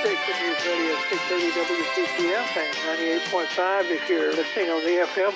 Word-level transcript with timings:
station, 0.00 0.34
News 0.46 0.64
Radio 0.64 0.94
630 1.10 1.74
WPTF 1.74 2.56
and 2.56 3.20
98.5 3.20 3.90
if 3.90 4.08
you're 4.08 4.32
listening 4.32 4.70
on 4.70 4.84
the 4.84 5.04
FM 5.10 5.34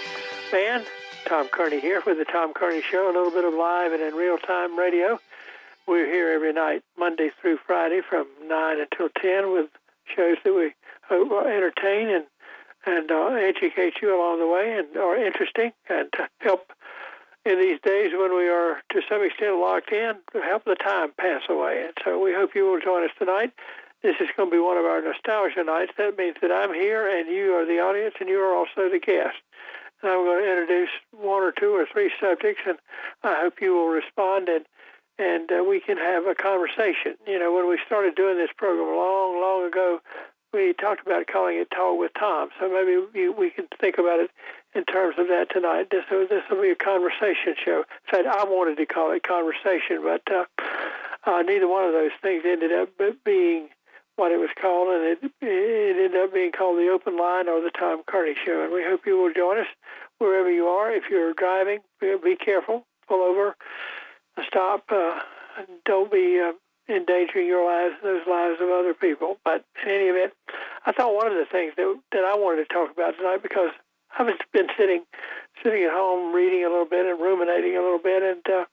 band. 0.53 0.87
Tom 1.27 1.49
Kearney 1.49 1.81
here 1.81 2.01
with 2.07 2.19
the 2.19 2.25
Tom 2.25 2.53
Kearney 2.55 2.81
Show, 2.81 3.07
a 3.07 3.13
little 3.13 3.33
bit 3.33 3.45
of 3.45 3.55
live 3.55 3.93
and 3.93 4.01
in 4.01 4.15
real 4.15 4.39
time 4.39 4.79
radio. 4.79 5.19
We're 5.89 6.07
here 6.07 6.31
every 6.31 6.53
night, 6.53 6.85
Monday 6.97 7.31
through 7.41 7.59
Friday 7.67 8.03
from 8.09 8.29
9 8.47 8.77
until 8.81 9.09
10 9.21 9.53
with 9.53 9.67
shows 10.15 10.37
that 10.45 10.55
we 10.55 10.75
hope 11.09 11.33
entertain 11.45 12.11
and, 12.11 12.25
and 12.87 13.11
uh, 13.11 13.35
educate 13.35 13.95
you 14.01 14.15
along 14.15 14.39
the 14.39 14.47
way 14.47 14.79
and 14.79 14.97
are 14.97 15.17
interesting 15.17 15.73
and 15.89 16.09
help 16.39 16.73
in 17.45 17.59
these 17.59 17.81
days 17.85 18.13
when 18.17 18.37
we 18.37 18.49
are 18.49 18.81
to 18.93 19.01
some 19.09 19.25
extent 19.25 19.57
locked 19.57 19.91
in 19.91 20.15
help 20.35 20.65
the 20.65 20.77
time 20.77 21.11
pass 21.19 21.43
away. 21.49 21.83
And 21.85 21.95
so 22.05 22.23
we 22.23 22.33
hope 22.33 22.55
you 22.55 22.65
will 22.65 22.81
join 22.81 23.03
us 23.03 23.11
tonight. 23.19 23.53
This 24.03 24.17
is 24.21 24.29
going 24.37 24.51
to 24.51 24.57
be 24.57 24.61
one 24.61 24.77
of 24.77 24.85
our 24.85 25.01
nostalgia 25.01 25.63
nights. 25.63 25.93
That 25.97 26.19
means 26.19 26.37
that 26.43 26.51
I'm 26.51 26.75
here 26.75 27.07
and 27.07 27.31
you 27.31 27.55
are 27.55 27.65
the 27.65 27.79
audience 27.79 28.15
and 28.19 28.29
you 28.29 28.41
are 28.41 28.55
also 28.55 28.91
the 28.91 28.99
guest. 28.99 29.39
And 30.03 30.11
I'm 30.11 30.25
going 30.25 30.43
to 30.43 30.51
introduce 30.51 30.91
one 31.13 31.43
or 31.43 31.53
two 31.53 31.71
or 31.71 31.87
three 31.87 32.11
subjects, 32.21 32.63
and 32.67 32.79
I 33.23 33.41
hope 33.41 33.61
you 33.61 33.75
will 33.75 33.89
respond 33.89 34.49
and 34.49 34.67
and 35.19 35.53
uh, 35.53 35.63
we 35.63 35.79
can 35.79 35.99
have 35.99 36.27
a 36.27 36.35
conversation. 36.35 37.15
You 37.29 37.39
know, 37.39 37.53
when 37.53 37.69
we 37.69 37.79
started 37.87 38.17
doing 38.17 38.39
this 38.39 38.51
program 38.57 38.97
long, 38.97 39.41
long 39.41 39.69
ago, 39.69 40.01
we 40.53 40.73
talked 40.73 41.07
about 41.07 41.27
calling 41.27 41.59
it 41.59 41.71
Talk 41.71 41.99
with 41.99 42.13
Tom. 42.19 42.49
So 42.59 42.69
maybe 42.69 43.07
we, 43.15 43.29
we 43.29 43.51
can 43.51 43.67
think 43.79 43.99
about 43.99 44.21
it 44.21 44.31
in 44.75 44.85
terms 44.85 45.17
of 45.19 45.29
that 45.29 45.51
tonight. 45.51 45.89
This, 45.91 46.05
this 46.11 46.43
will 46.51 46.63
be 46.63 46.71
a 46.71 46.75
conversation 46.75 47.55
show. 47.63 47.85
In 48.09 48.11
fact, 48.11 48.27
I 48.27 48.45
wanted 48.45 48.79
to 48.79 48.87
call 48.87 49.13
it 49.13 49.23
conversation, 49.23 50.03
but 50.03 50.23
uh, 50.33 50.45
uh, 51.25 51.43
neither 51.43 51.69
one 51.69 51.85
of 51.85 51.93
those 51.93 52.11
things 52.21 52.43
ended 52.47 52.73
up 52.73 52.89
being 53.25 53.69
what 54.23 54.31
it 54.31 54.39
was 54.39 54.55
called, 54.55 54.95
and 54.95 55.03
it, 55.03 55.19
it 55.43 55.97
ended 55.99 56.23
up 56.23 56.33
being 56.33 56.53
called 56.53 56.79
the 56.79 56.89
Open 56.95 57.19
Line 57.19 57.49
or 57.49 57.61
the 57.61 57.73
Tom 57.77 58.03
Kearney 58.07 58.37
Show. 58.47 58.63
And 58.63 58.73
we 58.73 58.85
hope 58.87 59.03
you 59.05 59.19
will 59.19 59.35
join 59.35 59.59
us 59.59 59.67
wherever 60.19 60.49
you 60.49 60.67
are. 60.67 60.93
If 60.93 61.11
you're 61.11 61.35
driving, 61.35 61.81
be 62.01 62.37
careful, 62.37 62.87
pull 63.09 63.21
over, 63.21 63.57
stop, 64.47 64.85
uh, 64.93 65.19
don't 65.85 66.13
be 66.13 66.39
uh, 66.39 66.53
endangering 66.89 67.49
your 67.49 67.67
lives, 67.67 67.97
and 68.01 68.15
those 68.15 68.27
lives 68.31 68.61
of 68.63 68.71
other 68.71 68.95
people. 68.95 69.39
But 69.45 69.65
in 69.83 69.91
any 69.91 70.05
event, 70.05 70.35
I 70.87 70.93
thought 70.93 71.17
one 71.17 71.27
of 71.27 71.35
the 71.35 71.51
things 71.51 71.73
that 71.77 72.01
that 72.13 72.23
I 72.23 72.37
wanted 72.37 72.69
to 72.69 72.73
talk 72.73 72.93
about 72.93 73.17
tonight 73.17 73.43
because 73.43 73.71
I've 74.17 74.31
been 74.53 74.69
sitting 74.79 75.03
sitting 75.65 75.83
at 75.83 75.91
home 75.91 76.33
reading 76.33 76.65
a 76.65 76.71
little 76.71 76.87
bit 76.87 77.07
and 77.07 77.21
ruminating 77.21 77.77
a 77.77 77.83
little 77.83 77.99
bit, 77.99 78.23
and 78.23 78.47
uh, 78.47 78.67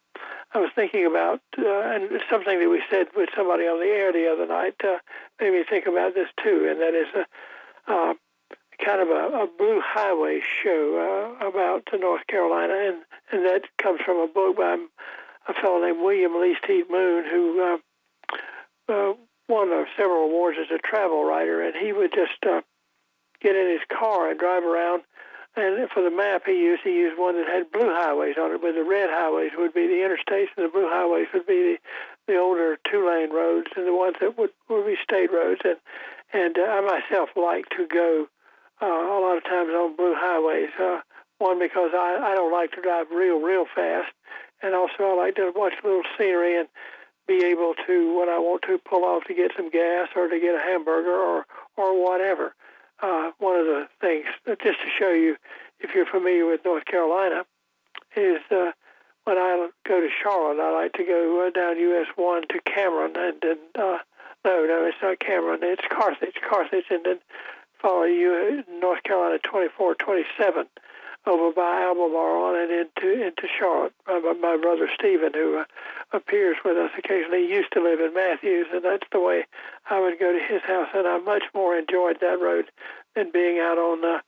I 0.52 0.59
was 0.59 0.72
thinking 0.75 1.05
about 1.05 1.42
uh, 1.58 1.81
and 1.94 2.09
something 2.30 2.59
that 2.59 2.69
we 2.69 2.81
said 2.89 3.08
with 3.16 3.30
somebody 3.36 3.66
on 3.66 3.80
the 3.80 3.86
air 3.86 4.11
the 4.11 4.31
other 4.31 4.47
night 4.47 4.75
uh, 4.83 4.97
made 5.39 5.53
me 5.53 5.64
think 5.69 5.86
about 5.86 6.16
this 6.16 6.30
too, 6.44 6.67
and 6.69 6.81
that 6.81 6.95
is 6.95 7.08
a, 7.16 7.92
uh, 7.92 8.14
kind 8.83 9.02
of 9.02 9.09
a, 9.09 9.44
a 9.44 9.47
blue 9.58 9.80
highway 9.83 10.42
show 10.64 11.38
uh, 11.42 11.47
about 11.47 11.88
North 12.00 12.25
Carolina, 12.27 12.73
and 12.73 12.97
and 13.31 13.45
that 13.45 13.66
comes 13.77 14.00
from 14.03 14.17
a 14.17 14.27
book 14.27 14.58
by 14.58 14.77
a 15.47 15.53
fellow 15.53 15.81
named 15.81 16.00
William 16.02 16.39
Least 16.42 16.66
Heat-Moon, 16.66 17.25
who 17.30 17.61
uh, 17.61 17.77
uh, 18.92 19.14
won 19.47 19.72
uh, 19.72 19.86
several 19.97 20.25
awards 20.25 20.58
as 20.59 20.72
a 20.73 20.80
travel 20.80 21.25
writer, 21.25 21.61
and 21.61 21.75
he 21.75 21.94
would 21.94 22.11
just 22.14 22.42
get 23.42 23.55
in 23.55 23.70
his 23.70 23.81
car 23.88 24.30
and 24.30 24.39
drive 24.39 24.64
around. 24.64 25.03
And 25.55 25.89
for 25.89 26.03
the 26.03 26.11
map 26.11 26.44
he 26.45 26.53
used, 26.53 26.83
he 26.83 26.94
used 26.94 27.19
one 27.19 27.36
that 27.36 27.47
had 27.47 27.72
blue 27.72 27.89
highways 27.89 28.36
on 28.39 28.53
it, 28.53 28.61
but 28.61 28.75
the 28.75 28.83
red 28.83 29.09
highways 29.09 29.52
would 29.58 29.73
be 29.73 29.88
the 29.88 30.05
interstates, 30.05 30.53
and 30.55 30.66
the 30.66 30.72
blue 30.72 30.88
highways 30.88 31.28
would 31.33 31.47
be 31.47 31.75
the, 31.75 31.78
the 32.28 32.39
older 32.39 32.78
two-lane 32.89 33.33
roads, 33.33 33.67
and 33.75 33.88
the 33.88 33.94
ones 33.94 34.16
that 34.22 34.38
would, 34.38 34.52
would 34.70 34.86
be 34.86 34.95
state 35.03 35.31
roads. 35.33 35.61
And 35.66 35.77
and 36.31 36.58
uh, 36.58 36.61
I 36.61 36.81
myself 36.81 37.30
like 37.36 37.66
to 37.75 37.88
go 37.88 38.27
uh, 38.81 38.86
a 38.86 39.20
lot 39.20 39.38
of 39.38 39.44
times 39.44 39.72
on 39.72 39.95
blue 39.95 40.14
highways. 40.16 40.70
Uh, 40.80 41.02
one 41.39 41.58
because 41.58 41.92
I, 41.93 42.20
I 42.21 42.36
don't 42.36 42.52
like 42.52 42.71
to 42.73 42.82
drive 42.82 43.08
real 43.11 43.42
real 43.42 43.65
fast, 43.73 44.11
and 44.61 44.76
also 44.76 45.04
I 45.04 45.15
like 45.15 45.36
to 45.36 45.52
watch 45.55 45.73
a 45.83 45.88
little 45.88 46.04
scenery 46.17 46.59
and 46.59 46.67
be 47.27 47.45
able 47.45 47.76
to, 47.86 48.17
when 48.17 48.27
I 48.27 48.39
want 48.39 48.64
to, 48.64 48.80
pull 48.80 49.05
off 49.05 49.23
to 49.26 49.33
get 49.33 49.52
some 49.55 49.70
gas 49.70 50.09
or 50.15 50.27
to 50.27 50.39
get 50.39 50.55
a 50.55 50.59
hamburger 50.59 51.15
or 51.15 51.45
or 51.77 52.04
whatever. 52.04 52.54
Uh, 53.02 53.32
one 53.39 53.60
of 53.60 53.65
the 53.65 53.87
things, 54.02 54.26
just 54.45 54.80
to 54.80 54.87
show 54.98 55.11
you, 55.11 55.37
if 55.80 55.95
you're 55.95 56.05
familiar 56.05 56.45
with 56.45 56.65
North 56.65 56.86
Carolina, 56.86 57.45
is 58.15 58.42
uh, 58.52 58.71
when 59.23 59.37
I 59.37 59.70
go 59.87 60.02
to 60.02 60.10
Charlotte, 60.21 60.61
I 60.61 60.71
like 60.73 60.93
to 60.93 61.04
go 61.04 61.48
uh, 61.48 61.49
down 61.52 61.80
US 61.80 62.08
one 62.15 62.43
to 62.49 62.59
Cameron, 62.65 63.14
and 63.15 63.38
then 63.42 63.58
uh, 63.76 63.99
no, 64.45 64.65
no, 64.65 64.86
it's 64.86 64.98
not 65.02 65.20
Cameron, 65.20 65.59
it's 65.61 65.83
Carthage, 65.89 66.36
Carthage, 66.48 66.86
and 66.89 67.05
then 67.05 67.20
follow 67.82 68.04
you 68.04 68.64
North 68.82 69.04
Carolina 69.04 69.39
24, 69.43 69.95
27 69.95 70.67
over 71.27 71.52
by 71.53 71.83
Albemarle 71.83 72.55
and 72.55 72.71
into 72.71 73.11
into 73.25 73.47
Charlotte. 73.59 73.93
My, 74.07 74.19
my 74.41 74.57
brother 74.57 74.89
Stephen, 74.97 75.31
who 75.33 75.59
uh, 75.59 75.65
appears 76.13 76.57
with 76.63 76.77
us 76.77 76.91
occasionally, 76.97 77.45
used 77.45 77.71
to 77.73 77.83
live 77.83 77.99
in 77.99 78.13
Matthews, 78.13 78.67
and 78.73 78.83
that's 78.83 79.07
the 79.11 79.19
way 79.19 79.45
I 79.89 79.99
would 79.99 80.19
go 80.19 80.31
to 80.31 80.39
his 80.39 80.61
house. 80.63 80.89
And 80.93 81.08
I 81.08 81.17
much 81.19 81.43
more 81.53 81.77
enjoyed 81.77 82.19
that 82.21 82.39
road 82.39 82.65
than 83.15 83.31
being 83.31 83.59
out 83.59 83.77
on 83.77 84.03
uh, 84.03 84.19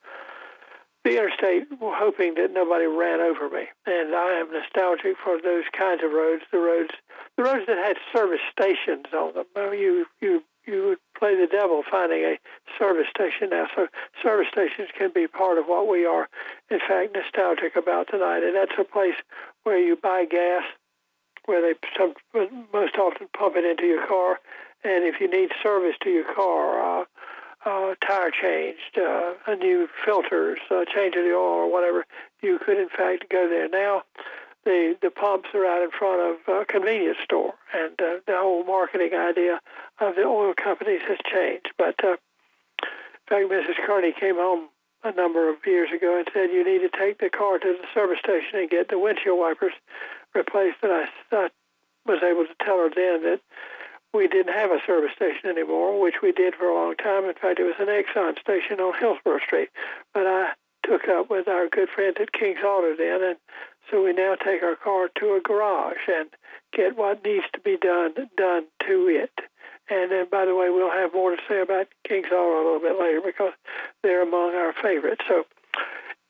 the 1.04 1.18
interstate, 1.18 1.68
hoping 1.82 2.36
that 2.36 2.54
nobody 2.54 2.86
ran 2.86 3.22
over 3.22 3.50
me. 3.50 3.66
And 3.86 4.14
I 4.14 4.40
am 4.40 4.52
nostalgic 4.52 5.18
for 5.24 5.42
those 5.42 5.64
kinds 5.76 6.04
of 6.04 6.12
roads, 6.12 6.44
the 6.52 6.60
roads, 6.60 6.92
the 7.38 7.44
roads 7.44 7.66
that 7.68 7.78
had 7.78 7.98
service 8.14 8.42
stations 8.52 9.08
on 9.14 9.34
them. 9.34 9.46
You 9.74 10.06
you 10.22 10.44
you 10.66 10.86
would 10.86 10.98
play 11.18 11.36
the 11.36 11.48
devil 11.48 11.84
finding 11.90 12.24
a 12.24 12.38
service 12.78 13.08
station 13.10 13.50
now. 13.50 13.68
So 13.76 13.88
service 14.22 14.48
stations 14.52 14.90
can 14.98 15.12
be 15.14 15.28
part 15.28 15.58
of 15.58 15.66
what 15.66 15.88
we 15.88 16.06
are, 16.06 16.28
in 16.70 16.80
fact, 16.80 17.16
nostalgic 17.16 17.76
about 17.76 18.08
tonight. 18.10 18.44
And 18.44 18.56
that's 18.56 18.78
a 18.80 18.84
place 18.84 19.16
where 19.64 19.80
you 19.80 19.96
buy 19.96 20.26
gas, 20.26 20.64
where 21.46 21.62
they 21.62 21.80
some, 21.98 22.14
most 22.74 22.96
often 22.96 23.28
pump 23.38 23.56
it 23.58 23.66
into 23.66 23.86
your 23.86 24.06
car. 24.06 24.40
And 24.84 25.04
if 25.04 25.22
you 25.22 25.30
need 25.30 25.52
service 25.62 25.96
to 26.04 26.10
your 26.10 26.34
car, 26.34 27.02
uh, 27.02 27.06
uh, 27.66 27.94
tire 28.06 28.32
changed, 28.32 28.98
uh, 28.98 29.56
new 29.56 29.88
filters, 30.04 30.60
uh, 30.72 30.86
change 30.86 31.16
of 31.16 31.24
the 31.24 31.32
oil 31.32 31.66
or 31.66 31.72
whatever, 31.72 32.06
you 32.42 32.58
could 32.58 32.78
in 32.78 32.90
fact 32.90 33.26
go 33.30 33.48
there. 33.48 33.70
Now, 33.70 34.04
the 34.66 34.96
the 35.02 35.10
pumps 35.10 35.50
are 35.54 35.66
out 35.66 35.84
in 35.84 35.92
front 35.92 36.22
of 36.22 36.54
a 36.54 36.66
convenience 36.66 37.18
store, 37.24 37.54
and 37.74 38.00
uh, 38.00 38.20
the 38.28 38.38
whole 38.38 38.64
marketing 38.64 39.14
idea 39.14 39.60
of 40.02 40.16
the 40.16 40.24
oil 40.24 40.54
companies 40.54 41.02
has 41.08 41.18
changed. 41.32 41.70
But 41.78 42.04
uh, 42.04 42.18
in 42.82 43.28
fact, 43.28 43.52
Mrs. 43.52 43.86
Kearney 43.86 44.14
came 44.18 44.36
home 44.36 44.70
a 45.04 45.12
number 45.12 45.50
of 45.50 45.58
years 45.66 45.90
ago 45.92 46.18
and 46.18 46.28
said 46.34 46.52
you 46.52 46.64
need 46.64 46.80
to 46.80 46.98
take 46.98 47.20
the 47.20 47.30
car 47.30 47.58
to 47.58 47.68
the 47.68 47.88
service 47.94 48.20
station 48.20 48.60
and 48.60 48.70
get 48.70 48.90
the 48.90 49.00
windshield 49.00 49.40
wipers 49.40 49.74
replaced. 50.36 50.78
And 50.84 50.92
I, 50.92 51.06
I 51.32 51.50
was 52.06 52.22
able 52.24 52.46
to 52.46 52.66
tell 52.66 52.78
her 52.78 52.90
then 52.90 53.24
that 53.24 53.42
we 54.14 54.28
didn't 54.28 54.54
have 54.54 54.72
a 54.72 54.80
service 54.86 55.12
station 55.16 55.50
anymore, 55.50 56.00
which 56.02 56.22
we 56.22 56.32
did 56.32 56.56
for 56.56 56.66
a 56.66 56.76
long 56.76 56.96
time. 56.96 57.26
In 57.26 57.34
fact, 57.34 57.60
it 57.60 57.64
was 57.64 57.80
an 57.80 57.88
Exxon 57.88 58.40
station 58.40 58.80
on 58.80 59.00
Hillsborough 59.00 59.40
Street. 59.40 59.70
But 60.14 60.28
I 60.28 60.50
took 60.84 61.08
up 61.08 61.30
with 61.30 61.48
our 61.48 61.70
good 61.70 61.90
friends 61.90 62.18
at 62.20 62.34
King's 62.34 62.60
Auto 62.60 62.96
then, 62.96 63.24
and 63.24 63.38
so 63.90 64.04
we 64.04 64.14
now 64.14 64.36
take 64.36 64.64
our 64.64 64.76
car 64.76 65.10
to 65.20 65.36
a 65.36 65.42
garage 65.42 66.08
and 66.08 66.30
get 66.74 66.98
what 66.98 67.24
needs 67.24 67.46
to 67.54 67.60
be 67.60 67.78
done 67.78 68.14
done 68.38 68.66
to 68.88 69.08
it. 69.08 69.32
And 69.90 70.12
then, 70.12 70.28
by 70.32 70.46
the 70.46 70.56
way, 70.56 70.70
we'll 70.70 70.92
have 70.92 71.14
more 71.14 71.32
to 71.32 71.42
say 71.50 71.60
about 71.60 71.88
King's 72.08 72.28
Auto 72.28 72.56
a 72.56 72.64
little 72.64 72.80
bit 72.80 73.00
later 73.00 73.22
because 73.26 73.54
they're 74.04 74.22
among 74.22 74.56
our 74.56 74.74
favorites. 74.74 75.24
So, 75.28 75.46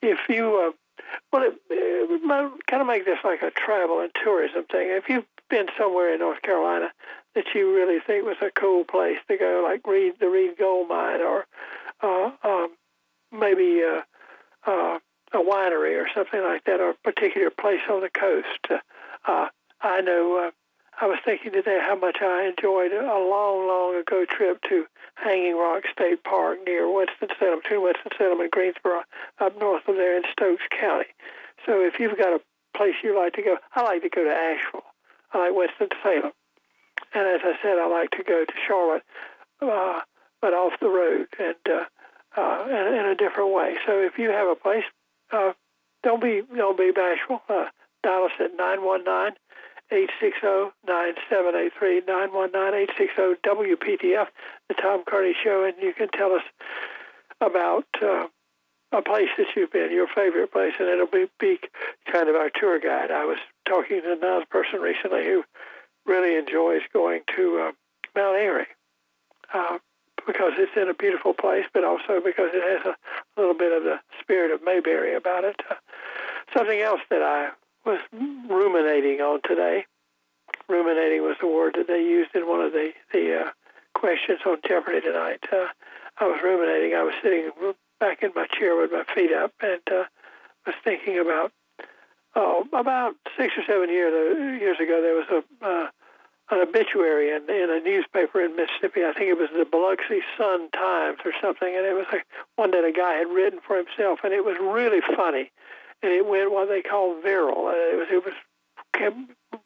if 0.02 0.18
you, 0.30 0.58
uh, 0.58 1.04
well, 1.32 1.44
it, 1.44 1.54
it, 1.70 2.62
kind 2.68 2.82
of 2.82 2.88
make 2.88 3.06
this 3.06 3.20
like 3.24 3.42
a 3.42 3.52
travel 3.52 4.00
and 4.00 4.12
tourism 4.24 4.64
thing. 4.72 4.90
If 4.90 5.10
you've 5.10 5.26
been 5.50 5.68
somewhere 5.78 6.14
in 6.14 6.20
North 6.20 6.42
Carolina 6.42 6.92
that 7.36 7.46
you 7.54 7.74
really 7.76 8.00
think 8.00 8.26
was 8.26 8.38
a 8.42 8.52
cool 8.60 8.84
place 8.84 9.18
to 9.28 9.38
go, 9.38 9.66
like 9.68 9.86
Reed, 9.86 10.14
the 10.20 10.30
Reed 10.30 10.58
Gold 10.58 10.90
Mine, 10.90 11.22
or 11.22 11.46
uh, 12.02 12.32
um, 12.44 12.70
maybe 13.32 13.82
uh, 13.84 14.02
uh, 14.70 15.00
a 15.34 15.38
winery 15.38 16.02
or 16.02 16.08
something 16.16 16.42
like 16.42 16.64
that, 16.66 16.80
or 16.80 16.92
a 16.92 16.96
particular 17.04 17.50
place 17.50 17.82
on 17.90 18.02
the 18.02 18.10
coast. 18.10 18.82
Uh, 19.28 19.48
I 19.82 20.02
know 20.02 20.48
uh, 20.48 20.52
I 21.00 21.08
was 21.08 21.20
thinking 21.24 21.52
today 21.52 21.80
how 21.82 21.96
much 21.96 22.18
I 22.22 22.48
enjoyed 22.48 22.92
a 22.92 23.18
long, 23.18 23.68
long 23.68 23.96
ago 23.96 24.26
trip 24.26 24.62
to 24.70 24.86
Hanging 25.16 25.58
Rock 25.58 25.84
State 25.92 26.24
Park 26.24 26.60
near 26.66 26.92
Winston-Salem, 26.92 27.60
between 27.64 27.84
Winston-Salem 27.84 28.42
and 28.42 28.52
Greensboro, 28.52 29.04
up 29.40 29.60
north 29.60 29.88
of 29.88 29.96
there 29.96 30.18
in 30.18 30.24
Stokes 30.32 30.64
County. 30.70 31.08
So 31.66 31.82
if 31.82 32.00
you've 32.00 32.18
got 32.18 32.34
a 32.34 32.42
place 32.76 32.96
you 33.04 33.18
like 33.18 33.34
to 33.34 33.42
go, 33.42 33.58
I 33.76 33.84
like 33.84 34.02
to 34.04 34.10
go 34.10 34.24
to 34.24 34.30
Asheville. 34.30 34.84
I 35.34 35.48
like 35.48 35.56
Winston-Salem. 35.56 36.32
And 37.14 37.28
as 37.28 37.42
I 37.44 37.54
said, 37.62 37.78
I 37.78 37.88
like 37.88 38.12
to 38.12 38.24
go 38.24 38.46
to 38.46 38.54
Charlotte, 38.68 39.04
uh, 39.62 40.02
but 40.42 40.54
off 40.54 40.74
the 40.80 40.90
road 40.90 41.28
and 41.40 41.56
uh, 41.70 42.40
uh, 42.40 42.66
in, 42.70 42.94
in 42.94 43.06
a 43.06 43.16
different 43.16 43.54
way. 43.54 43.76
So 43.86 44.00
if 44.02 44.18
you 44.18 44.30
have 44.30 44.48
a 44.48 44.56
place, 44.56 44.84
uh, 45.32 45.54
don't 46.04 46.22
be 46.22 46.42
don't 46.56 46.78
be 46.78 46.92
bashful. 46.92 47.42
Uh, 47.50 47.66
dial 48.04 48.26
us 48.26 48.32
at 48.40 48.56
919 48.56 49.36
860-9783, 49.92 52.06
919-860-WPTF, 52.08 54.28
the 54.68 54.74
Tom 54.76 55.04
Kearney 55.06 55.36
Show, 55.44 55.66
and 55.66 55.74
you 55.82 55.94
can 55.94 56.10
tell 56.10 56.34
us 56.34 56.44
about 57.42 57.88
uh, 58.02 58.28
a 58.92 59.02
place 59.02 59.30
that 59.38 59.48
you've 59.56 59.72
been, 59.72 59.92
your 59.92 60.08
favorite 60.08 60.52
place, 60.52 60.74
and 60.80 60.88
it'll 60.88 61.08
be, 61.08 61.28
be 61.40 61.60
kind 62.12 62.30
of 62.30 62.36
our 62.36 62.50
tour 62.50 62.80
guide. 62.80 63.12
I 63.12 63.26
was 63.26 63.38
talking 63.66 64.02
to 64.02 64.14
another 64.14 64.46
person 64.50 64.80
recently 64.80 65.26
who 65.26 65.44
really 66.06 66.38
enjoys 66.38 66.82
going 66.94 67.24
to 67.36 67.68
uh, 67.68 67.72
Mount 68.16 68.38
Airy 68.38 68.68
uh, 69.54 69.78
because 70.26 70.54
it's 70.58 70.76
in 70.76 70.90
a 70.90 70.94
beautiful 70.94 71.34
place, 71.34 71.66
but 71.74 71.84
also 71.84 72.22
because 72.24 72.50
it 72.54 72.64
has 72.64 72.86
a 72.86 73.40
little 73.40 73.56
bit 73.56 73.72
of 73.72 73.84
the 73.84 74.00
spirit 74.20 74.52
of 74.52 74.64
Mayberry 74.64 75.16
about 75.16 75.44
it. 75.44 75.60
Uh, 75.70 75.76
something 76.54 76.80
else 76.80 77.02
that 77.10 77.22
I 77.22 77.50
was 77.86 78.00
ruminating 78.12 79.22
on 79.22 79.42
today. 79.44 79.86
Ruminating 80.68 81.22
was 81.22 81.38
the 81.40 81.48
word 81.48 81.76
that 81.78 81.88
they 81.88 82.02
used 82.02 82.36
in 82.36 82.48
one 82.48 82.62
of 82.62 82.72
the 82.72 82.92
the 83.12 83.42
uh, 83.42 83.50
questions 83.94 84.40
on 84.46 84.58
Jeopardy 84.68 85.02
tonight. 85.02 85.44
Uh, 85.52 85.68
I 86.18 86.28
was 86.28 86.40
ruminating. 86.44 86.94
I 86.94 87.04
was 87.04 87.14
sitting 87.22 87.52
back 88.00 88.24
in 88.24 88.32
my 88.36 88.48
chair 88.48 88.76
with 88.76 88.92
my 88.92 89.04
feet 89.14 89.32
up 89.32 89.54
and 89.62 89.82
uh, 89.92 90.04
was 90.66 90.76
thinking 90.84 91.20
about 91.20 91.52
oh 92.36 92.66
about 92.74 93.16
six 93.38 93.54
or 93.58 93.64
seven 93.66 93.90
years 93.90 94.62
years 94.62 94.78
ago 94.80 95.02
there 95.02 95.16
was 95.16 95.44
a 95.62 95.66
uh, 95.66 95.90
an 96.52 96.60
obituary 96.68 97.32
in, 97.32 97.50
in 97.50 97.70
a 97.70 97.80
newspaper 97.80 98.42
in 98.42 98.56
Mississippi. 98.58 99.06
I 99.06 99.14
think 99.14 99.30
it 99.30 99.38
was 99.38 99.50
the 99.56 99.64
Biloxi 99.64 100.20
Sun 100.38 100.70
Times 100.72 101.20
or 101.24 101.32
something, 101.42 101.74
and 101.74 101.86
it 101.86 101.96
was 101.96 102.06
like 102.12 102.28
one 102.58 102.72
that 102.72 102.84
a 102.84 102.92
guy 102.92 103.14
had 103.14 103.30
written 103.30 103.60
for 103.66 103.78
himself, 103.78 104.20
and 104.24 104.34
it 104.34 104.44
was 104.44 104.58
really 104.60 105.00
funny 105.16 105.50
and 106.04 106.12
it 106.12 106.26
went 106.26 106.52
what 106.52 106.68
they 106.68 106.82
call 106.82 107.22
viral. 107.22 107.68
Uh, 107.70 107.94
it 107.94 107.98
was 107.98 108.08
it 108.12 108.26
was 108.26 108.34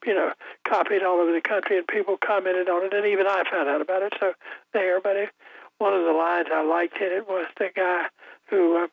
you 0.06 0.14
know 0.14 0.32
copied 0.68 1.04
all 1.04 1.20
over 1.20 1.32
the 1.32 1.42
country, 1.42 1.78
and 1.78 1.88
people 1.88 2.18
commented 2.18 2.70
on 2.70 2.86
it, 2.86 2.94
and 2.94 3.06
even 3.06 3.28
I 3.28 3.44
found 3.50 3.70
out 3.70 3.82
about 3.82 4.04
it. 4.04 4.14
So 4.20 4.34
there, 4.74 5.00
but 5.02 5.16
it, 5.16 5.30
one 5.78 5.94
of 5.94 6.04
the 6.06 6.12
lines 6.12 6.48
I 6.54 6.64
liked 6.64 6.98
in 6.98 7.12
it 7.12 7.28
was 7.28 7.48
the 7.58 7.70
guy 7.76 8.06
who 8.50 8.84
uh, 8.84 8.88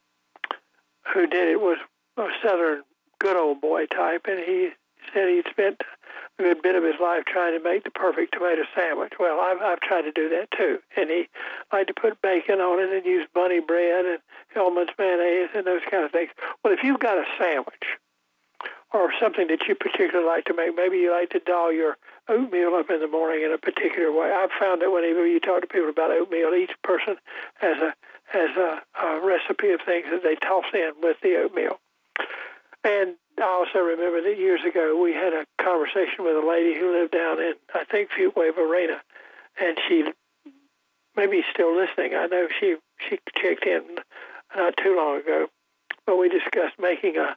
who 1.12 1.26
did 1.26 1.48
it 1.48 1.60
was 1.60 1.78
a 2.16 2.26
Southern 2.42 2.82
good 3.18 3.36
old 3.36 3.60
boy 3.60 3.86
type, 3.86 4.26
and 4.28 4.38
he 4.38 4.70
said 5.12 5.28
he'd 5.28 5.46
spent 5.50 5.82
a 6.38 6.54
bit 6.60 6.74
of 6.74 6.82
his 6.82 6.98
life 7.00 7.24
trying 7.24 7.56
to 7.56 7.62
make 7.62 7.84
the 7.84 7.90
perfect 7.90 8.34
tomato 8.34 8.62
sandwich. 8.74 9.12
Well, 9.18 9.40
I've, 9.40 9.60
I've 9.60 9.80
tried 9.80 10.02
to 10.02 10.12
do 10.12 10.28
that 10.30 10.50
too. 10.50 10.78
And 10.96 11.10
he 11.10 11.28
liked 11.72 11.88
to 11.88 11.94
put 11.94 12.20
bacon 12.22 12.60
on 12.60 12.80
it 12.80 12.92
and 12.92 13.04
use 13.04 13.26
bunny 13.34 13.60
bread 13.60 14.04
and 14.06 14.18
Hellmann's 14.54 14.90
mayonnaise 14.98 15.50
and 15.54 15.66
those 15.66 15.82
kind 15.90 16.04
of 16.04 16.10
things. 16.10 16.30
Well, 16.62 16.72
if 16.72 16.82
you've 16.82 17.00
got 17.00 17.18
a 17.18 17.24
sandwich 17.38 17.98
or 18.92 19.12
something 19.20 19.48
that 19.48 19.66
you 19.68 19.74
particularly 19.74 20.26
like 20.26 20.44
to 20.46 20.54
make, 20.54 20.74
maybe 20.74 20.98
you 20.98 21.10
like 21.10 21.30
to 21.30 21.40
doll 21.40 21.72
your 21.72 21.96
oatmeal 22.28 22.74
up 22.74 22.90
in 22.90 23.00
the 23.00 23.08
morning 23.08 23.42
in 23.42 23.52
a 23.52 23.58
particular 23.58 24.12
way. 24.12 24.30
I've 24.32 24.52
found 24.58 24.82
that 24.82 24.90
whenever 24.90 25.26
you 25.26 25.40
talk 25.40 25.60
to 25.62 25.66
people 25.66 25.88
about 25.90 26.10
oatmeal, 26.10 26.54
each 26.54 26.74
person 26.82 27.16
has 27.60 27.78
a 27.78 27.94
has 28.26 28.56
a, 28.56 28.80
a 29.02 29.20
recipe 29.20 29.70
of 29.72 29.80
things 29.84 30.06
that 30.10 30.22
they 30.22 30.36
toss 30.36 30.64
in 30.72 30.92
with 31.02 31.18
the 31.22 31.36
oatmeal. 31.36 31.78
And 32.84 33.14
I 33.38 33.42
also 33.42 33.78
remember 33.78 34.20
that 34.22 34.38
years 34.38 34.60
ago 34.64 35.00
we 35.00 35.12
had 35.12 35.32
a 35.32 35.46
conversation 35.62 36.24
with 36.24 36.36
a 36.36 36.46
lady 36.46 36.78
who 36.78 36.92
lived 36.92 37.12
down 37.12 37.40
in, 37.40 37.54
I 37.74 37.84
think, 37.84 38.10
Fuquay 38.10 38.54
Varina, 38.54 39.00
and 39.60 39.78
she 39.88 40.04
maybe 41.16 41.44
still 41.52 41.74
listening. 41.76 42.14
I 42.14 42.26
know 42.26 42.48
she 42.58 42.76
she 43.08 43.18
checked 43.36 43.66
in 43.66 43.82
not 44.56 44.76
too 44.76 44.96
long 44.96 45.20
ago, 45.20 45.46
but 46.06 46.16
we 46.16 46.28
discussed 46.28 46.78
making 46.78 47.16
a, 47.16 47.36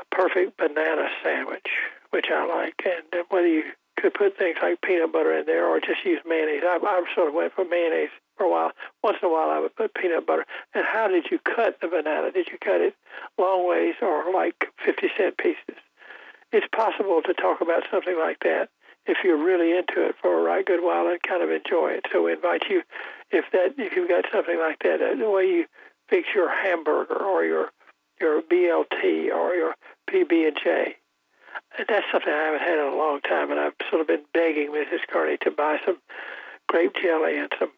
a 0.00 0.04
perfect 0.10 0.56
banana 0.56 1.08
sandwich, 1.22 1.68
which 2.10 2.26
I 2.32 2.46
like, 2.46 2.82
and 2.84 3.20
uh, 3.20 3.24
whether 3.28 3.46
you 3.46 3.64
could 3.98 4.14
put 4.14 4.38
things 4.38 4.56
like 4.62 4.80
peanut 4.80 5.12
butter 5.12 5.38
in 5.38 5.46
there 5.46 5.66
or 5.66 5.78
just 5.80 6.04
use 6.04 6.20
mayonnaise. 6.26 6.62
I, 6.64 6.78
I 6.82 7.04
sort 7.14 7.28
of 7.28 7.34
went 7.34 7.52
for 7.52 7.64
mayonnaise 7.64 8.10
for 8.40 8.46
a 8.46 8.50
while. 8.50 8.72
Once 9.04 9.18
in 9.22 9.28
a 9.28 9.32
while, 9.32 9.50
I 9.50 9.60
would 9.60 9.76
put 9.76 9.92
peanut 9.92 10.26
butter. 10.26 10.46
And 10.72 10.84
how 10.88 11.08
did 11.08 11.26
you 11.30 11.38
cut 11.44 11.76
the 11.82 11.88
banana? 11.88 12.32
Did 12.32 12.48
you 12.48 12.56
cut 12.58 12.80
it 12.80 12.94
long 13.38 13.68
ways 13.68 13.94
or 14.00 14.32
like 14.32 14.64
50 14.84 15.08
cent 15.16 15.36
pieces? 15.36 15.76
It's 16.50 16.66
possible 16.74 17.20
to 17.26 17.34
talk 17.34 17.60
about 17.60 17.84
something 17.90 18.16
like 18.18 18.38
that 18.40 18.70
if 19.04 19.18
you're 19.22 19.42
really 19.42 19.76
into 19.76 20.08
it 20.08 20.14
for 20.20 20.40
a 20.40 20.42
right 20.42 20.64
good 20.64 20.80
while 20.82 21.06
and 21.06 21.22
kind 21.22 21.42
of 21.42 21.50
enjoy 21.50 21.92
it. 21.92 22.06
So 22.10 22.24
we 22.24 22.32
invite 22.32 22.62
you, 22.70 22.82
if 23.30 23.44
that 23.52 23.74
if 23.76 23.94
you've 23.94 24.08
got 24.08 24.24
something 24.32 24.58
like 24.58 24.78
that, 24.84 25.02
uh, 25.02 25.14
the 25.16 25.30
way 25.30 25.44
you 25.44 25.66
fix 26.08 26.28
your 26.34 26.50
hamburger 26.50 27.22
or 27.22 27.44
your 27.44 27.70
your 28.20 28.42
BLT 28.42 29.32
or 29.32 29.54
your 29.54 29.74
PB 30.08 30.48
and 30.48 30.56
J. 30.62 30.96
That's 31.78 32.06
something 32.12 32.32
I 32.32 32.44
haven't 32.44 32.60
had 32.60 32.78
in 32.78 32.92
a 32.92 32.96
long 32.96 33.20
time, 33.22 33.50
and 33.50 33.58
I've 33.58 33.74
sort 33.88 34.02
of 34.02 34.06
been 34.06 34.24
begging 34.34 34.68
Mrs. 34.68 35.06
Kearney 35.08 35.36
to 35.42 35.50
buy 35.50 35.78
some 35.84 35.98
grape 36.68 36.94
jelly 37.00 37.38
and 37.38 37.50
some 37.58 37.70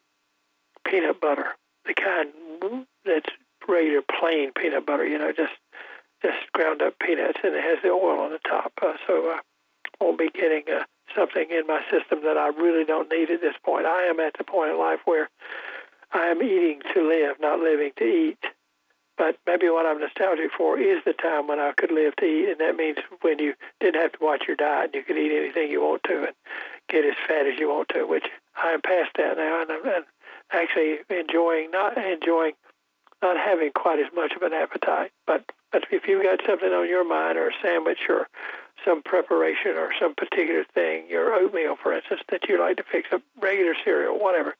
peanut 0.85 1.19
butter, 1.21 1.47
the 1.85 1.93
kind 1.93 2.85
that's 3.05 3.29
regular 3.67 4.01
plain 4.01 4.51
peanut 4.53 4.85
butter, 4.85 5.05
you 5.05 5.17
know, 5.17 5.31
just 5.31 5.53
just 6.21 6.51
ground 6.53 6.81
up 6.81 6.97
peanuts, 6.99 7.39
and 7.43 7.53
it 7.53 7.63
has 7.63 7.79
the 7.83 7.89
oil 7.89 8.19
on 8.19 8.31
the 8.31 8.39
top. 8.47 8.71
Uh, 8.81 8.93
so 9.05 9.29
I 9.29 9.39
won't 9.99 10.17
be 10.17 10.29
getting 10.29 10.63
uh, 10.73 10.83
something 11.15 11.47
in 11.51 11.67
my 11.67 11.81
system 11.91 12.21
that 12.23 12.37
I 12.37 12.47
really 12.47 12.85
don't 12.85 13.11
need 13.11 13.29
at 13.29 13.41
this 13.41 13.55
point. 13.63 13.85
I 13.85 14.03
am 14.03 14.19
at 14.19 14.33
the 14.37 14.45
point 14.45 14.71
in 14.71 14.79
life 14.79 14.99
where 15.05 15.29
I 16.13 16.27
am 16.27 16.41
eating 16.41 16.81
to 16.93 17.07
live, 17.07 17.37
not 17.41 17.59
living 17.59 17.91
to 17.97 18.05
eat. 18.05 18.39
But 19.15 19.37
maybe 19.45 19.69
what 19.69 19.85
I'm 19.85 19.99
nostalgic 19.99 20.51
for 20.57 20.79
is 20.79 21.03
the 21.05 21.13
time 21.13 21.47
when 21.47 21.59
I 21.59 21.73
could 21.77 21.91
live 21.91 22.15
to 22.15 22.25
eat, 22.25 22.49
and 22.49 22.59
that 22.59 22.75
means 22.75 22.97
when 23.21 23.37
you 23.37 23.53
didn't 23.79 24.01
have 24.01 24.13
to 24.13 24.17
watch 24.21 24.45
your 24.47 24.55
diet, 24.55 24.85
and 24.85 24.95
you 24.95 25.03
could 25.03 25.17
eat 25.17 25.31
anything 25.31 25.69
you 25.69 25.81
want 25.81 26.03
to 26.05 26.23
and 26.23 26.33
get 26.89 27.05
as 27.05 27.13
fat 27.27 27.45
as 27.45 27.59
you 27.59 27.69
want 27.69 27.89
to, 27.89 28.07
which 28.07 28.25
I 28.55 28.71
am 28.71 28.81
past 28.81 29.11
that 29.17 29.37
now, 29.37 29.61
and, 29.61 29.69
and 29.69 30.05
actually 30.51 30.99
enjoying 31.09 31.71
not 31.71 31.97
enjoying 31.97 32.53
not 33.21 33.37
having 33.37 33.71
quite 33.73 33.99
as 33.99 34.07
much 34.13 34.33
of 34.35 34.43
an 34.43 34.53
appetite. 34.53 35.11
But 35.25 35.45
but 35.71 35.85
if 35.91 36.07
you've 36.07 36.23
got 36.23 36.41
something 36.45 36.71
on 36.71 36.87
your 36.87 37.07
mind, 37.07 37.37
or 37.37 37.47
a 37.47 37.51
sandwich, 37.63 37.99
or 38.09 38.27
some 38.85 39.01
preparation, 39.01 39.71
or 39.71 39.89
some 39.99 40.13
particular 40.13 40.65
thing, 40.73 41.05
your 41.09 41.33
oatmeal, 41.33 41.77
for 41.81 41.93
instance, 41.93 42.21
that 42.29 42.47
you 42.47 42.59
like 42.59 42.77
to 42.77 42.83
fix, 42.83 43.09
a 43.11 43.21
regular 43.41 43.73
cereal, 43.83 44.19
whatever. 44.19 44.55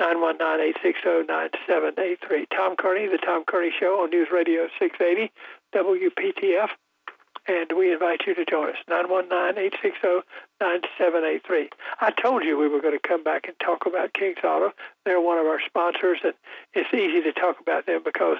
919-860-9783. 0.00 2.46
Tom 2.54 2.76
Kearney, 2.76 3.06
The 3.06 3.18
Tom 3.18 3.44
Kearney 3.46 3.72
Show 3.78 4.02
on 4.02 4.10
News 4.10 4.28
Radio 4.30 4.68
680, 4.78 5.32
WPTF 5.74 6.68
and 7.48 7.70
we 7.76 7.92
invite 7.92 8.22
you 8.26 8.34
to 8.34 8.44
join 8.44 8.70
us, 8.70 8.76
919-860-9783. 8.90 11.68
I 12.00 12.10
told 12.10 12.42
you 12.44 12.58
we 12.58 12.66
were 12.68 12.80
going 12.80 12.98
to 12.98 13.08
come 13.08 13.22
back 13.22 13.46
and 13.46 13.54
talk 13.60 13.86
about 13.86 14.14
King's 14.14 14.38
Auto. 14.44 14.72
They're 15.04 15.20
one 15.20 15.38
of 15.38 15.46
our 15.46 15.60
sponsors, 15.64 16.18
and 16.24 16.34
it's 16.74 16.92
easy 16.92 17.22
to 17.22 17.32
talk 17.32 17.60
about 17.60 17.86
them 17.86 18.02
because 18.04 18.38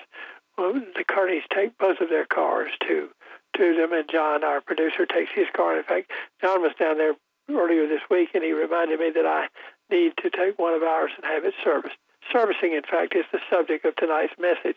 well, 0.59 0.73
the 0.73 1.05
Kearneys 1.05 1.45
take 1.55 1.79
both 1.79 2.01
of 2.01 2.09
their 2.09 2.27
cars 2.27 2.73
to 2.89 3.11
to 3.57 3.75
them, 3.75 3.93
and 3.93 4.09
John, 4.11 4.45
our 4.45 4.61
producer, 4.61 5.07
takes 5.07 5.31
his 5.35 5.47
car. 5.55 5.79
In 5.79 5.85
fact, 5.85 6.11
John 6.41 6.61
was 6.61 6.73
down 6.79 6.99
there 6.99 7.15
earlier 7.51 7.87
this 7.87 8.03
week, 8.11 8.31
and 8.35 8.45
he 8.45 8.53
reminded 8.53 9.01
me 9.01 9.11
that 9.15 9.27
I 9.27 9.49
need 9.91 10.13
to 10.23 10.31
take 10.31 10.59
one 10.59 10.75
of 10.75 10.83
ours 10.83 11.13
and 11.17 11.25
have 11.25 11.45
it 11.45 11.55
serviced. 11.63 11.97
Servicing, 12.33 12.73
in 12.73 12.83
fact, 12.83 13.15
is 13.15 13.25
the 13.33 13.39
subject 13.49 13.85
of 13.85 13.95
tonight's 13.97 14.35
message. 14.39 14.77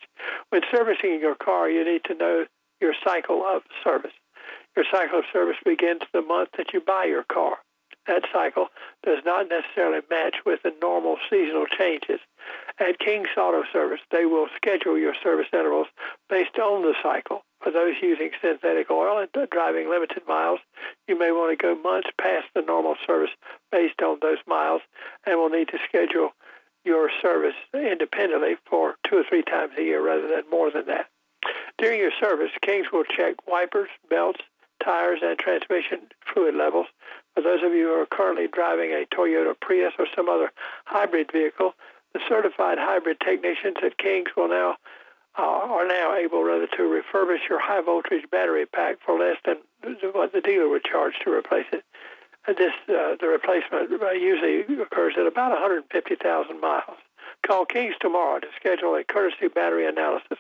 When 0.50 0.62
servicing 0.72 1.20
your 1.20 1.36
car, 1.36 1.70
you 1.70 1.84
need 1.84 2.04
to 2.06 2.14
know 2.14 2.46
your 2.82 2.94
cycle 3.04 3.44
of 3.46 3.64
service. 3.84 4.14
Your 4.76 4.86
cycle 4.92 5.20
of 5.20 5.26
service 5.32 5.58
begins 5.66 6.02
the 6.14 6.22
month 6.22 6.50
that 6.58 6.74
you 6.74 6.82
buy 6.82 7.06
your 7.06 7.24
car. 7.24 7.58
That 8.08 8.24
cycle 8.34 8.70
does 9.04 9.20
not 9.26 9.50
necessarily 9.50 10.02
match 10.10 10.38
with 10.46 10.64
the 10.64 10.74
normal 10.82 11.18
seasonal 11.30 11.68
changes. 11.68 12.20
At 12.80 12.98
King's 12.98 13.28
Auto 13.38 13.64
Service, 13.72 14.00
they 14.10 14.26
will 14.26 14.48
schedule 14.56 14.98
your 14.98 15.14
service 15.22 15.48
intervals 15.54 15.88
based 16.30 16.58
on 16.58 16.82
the 16.82 16.96
cycle. 17.04 17.44
For 17.62 17.72
those 17.72 17.96
using 18.02 18.32
synthetic 18.42 18.90
oil 18.90 19.20
and 19.20 19.50
driving 19.52 19.90
limited 19.90 20.24
miles, 20.28 20.60
you 21.08 21.20
may 21.20 21.32
want 21.32 21.52
to 21.52 21.62
go 21.62 21.76
months 21.76 22.10
past 22.20 22.48
the 22.56 22.62
normal 22.62 22.96
service 23.06 23.32
based 23.72 24.02
on 24.02 24.18
those 24.22 24.40
miles 24.48 24.82
and 25.28 25.38
will 25.38 25.50
need 25.50 25.68
to 25.68 25.78
schedule 25.88 26.32
your 26.86 27.12
service 27.22 27.56
independently 27.74 28.56
for 28.66 28.96
two 29.08 29.18
or 29.18 29.24
three 29.28 29.44
times 29.44 29.74
a 29.78 29.84
year 29.84 30.02
rather 30.02 30.28
than 30.28 30.50
more 30.50 30.72
than 30.72 30.86
that. 30.88 31.08
During 31.78 32.00
your 32.00 32.12
service, 32.20 32.52
Kings 32.62 32.88
will 32.92 33.06
check 33.06 33.36
wipers, 33.48 33.90
belts, 34.10 34.42
tires, 34.84 35.20
and 35.24 35.38
transmission 35.38 36.00
fluid 36.34 36.56
levels. 36.56 36.88
For 37.36 37.42
those 37.42 37.64
of 37.64 37.74
you 37.74 37.88
who 37.88 37.94
are 37.94 38.06
currently 38.06 38.48
driving 38.48 38.92
a 38.92 39.06
Toyota 39.14 39.56
Prius 39.60 39.94
or 39.98 40.08
some 40.16 40.30
other 40.30 40.52
hybrid 40.86 41.32
vehicle, 41.32 41.74
the 42.14 42.20
certified 42.28 42.78
hybrid 42.80 43.20
technicians 43.20 43.78
at 43.84 43.98
Kings 43.98 44.30
will 44.36 44.50
now 44.50 44.76
uh, 45.38 45.42
are 45.42 45.88
now 45.88 46.16
able 46.16 46.44
rather 46.44 46.68
to 46.68 46.84
refurbish 46.84 47.48
your 47.50 47.62
high 47.62 47.82
voltage 47.82 48.30
battery 48.32 48.66
pack 48.66 48.98
for 49.06 49.18
less 49.18 49.38
than 49.46 49.58
what 50.14 50.34
the 50.34 50.42
dealer 50.42 50.68
would 50.68 50.84
charge 50.84 51.14
to 51.24 51.32
replace 51.32 51.68
it. 51.72 51.84
And 52.48 52.58
this 52.58 52.74
uh, 52.90 53.16
the 53.20 53.28
replacement 53.28 54.02
uh, 54.02 54.12
usually 54.12 54.62
occurs 54.82 55.14
at 55.18 55.28
about 55.28 55.52
150,000 55.52 56.60
miles. 56.60 56.98
Call 57.46 57.66
Kings 57.66 57.96
tomorrow 58.00 58.40
to 58.40 58.48
schedule 58.56 58.96
a 58.96 59.04
courtesy 59.04 59.48
battery 59.48 59.88
analysis. 59.88 60.38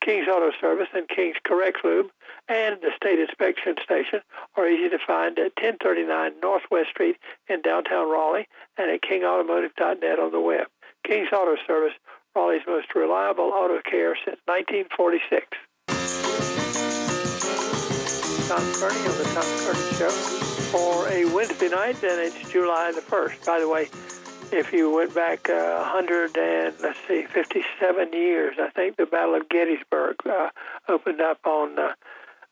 Kings 0.00 0.28
Auto 0.28 0.50
Service 0.60 0.88
and 0.94 1.08
Kings 1.08 1.36
Correct 1.44 1.78
Lube 1.84 2.10
and 2.48 2.76
the 2.80 2.90
State 2.96 3.18
Inspection 3.18 3.76
Station 3.82 4.20
are 4.56 4.68
easy 4.68 4.88
to 4.90 4.98
find 5.06 5.38
at 5.38 5.52
1039 5.56 6.32
Northwest 6.42 6.90
Street 6.90 7.16
in 7.48 7.62
downtown 7.62 8.10
Raleigh 8.10 8.48
and 8.76 8.90
at 8.90 9.02
kingautomotive.net 9.02 10.18
on 10.18 10.32
the 10.32 10.40
web. 10.40 10.66
King's 11.04 11.32
Auto 11.32 11.56
Service, 11.66 11.94
Raleigh's 12.34 12.62
most 12.66 12.94
reliable 12.94 13.52
auto 13.54 13.80
care 13.82 14.16
since 14.16 14.38
1946. 14.46 15.46
Tom 18.50 18.72
Kearney 18.74 19.06
on 19.06 19.16
the 19.16 19.24
Tom 19.32 19.44
Kearney 19.62 19.96
Show 19.96 20.10
for 20.70 21.08
a 21.08 21.24
Wednesday 21.26 21.68
night, 21.68 22.02
and 22.02 22.20
it's 22.20 22.50
July 22.50 22.92
the 22.92 23.00
1st. 23.00 23.46
By 23.46 23.60
the 23.60 23.68
way, 23.68 23.88
if 24.52 24.72
you 24.72 24.90
went 24.90 25.14
back 25.14 25.48
uh, 25.48 25.78
100 25.92 26.36
and 26.36 26.74
let's 26.82 26.98
see, 27.06 27.24
57 27.24 28.12
years, 28.12 28.56
I 28.58 28.70
think 28.70 28.96
the 28.96 29.06
Battle 29.06 29.34
of 29.36 29.48
Gettysburg 29.48 30.16
uh, 30.28 30.48
opened 30.88 31.20
up 31.20 31.38
on 31.44 31.78
uh, 31.78 31.92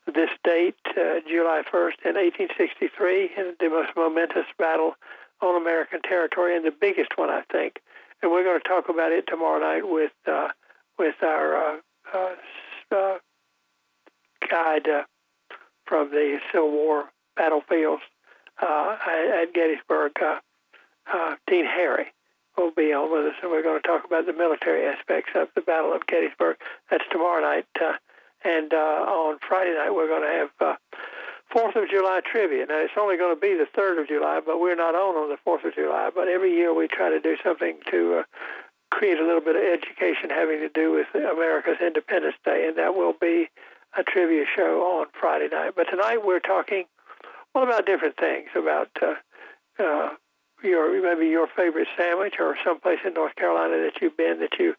this 0.05 0.29
date, 0.43 0.75
uh, 0.89 1.19
July 1.27 1.63
1st, 1.71 2.05
in 2.05 2.15
1863, 2.15 3.31
and 3.37 3.55
the 3.59 3.69
most 3.69 3.89
momentous 3.95 4.45
battle 4.57 4.95
on 5.41 5.61
American 5.61 6.01
territory, 6.01 6.55
and 6.55 6.65
the 6.65 6.71
biggest 6.71 7.17
one, 7.17 7.29
I 7.29 7.41
think. 7.51 7.81
And 8.21 8.31
we're 8.31 8.43
going 8.43 8.59
to 8.61 8.67
talk 8.67 8.89
about 8.89 9.11
it 9.11 9.25
tomorrow 9.27 9.59
night 9.59 9.87
with 9.87 10.11
uh, 10.27 10.49
with 10.97 11.15
our 11.23 11.79
uh, 12.13 13.15
guide 14.49 14.87
from 15.85 16.09
the 16.11 16.39
Civil 16.51 16.71
War 16.71 17.05
battlefields 17.37 18.01
at 18.61 19.53
Gettysburg. 19.53 20.11
Uh, 21.11 21.35
Dean 21.47 21.65
Harry 21.65 22.07
will 22.57 22.71
be 22.71 22.93
on 22.93 23.11
with 23.11 23.25
us, 23.25 23.35
and 23.41 23.51
we're 23.51 23.63
going 23.63 23.81
to 23.81 23.87
talk 23.87 24.05
about 24.05 24.25
the 24.25 24.33
military 24.33 24.85
aspects 24.85 25.31
of 25.35 25.47
the 25.55 25.61
Battle 25.61 25.93
of 25.93 26.05
Gettysburg. 26.07 26.57
That's 26.91 27.03
tomorrow 27.11 27.41
night. 27.41 27.65
Uh, 27.79 27.93
and 28.43 28.73
uh, 28.73 29.05
on 29.07 29.39
Friday 29.47 29.73
night, 29.73 29.91
we're 29.91 30.07
going 30.07 30.23
to 30.23 30.37
have 30.37 30.49
uh, 30.61 30.75
Fourth 31.51 31.75
of 31.75 31.89
July 31.89 32.21
trivia. 32.23 32.65
Now, 32.67 32.79
it's 32.79 32.93
only 32.97 33.17
going 33.17 33.35
to 33.35 33.39
be 33.39 33.55
the 33.55 33.67
3rd 33.75 34.01
of 34.01 34.07
July, 34.07 34.39
but 34.45 34.59
we're 34.59 34.75
not 34.75 34.93
on 34.93 35.15
on 35.15 35.29
the 35.29 35.37
4th 35.49 35.65
of 35.67 35.73
July. 35.73 36.11
But 36.13 36.27
every 36.27 36.53
year 36.53 36.73
we 36.73 36.87
try 36.87 37.09
to 37.09 37.19
do 37.19 37.37
something 37.43 37.77
to 37.89 38.19
uh, 38.19 38.23
create 38.91 39.19
a 39.19 39.25
little 39.25 39.41
bit 39.41 39.55
of 39.55 39.63
education 39.63 40.29
having 40.29 40.59
to 40.59 40.69
do 40.69 40.91
with 40.91 41.07
America's 41.15 41.77
Independence 41.81 42.35
Day, 42.45 42.67
and 42.67 42.77
that 42.77 42.95
will 42.95 43.13
be 43.19 43.49
a 43.97 44.03
trivia 44.03 44.45
show 44.55 44.81
on 44.99 45.07
Friday 45.19 45.47
night. 45.51 45.73
But 45.75 45.85
tonight 45.89 46.23
we're 46.23 46.39
talking, 46.39 46.85
well, 47.55 47.63
about 47.63 47.87
different 47.87 48.17
things, 48.17 48.49
about 48.55 48.89
uh, 49.01 49.15
uh, 49.81 50.09
your 50.63 51.01
maybe 51.01 51.29
your 51.29 51.47
favorite 51.47 51.87
sandwich 51.97 52.35
or 52.39 52.57
someplace 52.63 52.99
in 53.05 53.13
North 53.13 53.35
Carolina 53.35 53.83
that 53.83 54.01
you've 54.01 54.17
been 54.17 54.39
that 54.39 54.59
you 54.59 54.75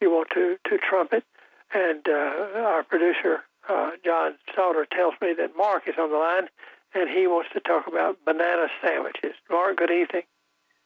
you 0.00 0.10
want 0.10 0.30
to 0.30 0.56
to 0.68 0.78
trumpet. 0.78 1.24
And 1.72 2.06
uh, 2.08 2.60
our 2.60 2.84
producer 2.84 3.42
uh, 3.68 3.90
John 4.04 4.34
Salter 4.54 4.86
tells 4.90 5.14
me 5.20 5.34
that 5.38 5.56
Mark 5.56 5.88
is 5.88 5.94
on 5.98 6.10
the 6.10 6.16
line, 6.16 6.48
and 6.94 7.08
he 7.08 7.26
wants 7.26 7.50
to 7.54 7.60
talk 7.60 7.86
about 7.86 8.18
banana 8.24 8.68
sandwiches. 8.84 9.32
Mark, 9.50 9.76
good 9.76 9.90
evening. 9.90 10.22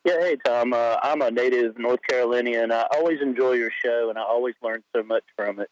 Yeah, 0.04 0.21
hey 0.21 0.37
Tom. 0.45 0.73
Uh, 0.73 0.97
I'm 1.02 1.23
a 1.23 1.30
native 1.30 1.78
North 1.78 2.00
Carolinian. 2.09 2.73
I 2.73 2.87
always 2.95 3.21
enjoy 3.21 3.52
your 3.52 3.73
show, 3.85 4.09
and 4.09 4.18
I 4.18 4.23
always 4.23 4.54
learn 4.62 4.83
so 4.95 5.02
much 5.02 5.25
from 5.37 5.61
it. 5.61 5.71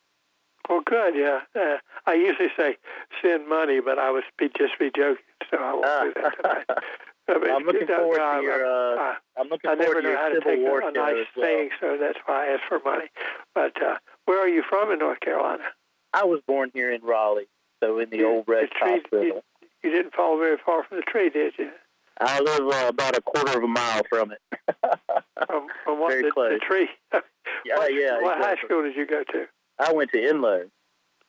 Well, 0.68 0.82
good. 0.84 1.14
Yeah, 1.14 1.40
uh, 1.54 1.76
I 2.06 2.14
usually 2.14 2.48
say 2.56 2.76
send 3.22 3.48
money, 3.48 3.80
but 3.80 3.98
I 3.98 4.10
was 4.10 4.24
be, 4.36 4.48
just 4.48 4.78
be 4.78 4.90
joking, 4.94 5.24
so 5.50 5.58
I 5.58 5.72
won't 5.74 6.14
do 6.14 6.22
that 6.22 6.36
tonight. 6.36 6.78
I'm 7.28 7.64
looking 7.64 7.86
forward 7.86 8.18
to 8.18 8.40
your. 8.42 8.66
Uh, 8.66 8.96
uh, 8.96 9.14
I'm 9.38 9.48
looking 9.48 9.70
I 9.70 9.74
never 9.74 10.00
know 10.00 10.16
how 10.16 10.28
to 10.28 10.40
take 10.40 10.60
a, 10.60 10.86
a 10.86 10.92
nice 10.92 11.26
well. 11.36 11.46
thing, 11.46 11.70
so 11.80 11.96
that's 12.00 12.18
why 12.26 12.46
I 12.46 12.52
asked 12.54 12.64
for 12.68 12.80
money. 12.84 13.06
But 13.54 13.80
uh, 13.82 13.96
where 14.26 14.38
are 14.38 14.48
you 14.48 14.62
from 14.68 14.92
in 14.92 14.98
North 15.00 15.20
Carolina? 15.20 15.64
I 16.12 16.24
was 16.24 16.40
born 16.46 16.70
here 16.72 16.92
in 16.92 17.02
Raleigh, 17.02 17.48
so 17.82 17.98
in 17.98 18.10
the 18.10 18.24
old 18.24 18.44
Rex 18.46 18.70
the 18.72 18.78
tree, 18.78 19.00
Hospital. 19.00 19.24
You, 19.24 19.42
you, 19.82 19.90
didn't 19.90 20.14
fall 20.14 20.38
very 20.38 20.56
far 20.64 20.84
from 20.84 20.98
the 20.98 21.02
tree, 21.02 21.30
did 21.30 21.54
you? 21.58 21.70
I 22.18 22.40
live 22.40 22.66
uh, 22.68 22.88
about 22.88 23.18
a 23.18 23.20
quarter 23.20 23.58
of 23.58 23.64
a 23.64 23.68
mile 23.68 24.02
from 24.08 24.32
it. 24.32 24.40
from, 25.46 25.66
from 25.84 26.00
what, 26.00 26.10
very 26.10 26.22
the, 26.22 26.30
close. 26.30 26.52
the 26.52 26.58
tree? 26.58 26.88
yeah, 27.12 27.76
what, 27.76 27.92
yeah. 27.92 28.20
What 28.22 28.38
exactly. 28.38 28.44
high 28.44 28.56
school 28.64 28.82
did 28.82 28.96
you 28.96 29.06
go 29.06 29.22
to? 29.32 29.46
I 29.78 29.92
went 29.92 30.10
to 30.12 30.18
Enloe. 30.18 30.70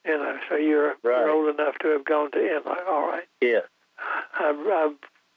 Enloe. 0.07 0.37
So 0.47 0.55
you're, 0.55 0.95
Right. 1.03 1.19
you're 1.19 1.29
old 1.31 1.53
enough 1.53 1.77
to 1.79 1.89
have 1.89 2.05
gone 2.05 2.31
to 2.31 2.37
Enloe. 2.37 2.87
All 2.87 3.07
right. 3.07 3.27
Yeah. 3.41 3.61
I've, 4.39 4.59
I've, 4.59 4.95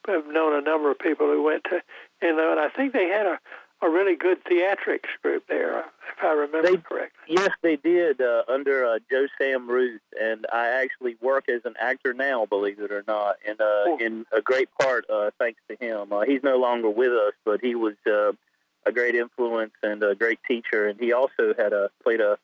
I've 0.09 0.27
known 0.27 0.55
a 0.55 0.61
number 0.61 0.91
of 0.91 0.99
people 0.99 1.27
who 1.27 1.43
went 1.43 1.65
to 1.65 1.83
Enloe, 2.23 2.51
and 2.53 2.61
I 2.61 2.69
think 2.69 2.93
they 2.93 3.09
had 3.09 3.27
a, 3.27 3.39
a 3.83 3.89
really 3.91 4.17
good 4.17 4.43
theatrics 4.45 5.09
group 5.23 5.45
there, 5.49 5.81
if 5.81 6.23
I 6.25 6.33
remember 6.33 6.71
They- 6.71 6.77
correctly. 6.79 7.17
Yes, 7.29 7.51
they 7.63 7.77
did 7.77 8.21
uh, 8.21 8.43
under 8.49 8.85
uh, 8.85 8.99
Joe 9.11 9.27
Sam 9.41 9.69
Ruth, 9.69 10.01
and 10.21 10.47
I 10.53 10.69
actually 10.83 11.17
work 11.21 11.49
as 11.49 11.61
an 11.65 11.75
actor 11.79 12.13
now, 12.13 12.45
believe 12.47 12.81
it 12.81 12.91
or 12.91 13.05
not, 13.07 13.37
and 13.47 13.61
uh, 13.61 13.85
Cool. 13.85 13.99
in 14.01 14.27
a 14.33 14.41
great 14.41 14.69
part 14.81 15.05
uh, 15.09 15.31
thanks 15.39 15.61
to 15.69 15.77
him. 15.85 16.13
Uh, 16.13 16.23
he's 16.23 16.43
no 16.43 16.57
longer 16.57 16.91
with 16.91 17.13
us, 17.13 17.35
but 17.45 17.61
he 17.61 17.75
was 17.75 17.95
uh, 18.07 18.33
a 18.87 18.93
great 18.93 19.15
influence 19.15 19.73
and 19.83 20.03
a 20.03 20.15
great 20.15 20.41
teacher, 20.49 20.89
and 20.89 20.99
he 20.99 21.13
also 21.13 21.55
had 21.57 21.73
a 21.73 21.91
played 22.03 22.21
a 22.21 22.39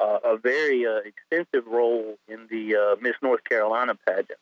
uh, 0.00 0.18
a 0.24 0.36
very 0.36 0.84
uh, 0.84 0.96
extensive 1.04 1.64
role 1.68 2.16
in 2.26 2.48
the 2.50 2.74
uh, 2.74 2.96
Miss 3.00 3.14
North 3.22 3.44
Carolina 3.44 3.94
pageant. 4.08 4.38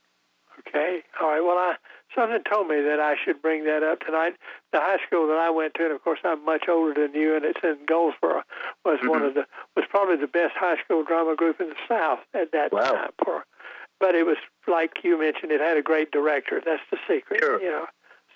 Okay. 0.69 1.03
All 1.21 1.29
right. 1.29 1.41
Well, 1.41 1.57
I 1.59 1.75
something 2.15 2.43
told 2.51 2.69
me 2.69 2.81
that 2.81 2.99
I 3.01 3.15
should 3.25 3.41
bring 3.41 3.65
that 3.65 3.83
up 3.83 4.01
tonight. 4.01 4.35
The 4.73 4.81
high 4.81 4.99
school 5.07 5.27
that 5.29 5.39
I 5.39 5.49
went 5.51 5.75
to, 5.75 5.85
and 5.85 5.93
of 5.93 6.03
course 6.03 6.19
I'm 6.25 6.45
much 6.45 6.65
older 6.69 6.95
than 7.07 7.15
you, 7.21 7.37
and 7.37 7.45
it's 7.45 7.61
in 7.63 7.79
Goldsboro, 7.87 8.43
was 8.85 8.99
one 9.05 9.21
Mhm. 9.23 9.27
of 9.29 9.35
the 9.35 9.47
was 9.77 9.85
probably 9.89 10.17
the 10.17 10.27
best 10.27 10.55
high 10.57 10.77
school 10.79 11.03
drama 11.05 11.35
group 11.37 11.61
in 11.61 11.69
the 11.69 11.77
South 11.89 12.21
at 12.35 12.51
that 12.53 12.73
Wow. 12.73 12.93
time. 12.93 13.11
For, 13.25 13.45
but 14.01 14.15
it 14.15 14.27
was 14.27 14.39
like 14.67 15.03
you 15.05 15.19
mentioned, 15.19 15.53
it 15.53 15.61
had 15.61 15.77
a 15.77 15.83
great 15.83 16.11
director. 16.11 16.61
That's 16.61 16.83
the 16.91 16.99
secret. 17.09 17.41
Sure. 17.41 17.61
You 17.61 17.71
know, 17.71 17.87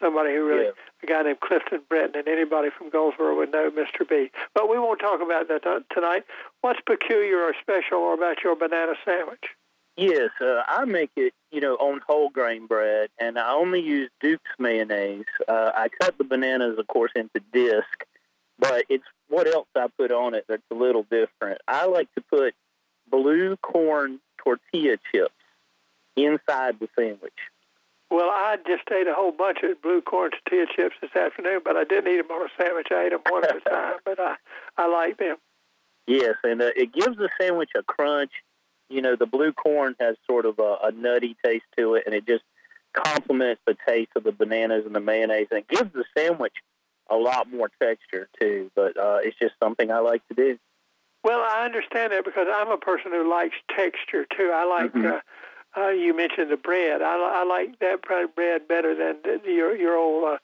somebody 0.00 0.34
who 0.34 0.44
really 0.46 0.64
Yeah. 0.66 0.70
a 1.02 1.06
guy 1.06 1.22
named 1.22 1.40
Clifton 1.40 1.80
Breton, 1.88 2.16
and 2.16 2.28
anybody 2.28 2.70
from 2.70 2.90
Goldsboro 2.90 3.34
would 3.36 3.50
know 3.52 3.70
Mr. 3.70 4.06
B. 4.08 4.30
But 4.54 4.68
we 4.68 4.78
won't 4.78 5.00
talk 5.00 5.20
about 5.20 5.48
that 5.48 5.62
t- 5.62 5.84
tonight. 5.90 6.24
What's 6.62 6.80
peculiar 6.80 7.42
or 7.42 7.54
special 7.54 8.12
about 8.14 8.42
your 8.44 8.54
banana 8.56 8.96
sandwich? 9.04 9.54
Yes, 9.96 10.30
uh, 10.40 10.62
I 10.66 10.84
make 10.86 11.10
it, 11.16 11.34
you 11.52 11.60
know, 11.60 11.74
on 11.76 12.00
whole 12.06 12.28
grain 12.28 12.66
bread, 12.66 13.10
and 13.20 13.38
I 13.38 13.52
only 13.52 13.80
use 13.80 14.10
Duke's 14.20 14.50
mayonnaise. 14.58 15.24
Uh, 15.46 15.70
I 15.74 15.88
cut 16.00 16.18
the 16.18 16.24
bananas, 16.24 16.78
of 16.78 16.86
course, 16.88 17.12
into 17.14 17.40
disc, 17.52 18.04
but 18.58 18.84
it's 18.88 19.04
what 19.28 19.46
else 19.46 19.68
I 19.76 19.86
put 19.96 20.10
on 20.10 20.34
it 20.34 20.46
that's 20.48 20.62
a 20.70 20.74
little 20.74 21.04
different. 21.04 21.60
I 21.68 21.86
like 21.86 22.12
to 22.16 22.22
put 22.22 22.54
blue 23.08 23.56
corn 23.58 24.18
tortilla 24.38 24.96
chips 25.12 25.34
inside 26.16 26.80
the 26.80 26.88
sandwich. 26.98 27.32
Well, 28.10 28.30
I 28.30 28.56
just 28.66 28.82
ate 28.92 29.06
a 29.06 29.14
whole 29.14 29.32
bunch 29.32 29.58
of 29.62 29.80
blue 29.80 30.00
corn 30.00 30.30
tortilla 30.30 30.66
chips 30.74 30.96
this 31.00 31.14
afternoon, 31.16 31.60
but 31.64 31.76
I 31.76 31.84
didn't 31.84 32.12
eat 32.12 32.16
them 32.18 32.30
on 32.30 32.46
a 32.46 32.62
sandwich. 32.62 32.88
I 32.90 33.06
ate 33.06 33.10
them 33.10 33.22
one 33.28 33.44
at 33.44 33.56
a 33.56 33.60
time, 33.68 33.94
but 34.04 34.20
I, 34.20 34.36
I 34.76 34.88
like 34.88 35.18
them. 35.18 35.36
Yes, 36.06 36.34
and 36.42 36.60
uh, 36.60 36.70
it 36.76 36.92
gives 36.92 37.16
the 37.16 37.28
sandwich 37.40 37.70
a 37.76 37.82
crunch. 37.82 38.32
You 38.88 39.02
know, 39.02 39.16
the 39.16 39.26
blue 39.26 39.52
corn 39.52 39.96
has 40.00 40.16
sort 40.26 40.46
of 40.46 40.58
a, 40.58 40.76
a 40.84 40.92
nutty 40.92 41.36
taste 41.44 41.64
to 41.78 41.94
it, 41.94 42.04
and 42.06 42.14
it 42.14 42.26
just 42.26 42.44
complements 42.92 43.60
the 43.66 43.76
taste 43.86 44.10
of 44.16 44.24
the 44.24 44.32
bananas 44.32 44.84
and 44.86 44.94
the 44.94 45.00
mayonnaise, 45.00 45.48
and 45.50 45.58
it 45.60 45.68
gives 45.68 45.92
the 45.92 46.04
sandwich 46.16 46.54
a 47.10 47.16
lot 47.16 47.50
more 47.50 47.70
texture 47.82 48.28
too. 48.40 48.70
But 48.74 48.96
uh, 48.96 49.18
it's 49.22 49.38
just 49.38 49.54
something 49.62 49.90
I 49.90 49.98
like 49.98 50.26
to 50.28 50.34
do. 50.34 50.58
Well, 51.22 51.40
I 51.40 51.64
understand 51.64 52.12
that 52.12 52.24
because 52.24 52.46
I'm 52.52 52.70
a 52.70 52.76
person 52.76 53.10
who 53.10 53.28
likes 53.28 53.56
texture 53.74 54.26
too. 54.36 54.50
I 54.54 54.64
like. 54.64 54.92
Mhm. 54.92 55.12
Uh, 55.16 55.20
uh, 55.76 55.88
you 55.88 56.14
mentioned 56.14 56.52
the 56.52 56.56
bread. 56.56 57.02
I, 57.02 57.16
I 57.16 57.44
like 57.44 57.80
that 57.80 58.02
bread 58.02 58.68
better 58.68 58.94
than 58.94 59.16
the, 59.24 59.40
the, 59.44 59.50
your 59.50 59.74
your 59.76 59.96
old. 59.96 60.24
Uh, 60.24 60.38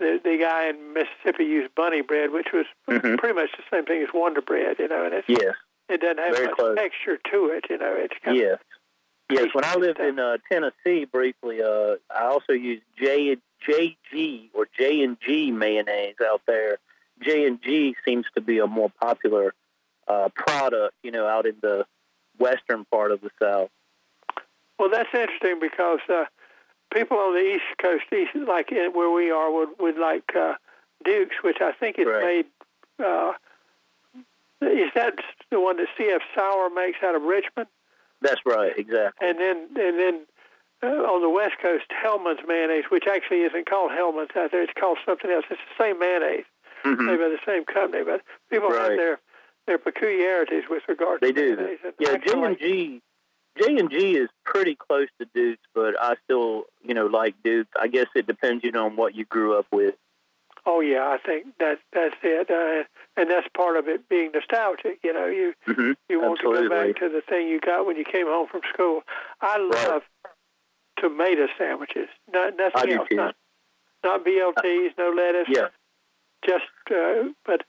the 0.00 0.18
the 0.24 0.36
guy 0.38 0.68
in 0.70 0.92
Mississippi 0.92 1.44
used 1.44 1.72
bunny 1.76 2.00
bread, 2.00 2.32
which 2.32 2.48
was 2.52 2.66
Mhm. 2.88 3.16
pretty 3.18 3.34
much 3.34 3.50
the 3.52 3.62
same 3.70 3.84
thing 3.84 4.02
as 4.02 4.08
Wonder 4.12 4.40
Bread, 4.42 4.76
you 4.80 4.88
know, 4.88 5.04
and 5.04 5.14
it's, 5.14 5.28
Yes, 5.28 5.54
it 5.88 6.00
doesn't 6.00 6.18
have 6.18 6.34
Very 6.34 6.46
much 6.46 6.56
close. 6.56 6.76
texture 6.76 7.18
to 7.30 7.46
it, 7.46 7.64
you 7.70 7.78
know. 7.78 7.94
It's 7.96 8.14
kind 8.24 8.36
of 8.36 8.42
yes, 8.42 8.58
yes. 9.30 9.48
When 9.54 9.64
I 9.64 9.74
lived 9.76 9.98
stuff. 9.98 10.08
in 10.08 10.18
uh, 10.18 10.36
Tennessee 10.50 11.04
briefly, 11.04 11.62
uh, 11.62 11.96
I 12.10 12.24
also 12.26 12.52
used 12.52 12.82
J 13.00 13.36
J 13.68 13.96
G 14.10 14.50
or 14.54 14.66
J 14.78 15.02
and 15.02 15.16
G 15.26 15.50
mayonnaise 15.50 16.16
out 16.24 16.42
there. 16.46 16.78
JFG 17.22 17.94
seems 18.04 18.24
to 18.34 18.40
be 18.40 18.58
a 18.58 18.66
more 18.66 18.90
popular 19.00 19.54
uh, 20.08 20.28
product, 20.34 20.94
you 21.04 21.12
know, 21.12 21.26
out 21.26 21.46
in 21.46 21.54
the 21.62 21.86
western 22.38 22.84
part 22.86 23.12
of 23.12 23.20
the 23.20 23.30
South. 23.40 23.70
Well, 24.78 24.90
that's 24.90 25.08
interesting 25.14 25.60
because 25.60 26.00
uh, 26.12 26.24
people 26.92 27.18
on 27.18 27.34
the 27.34 27.54
East 27.54 27.78
Coast, 27.80 28.04
east, 28.12 28.30
like 28.48 28.72
in, 28.72 28.90
where 28.94 29.10
we 29.10 29.30
are, 29.30 29.52
would 29.52 29.68
would 29.78 29.98
like 29.98 30.34
uh, 30.34 30.54
Dukes, 31.04 31.36
which 31.44 31.58
I 31.60 31.72
think 31.72 31.98
is 31.98 32.06
Right. 32.06 32.24
made. 32.24 32.46
Uh, 33.06 33.32
is 34.62 34.90
that 34.94 35.14
the 35.50 35.60
one 35.60 35.76
that 35.78 35.88
C.F. 35.96 36.22
Sauer 36.34 36.70
makes 36.70 36.98
out 37.02 37.14
of 37.14 37.22
Richmond? 37.22 37.68
That's 38.20 38.40
right, 38.46 38.72
exactly. 38.76 39.28
And 39.28 39.38
then 39.38 39.56
and 39.76 39.98
then 39.98 40.20
uh, 40.82 40.86
on 40.86 41.22
the 41.22 41.28
West 41.30 41.54
Coast, 41.60 41.84
Hellmann's 41.90 42.40
mayonnaise, 42.46 42.84
which 42.88 43.04
actually 43.06 43.42
isn't 43.42 43.66
called 43.68 43.90
Hellmann's 43.92 44.30
out 44.36 44.50
there, 44.52 44.62
it's 44.62 44.72
called 44.78 44.98
something 45.06 45.30
else. 45.30 45.44
It's 45.50 45.60
the 45.76 45.84
same 45.84 45.98
mayonnaise, 45.98 46.44
Mhm. 46.84 47.04
made 47.06 47.18
by 47.18 47.28
the 47.28 47.38
same 47.46 47.64
company, 47.64 48.04
but 48.04 48.22
people 48.50 48.72
have 48.72 48.96
their 48.96 49.20
their 49.66 49.78
peculiarities 49.78 50.64
with 50.68 50.82
regard 50.88 51.20
They 51.20 51.30
to 51.32 51.40
do. 51.40 51.56
mayonnaise. 51.56 51.78
And 51.84 51.94
Yeah, 52.00 52.16
J 52.16 52.32
and 52.42 52.58
G. 52.58 53.02
JFG 53.60 54.16
is 54.16 54.28
pretty 54.44 54.74
close 54.74 55.08
to 55.20 55.26
Duke's, 55.34 55.62
but 55.74 55.94
I 56.00 56.16
still, 56.24 56.64
you 56.82 56.94
know, 56.94 57.06
like 57.06 57.34
Duke's. 57.44 57.70
I 57.78 57.86
guess 57.86 58.06
it 58.14 58.26
depends, 58.26 58.64
you 58.64 58.72
know, 58.72 58.86
on 58.86 58.96
what 58.96 59.14
you 59.14 59.24
grew 59.26 59.58
up 59.58 59.66
with. 59.70 59.94
Oh 60.64 60.80
yeah, 60.80 61.08
I 61.08 61.18
think 61.18 61.46
that's 61.58 61.80
that's 61.92 62.14
it, 62.22 62.50
uh, 62.50 62.84
and 63.20 63.30
that's 63.30 63.48
part 63.56 63.76
of 63.76 63.88
it 63.88 64.08
being 64.08 64.30
nostalgic. 64.32 65.00
You 65.02 65.12
know, 65.12 65.26
you 65.26 65.54
mm-hmm. 65.68 65.92
you 66.08 66.20
want 66.20 66.38
Absolutely. 66.38 66.62
to 66.62 66.68
go 66.68 66.86
back 66.86 66.96
to 67.00 67.08
the 67.08 67.20
thing 67.20 67.48
you 67.48 67.60
got 67.60 67.86
when 67.86 67.96
you 67.96 68.04
came 68.04 68.26
home 68.26 68.46
from 68.48 68.60
school. 68.72 69.02
I 69.40 69.58
love 69.58 70.02
tomato 70.98 71.48
sandwiches. 71.58 72.08
Not 72.32 72.56
nothing 72.56 72.92
else. 72.92 73.08
Not 73.10 73.34
not 74.04 74.24
BLTs, 74.24 74.90
no 74.98 75.12
lettuce. 75.16 75.48
Yeah. 75.48 75.68
Just, 76.44 76.64
uh, 76.90 77.30
but 77.46 77.62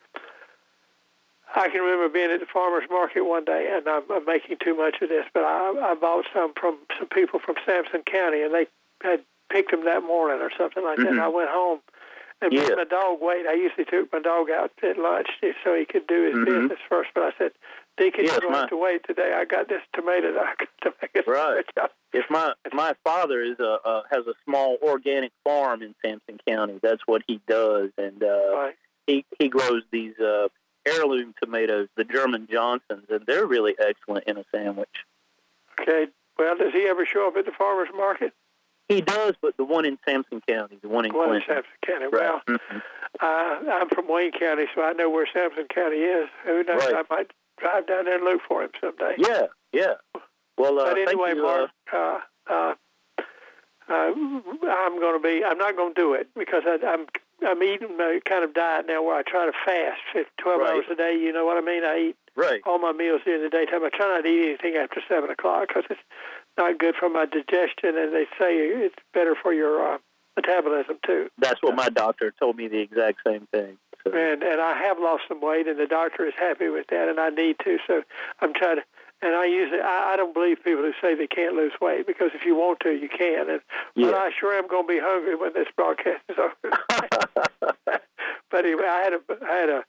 I 1.55 1.69
can 1.69 1.81
remember 1.81 2.09
being 2.09 2.31
at 2.31 2.39
the 2.39 2.47
farmers 2.51 2.85
market 2.89 3.21
one 3.21 3.45
day, 3.45 3.69
and 3.71 3.87
I'm, 3.87 4.03
I'm 4.09 4.25
making 4.25 4.57
too 4.63 4.75
much 4.75 4.95
of 5.01 5.09
this, 5.09 5.25
but 5.33 5.43
I, 5.43 5.91
I 5.91 5.95
bought 5.95 6.25
some 6.33 6.53
from 6.59 6.77
some 6.97 7.07
people 7.07 7.39
from 7.39 7.55
Sampson 7.65 8.01
County, 8.01 8.41
and 8.41 8.53
they 8.53 8.65
had 9.03 9.21
picked 9.51 9.71
them 9.71 9.85
that 9.85 10.03
morning 10.03 10.41
or 10.41 10.49
something 10.57 10.83
like 10.83 10.97
that. 10.97 11.07
And 11.07 11.17
Mhm. 11.17 11.23
I 11.23 11.27
went 11.27 11.49
home 11.49 11.81
and 12.43 12.53
Yeah. 12.53 12.63
made 12.69 12.75
my 12.77 12.83
dog 12.83 13.19
wait. 13.21 13.47
I 13.47 13.53
usually 13.53 13.85
took 13.85 14.11
my 14.13 14.19
dog 14.19 14.49
out 14.51 14.71
at 14.83 14.97
lunch 14.97 15.27
so 15.63 15.73
he 15.73 15.85
could 15.85 16.05
do 16.07 16.23
his 16.23 16.35
Mhm. 16.35 16.45
business 16.45 16.79
first, 16.89 17.11
but 17.15 17.23
I 17.23 17.33
said, 17.37 17.51
Deacon, 17.97 18.25
Yes, 18.25 18.35
you 18.35 18.41
don't 18.41 18.53
have 18.53 18.69
to 18.69 18.77
wait 18.77 19.03
today. 19.05 19.33
I 19.33 19.45
got 19.45 19.67
this 19.69 19.81
tomato 19.93 20.33
that 20.33 20.43
I 20.45 20.55
got 20.55 20.69
to 20.81 20.93
make 21.01 21.15
a 21.15 21.29
Right. 21.29 21.65
If 22.13 22.29
my 22.29 22.53
if 22.63 22.73
my 22.73 22.93
father 23.03 23.41
is 23.41 23.59
a 23.59 23.79
uh, 23.83 24.03
has 24.11 24.27
a 24.27 24.35
small 24.45 24.77
organic 24.83 25.31
farm 25.43 25.81
in 25.81 25.95
Sampson 26.05 26.39
County, 26.47 26.79
that's 26.81 27.01
what 27.07 27.23
he 27.27 27.39
does, 27.47 27.89
and 27.97 28.23
uh, 28.23 28.51
Right. 28.53 28.75
he 29.07 29.25
he 29.39 29.49
grows 29.49 29.81
these 29.91 30.19
uh, 30.19 30.47
heirloom 30.85 31.33
tomatoes, 31.41 31.87
the 31.95 32.03
German 32.03 32.47
Johnsons, 32.51 33.05
and 33.09 33.25
they're 33.25 33.47
really 33.47 33.75
excellent 33.79 34.25
in 34.25 34.37
a 34.37 34.43
sandwich. 34.53 35.05
Okay. 35.79 36.07
Well, 36.37 36.55
does 36.55 36.71
he 36.73 36.87
ever 36.87 37.03
show 37.05 37.27
up 37.27 37.35
at 37.37 37.45
the 37.45 37.51
farmers 37.51 37.89
market? 37.95 38.33
He 38.89 39.01
does, 39.01 39.33
but 39.41 39.55
the 39.57 39.63
one 39.63 39.85
in 39.85 39.97
Sampson 40.05 40.41
County, 40.47 40.77
the 40.81 40.89
one 40.89 41.05
in 41.05 41.13
One 41.13 41.35
in 41.35 41.41
Sampson 41.47 41.71
County. 41.85 42.05
right? 42.05 42.11
Well, 42.11 42.41
Mhm. 42.47 42.81
uh, 43.21 43.71
I'm 43.71 43.89
from 43.89 44.07
Wayne 44.07 44.31
County, 44.31 44.65
so 44.75 44.81
I 44.83 44.93
know 44.93 45.09
where 45.09 45.25
Sampson 45.33 45.67
County 45.73 46.03
is. 46.03 46.29
Who 46.43 46.63
knows? 46.63 46.85
Right. 46.85 46.95
I 47.09 47.15
might 47.15 47.31
drive 47.57 47.87
down 47.87 48.05
there 48.05 48.15
and 48.15 48.23
look 48.25 48.41
for 48.47 48.61
him 48.63 48.71
someday. 48.81 49.15
Yeah, 49.17 49.47
yeah. 49.71 49.93
Well, 50.57 50.79
uh, 50.79 50.85
but 50.93 50.97
anyway, 50.97 51.33
you, 51.35 51.47
uh, 51.47 51.67
Mark, 51.67 51.71
uh, 51.93 52.19
uh, 52.47 52.73
uh, 53.89 53.93
I'm 53.93 54.99
going 54.99 55.19
to 55.21 55.27
be. 55.27 55.43
I'm 55.43 55.57
not 55.57 55.75
going 55.75 55.93
to 55.93 55.99
do 56.01 56.13
it 56.13 56.27
because 56.35 56.63
I, 56.65 56.77
I'm. 56.85 57.07
I'm 57.45 57.61
eating 57.61 57.99
a 57.99 58.21
kind 58.21 58.45
of 58.45 58.53
diet 58.53 58.85
now 58.87 59.01
where 59.03 59.17
I 59.17 59.21
try 59.23 59.45
to 59.45 59.51
fast 59.65 59.99
for 60.13 60.23
12 60.37 60.59
Right. 60.61 60.69
hours 60.71 60.85
a 60.89 60.95
day. 60.95 61.13
You 61.19 61.33
know 61.33 61.45
what 61.45 61.57
I 61.57 61.61
mean? 61.61 61.83
I 61.83 61.97
eat 62.09 62.15
right. 62.37 62.61
all 62.65 62.79
my 62.79 62.93
meals 62.93 63.19
during 63.25 63.41
the 63.41 63.49
daytime. 63.49 63.83
I 63.83 63.89
try 63.89 64.07
not 64.07 64.21
to 64.21 64.29
eat 64.29 64.47
anything 64.47 64.75
after 64.77 65.01
seven 65.09 65.29
o'clock 65.29 65.67
because 65.67 65.83
it's 65.89 65.99
not 66.57 66.77
good 66.79 66.95
for 66.99 67.09
my 67.09 67.25
digestion, 67.25 67.97
and 67.97 68.13
they 68.13 68.25
say 68.39 68.55
it's 68.57 68.95
better 69.13 69.35
for 69.41 69.53
your 69.53 69.93
uh, 69.93 69.97
metabolism 70.35 70.97
too. 71.05 71.29
That's 71.37 71.61
what 71.61 71.75
my 71.75 71.89
doctor 71.89 72.33
told 72.39 72.57
me. 72.57 72.67
The 72.67 72.79
exact 72.79 73.19
same 73.25 73.47
thing. 73.51 73.77
So, 74.03 74.11
And 74.11 74.43
and 74.43 74.61
I 74.61 74.77
have 74.83 74.99
lost 74.99 75.23
some 75.27 75.41
weight, 75.41 75.67
and 75.67 75.79
the 75.79 75.87
doctor 75.87 76.25
is 76.25 76.33
happy 76.37 76.69
with 76.69 76.87
that, 76.89 77.07
and 77.07 77.19
I 77.19 77.29
need 77.29 77.57
to. 77.63 77.77
So 77.87 78.03
I'm 78.41 78.53
trying 78.53 78.77
to. 78.77 78.83
And 79.21 79.35
I 79.35 79.45
usually 79.45 79.79
I, 79.79 80.13
I 80.13 80.15
don't 80.17 80.33
believe 80.33 80.57
people 80.65 80.83
who 80.83 80.91
say 81.01 81.15
they 81.15 81.27
can't 81.27 81.55
lose 81.55 81.71
weight 81.79 82.05
because 82.05 82.31
if 82.33 82.43
you 82.45 82.55
want 82.55 82.81
to, 82.81 82.91
you 82.91 83.07
can. 83.07 83.49
And 83.49 83.61
but. 83.95 84.13
I 84.13 84.31
sure 84.37 84.53
am 84.53 84.67
going 84.67 84.85
to 84.85 84.93
be 84.93 84.99
hungry 85.01 85.35
when 85.35 85.53
this 85.53 85.67
broadcast 85.77 86.23
is 86.27 86.35
over. 86.37 86.77
but 88.51 88.65
anyway, 88.65 88.85
I 88.85 89.01
had 89.01 89.13
a 89.13 89.19
I 89.49 89.55
had 89.55 89.69
a 89.69 89.83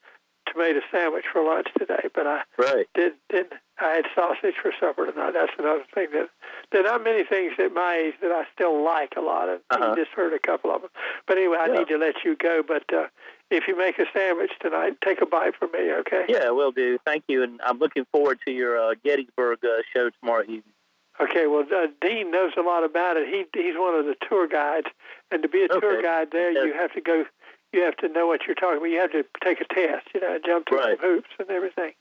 tomato 0.54 0.80
sandwich 0.90 1.24
for 1.32 1.42
lunch 1.44 1.68
today, 1.78 2.08
but 2.14 2.26
I 2.26 2.42
right. 2.58 2.86
did 2.94 3.12
did 3.28 3.46
I 3.78 3.90
had 3.96 4.04
sausage 4.14 4.54
for 4.62 4.72
supper 4.78 5.10
tonight. 5.10 5.32
That's 5.34 5.52
another 5.58 5.82
thing 5.94 6.08
that 6.12 6.28
there 6.70 6.86
are 6.88 6.98
many 6.98 7.24
things 7.24 7.54
at 7.58 7.72
my 7.74 7.96
age 7.96 8.14
that 8.22 8.30
I 8.30 8.44
still 8.54 8.82
like 8.84 9.14
a 9.16 9.20
lot, 9.20 9.48
and 9.48 9.60
Uh-huh. 9.70 9.90
you 9.96 10.04
just 10.04 10.14
heard 10.14 10.32
a 10.32 10.38
couple 10.38 10.70
of 10.70 10.82
them. 10.82 10.90
But 11.26 11.38
anyway, 11.38 11.58
I 11.60 11.66
Yeah. 11.66 11.78
need 11.78 11.88
to 11.88 11.98
let 11.98 12.24
you 12.24 12.36
go. 12.36 12.62
But 12.62 12.84
uh, 12.92 13.08
if 13.50 13.66
you 13.66 13.76
make 13.76 13.98
a 13.98 14.06
sandwich 14.12 14.52
tonight, 14.60 14.96
take 15.04 15.20
a 15.20 15.26
bite 15.26 15.56
from 15.56 15.72
me, 15.72 15.92
okay? 15.92 16.24
Yeah, 16.28 16.50
will 16.50 16.72
do. 16.72 16.98
Thank 17.04 17.24
you, 17.28 17.42
and 17.42 17.60
I'm 17.64 17.78
looking 17.78 18.06
forward 18.12 18.38
to 18.46 18.52
your 18.52 18.78
uh, 18.78 18.94
Gettysburg 19.04 19.58
uh, 19.64 19.82
show 19.92 20.10
tomorrow 20.20 20.42
evening. 20.42 20.72
Okay. 21.20 21.46
Well, 21.46 21.64
uh, 21.72 21.86
Dean 22.00 22.30
knows 22.32 22.52
a 22.56 22.62
lot 22.62 22.82
about 22.84 23.16
it. 23.16 23.28
He 23.28 23.44
he's 23.60 23.76
one 23.76 23.94
of 23.94 24.04
the 24.06 24.16
tour 24.28 24.46
guides, 24.48 24.86
and 25.30 25.42
to 25.42 25.48
be 25.48 25.62
a 25.64 25.68
tour 25.68 26.00
guide 26.02 26.30
there, 26.32 26.50
you 26.52 26.72
have 26.74 26.92
to 26.94 27.00
go. 27.00 27.24
You 27.74 27.82
have 27.82 27.96
to 27.96 28.08
know 28.08 28.28
what 28.28 28.42
you're 28.46 28.54
talking 28.54 28.76
about. 28.78 28.86
You 28.90 29.00
have 29.00 29.10
to 29.12 29.24
take 29.42 29.60
a 29.60 29.64
test, 29.64 30.06
you 30.14 30.20
know, 30.20 30.38
jump 30.46 30.68
through 30.68 30.78
Right. 30.78 30.96
some 31.00 31.08
hoops 31.10 31.30
and 31.40 31.50
everything. 31.50 31.92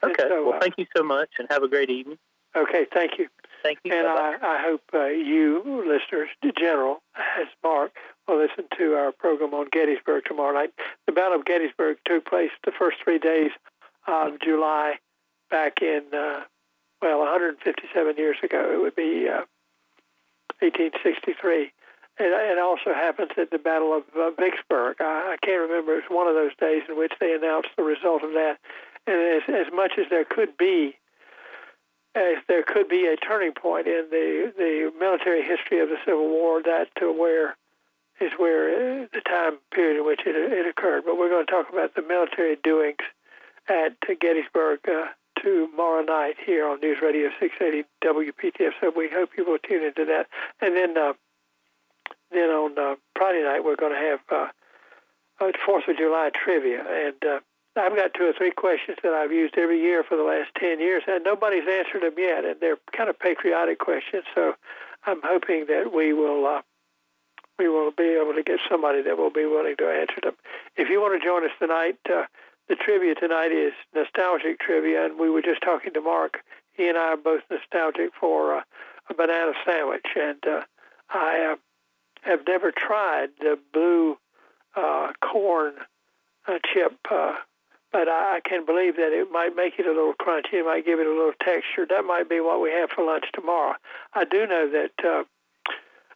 And 0.00 0.12
Okay. 0.12 0.28
so, 0.28 0.44
well, 0.46 0.54
uh, 0.54 0.60
thank 0.60 0.74
you 0.78 0.86
so 0.96 1.02
much, 1.02 1.30
and 1.40 1.48
have 1.50 1.64
a 1.64 1.68
great 1.68 1.90
evening. 1.90 2.18
Okay. 2.54 2.86
Thank 2.92 3.18
you. 3.18 3.28
Thank 3.64 3.80
you. 3.82 3.92
And 3.92 4.06
I, 4.06 4.36
I 4.40 4.62
hope 4.62 4.82
uh, 4.94 5.06
you 5.06 5.60
listeners, 5.84 6.28
in 6.40 6.52
general, 6.56 7.02
as 7.16 7.48
Mark, 7.64 7.90
will 8.28 8.38
listen 8.38 8.66
to 8.78 8.94
our 8.94 9.10
program 9.10 9.54
on 9.54 9.66
Gettysburg 9.72 10.24
tomorrow 10.24 10.54
night. 10.54 10.72
The 11.06 11.12
Battle 11.12 11.40
of 11.40 11.44
Gettysburg 11.44 11.98
took 12.04 12.24
place 12.24 12.52
the 12.64 12.70
first 12.70 12.98
three 13.02 13.18
days 13.18 13.50
of 14.06 14.38
July 14.40 15.00
back 15.50 15.82
in, 15.82 16.04
uh, 16.14 16.44
well, 17.02 17.18
157 17.18 18.16
years 18.16 18.36
ago. 18.44 18.70
It 18.72 18.80
would 18.80 18.94
be 18.94 19.28
uh, 19.28 19.42
1863. 20.60 21.72
And 22.18 22.28
it 22.28 22.58
also 22.58 22.92
happens 22.92 23.30
at 23.36 23.50
the 23.50 23.58
Battle 23.58 23.96
of 23.96 24.02
uh, 24.18 24.30
Vicksburg. 24.38 24.96
I, 25.00 25.34
I 25.34 25.46
can't 25.46 25.70
remember. 25.70 25.92
It 25.94 26.04
was 26.08 26.16
one 26.16 26.26
of 26.26 26.34
those 26.34 26.54
days 26.58 26.82
in 26.88 26.98
which 26.98 27.12
they 27.20 27.32
announced 27.32 27.70
the 27.76 27.84
result 27.84 28.24
of 28.24 28.32
that. 28.32 28.58
And 29.06 29.42
as, 29.42 29.66
as 29.66 29.72
much 29.72 29.92
as 29.98 30.06
there 30.10 30.24
could 30.24 30.56
be 30.56 30.96
as 32.14 32.42
there 32.48 32.64
could 32.64 32.88
be 32.88 33.06
a 33.06 33.16
turning 33.16 33.52
point 33.52 33.86
in 33.86 34.06
the 34.10 34.52
the 34.56 34.92
military 34.98 35.42
history 35.42 35.80
of 35.80 35.88
the 35.88 35.98
Civil 36.04 36.28
War, 36.28 36.62
that 36.62 36.88
to 36.98 37.12
where 37.12 37.56
is 38.20 38.32
where 38.36 39.02
uh, 39.02 39.06
the 39.12 39.20
time 39.20 39.58
period 39.72 39.98
in 39.98 40.06
which 40.06 40.20
it, 40.26 40.34
it 40.34 40.66
occurred. 40.66 41.04
But 41.04 41.18
we're 41.18 41.28
going 41.28 41.46
to 41.46 41.52
talk 41.52 41.72
about 41.72 41.94
the 41.94 42.02
military 42.02 42.56
doings 42.56 42.98
at 43.68 43.94
Gettysburg 44.20 44.80
uh, 44.88 45.06
tomorrow 45.40 46.02
night 46.02 46.36
here 46.44 46.66
on 46.66 46.80
News 46.80 46.98
Radio 47.00 47.30
680 47.38 47.86
WPTF. 48.04 48.72
So 48.80 48.92
we 48.94 49.08
hope 49.08 49.30
you 49.36 49.44
will 49.44 49.58
tune 49.58 49.84
into 49.84 50.04
that. 50.06 50.26
And 50.60 50.74
then 50.74 50.98
uh, 50.98 51.12
then 52.30 52.50
on 52.50 52.78
uh, 52.78 52.94
Friday 53.16 53.42
night 53.42 53.64
we're 53.64 53.76
going 53.76 53.92
to 53.92 53.98
have 53.98 54.20
uh, 54.30 54.48
uh, 55.40 55.52
Fourth 55.64 55.88
of 55.88 55.96
July 55.96 56.30
trivia 56.34 56.84
and. 56.88 57.16
Uh, 57.24 57.40
I've 57.76 57.94
got 57.94 58.12
two 58.12 58.24
or 58.24 58.32
three 58.32 58.50
questions 58.50 58.98
that 59.04 59.12
I've 59.12 59.30
used 59.30 59.56
every 59.56 59.80
year 59.80 60.02
for 60.02 60.16
the 60.16 60.24
last 60.24 60.50
10 60.58 60.80
years, 60.80 61.04
and 61.06 61.22
nobody's 61.22 61.62
answered 61.70 62.02
them 62.02 62.14
yet. 62.18 62.44
And 62.44 62.56
they're 62.60 62.78
kind 62.90 63.08
of 63.08 63.16
patriotic 63.20 63.78
questions, 63.78 64.24
so 64.34 64.54
I'm 65.06 65.20
hoping 65.22 65.66
that 65.68 65.92
we 65.94 66.12
will 66.12 66.44
uh, 66.44 66.62
we 67.58 67.68
will 67.68 67.90
be 67.90 68.18
able 68.20 68.34
to 68.34 68.42
get 68.42 68.60
somebody 68.68 69.02
that 69.02 69.18
will 69.18 69.30
be 69.30 69.44
willing 69.44 69.76
to 69.76 69.88
answer 69.88 70.20
them. 70.22 70.34
If 70.76 70.88
you 70.88 71.00
want 71.00 71.20
to 71.20 71.26
join 71.26 71.44
us 71.44 71.50
tonight, 71.58 71.98
uh, 72.06 72.24
the 72.68 72.76
trivia 72.76 73.14
tonight 73.14 73.50
is 73.52 73.72
nostalgic 73.94 74.60
trivia, 74.60 75.06
and 75.06 75.18
we 75.18 75.28
were 75.28 75.42
just 75.42 75.62
talking 75.62 75.92
to 75.94 76.00
Mark. 76.00 76.38
He 76.72 76.88
and 76.88 76.96
I 76.96 77.12
are 77.12 77.16
both 77.16 77.42
nostalgic 77.50 78.12
for 78.18 78.58
uh, 78.58 78.62
a 79.10 79.14
banana 79.14 79.52
sandwich, 79.64 80.06
and 80.14 80.38
uh, 80.46 80.62
I 81.10 81.52
uh, 81.52 81.56
have 82.28 82.46
never 82.46 82.70
tried 82.70 83.30
the 83.40 83.58
blue 83.72 84.18
uh, 84.76 85.12
corn 85.20 85.74
uh, 86.46 86.58
chip. 86.72 86.92
Uh, 87.10 87.34
but 87.90 88.08
I, 88.08 88.36
I 88.36 88.40
can 88.44 88.66
believe 88.66 88.96
that 88.96 89.12
it 89.12 89.32
might 89.32 89.56
make 89.56 89.78
it 89.78 89.86
a 89.86 89.90
little 89.90 90.14
crunchy. 90.14 90.54
It 90.54 90.64
might 90.64 90.84
give 90.84 91.00
it 91.00 91.06
a 91.06 91.10
little 91.10 91.32
texture. 91.42 91.86
That 91.88 92.04
might 92.04 92.28
be 92.28 92.40
what 92.40 92.60
we 92.60 92.70
have 92.70 92.90
for 92.90 93.04
lunch 93.04 93.24
tomorrow. 93.32 93.74
I 94.14 94.24
do 94.24 94.46
know 94.46 94.70
that 94.70 95.04
uh, 95.04 95.24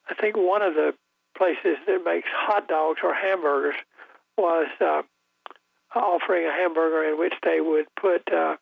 I 0.09 0.15
think 0.21 0.37
one 0.37 0.63
of 0.63 0.75
the 0.75 0.95
places 1.37 1.79
that 1.87 2.05
makes 2.05 2.29
hot 2.31 2.69
dogs 2.69 3.01
or 3.03 3.15
hamburgers 3.15 3.75
was 4.37 4.69
uh, 4.81 5.03
offering 5.95 6.47
a 6.47 6.53
hamburger 6.53 7.05
in 7.09 7.19
which 7.19 7.35
they 7.43 7.61
would 7.61 7.87
put. 7.99 8.31
Uh, 8.31 8.57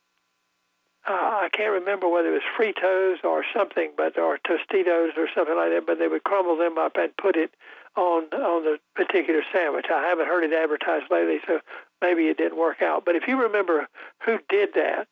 uh, 1.09 1.13
I 1.13 1.49
can't 1.53 1.73
remember 1.73 2.09
whether 2.09 2.29
it 2.29 2.43
was 2.43 2.45
Fritos 2.57 3.25
or 3.25 3.45
something, 3.55 3.93
but 3.97 4.19
or 4.19 4.39
Tostitos 4.39 5.17
or 5.17 5.29
something 5.35 5.57
like 5.57 5.71
that. 5.71 5.87
But 5.87 5.99
they 5.99 6.09
would 6.09 6.25
crumble 6.25 6.57
them 6.57 6.77
up 6.79 6.97
and 6.97 7.17
put 7.17 7.37
it 7.37 7.55
on 7.97 8.25
on 8.35 8.65
the 8.65 8.79
particular 8.95 9.43
sandwich. 9.53 9.87
I 9.93 10.03
haven't 10.03 10.27
heard 10.27 10.45
it 10.45 10.53
advertised 10.53 11.11
lately, 11.11 11.41
so 11.47 11.61
maybe 12.03 12.29
it 12.29 12.37
didn't 12.37 12.59
work 12.59 12.83
out. 12.83 13.05
But 13.05 13.17
if 13.17 13.27
you 13.27 13.41
remember 13.41 13.89
who 14.25 14.39
did 14.49 14.75
that, 14.75 15.09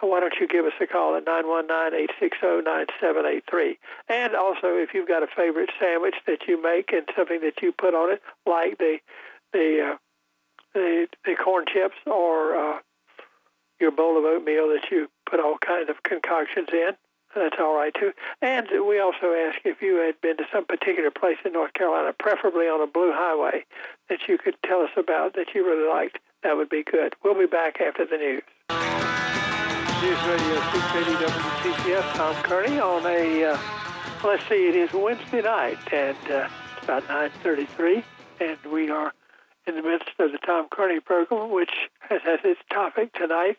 why 0.00 0.20
don't 0.20 0.34
you 0.40 0.46
give 0.48 0.66
us 0.66 0.72
a 0.80 0.86
call 0.86 1.16
at 1.16 1.24
919-860-9783. 1.26 3.78
And 4.08 4.34
also, 4.34 4.76
if 4.76 4.94
you've 4.94 5.08
got 5.08 5.22
a 5.22 5.28
favorite 5.28 5.70
sandwich 5.80 6.16
that 6.26 6.48
you 6.48 6.60
make 6.60 6.92
and 6.92 7.08
something 7.16 7.40
that 7.40 7.62
you 7.62 7.72
put 7.72 7.94
on 7.94 8.12
it, 8.12 8.20
like 8.46 8.76
the 8.78 8.98
the 9.52 9.92
uh, 9.92 9.96
the, 10.74 11.08
the 11.24 11.34
corn 11.34 11.64
chips 11.72 11.96
or 12.06 12.56
uh, 12.56 12.78
your 13.82 13.90
bowl 13.90 14.16
of 14.16 14.24
oatmeal 14.24 14.68
that 14.68 14.90
you 14.90 15.08
put 15.28 15.40
all 15.40 15.58
kinds 15.58 15.90
of 15.90 16.02
concoctions 16.04 16.68
in, 16.72 16.92
that's 17.34 17.56
all 17.58 17.74
right 17.74 17.92
too. 17.94 18.12
And 18.40 18.68
we 18.86 19.00
also 19.00 19.34
ask 19.34 19.58
if 19.64 19.82
you 19.82 19.96
had 19.96 20.20
been 20.20 20.36
to 20.36 20.44
some 20.52 20.64
particular 20.64 21.10
place 21.10 21.38
in 21.44 21.52
North 21.52 21.72
Carolina, 21.74 22.14
preferably 22.18 22.66
on 22.66 22.80
a 22.80 22.86
blue 22.86 23.12
highway, 23.12 23.64
that 24.08 24.20
you 24.28 24.38
could 24.38 24.56
tell 24.64 24.80
us 24.80 24.90
about 24.96 25.34
that 25.34 25.54
you 25.54 25.64
really 25.64 25.88
liked. 25.88 26.18
That 26.42 26.56
would 26.56 26.68
be 26.68 26.82
good. 26.82 27.14
We'll 27.24 27.38
be 27.38 27.46
back 27.46 27.80
after 27.80 28.04
the 28.04 28.16
news. 28.16 28.42
News 30.02 30.18
Radio 30.26 30.60
680 30.72 31.24
WPTF. 31.24 32.14
Tom 32.14 32.34
Kearney 32.42 32.80
on 32.80 33.06
a, 33.06 33.44
uh, 33.44 33.58
let's 34.24 34.46
see, 34.48 34.68
it 34.68 34.74
is 34.74 34.92
Wednesday 34.92 35.42
night, 35.42 35.78
and 35.92 36.16
uh, 36.30 36.48
it's 36.76 36.84
about 36.84 37.04
9.33, 37.04 38.02
and 38.40 38.58
we 38.72 38.90
are 38.90 39.12
in 39.66 39.76
the 39.76 39.82
midst 39.82 40.10
of 40.18 40.32
the 40.32 40.38
Tom 40.38 40.66
Kearney 40.70 40.98
program, 40.98 41.52
which 41.52 41.72
has 42.00 42.20
as 42.26 42.40
its 42.44 42.60
topic 42.70 43.12
tonight 43.12 43.56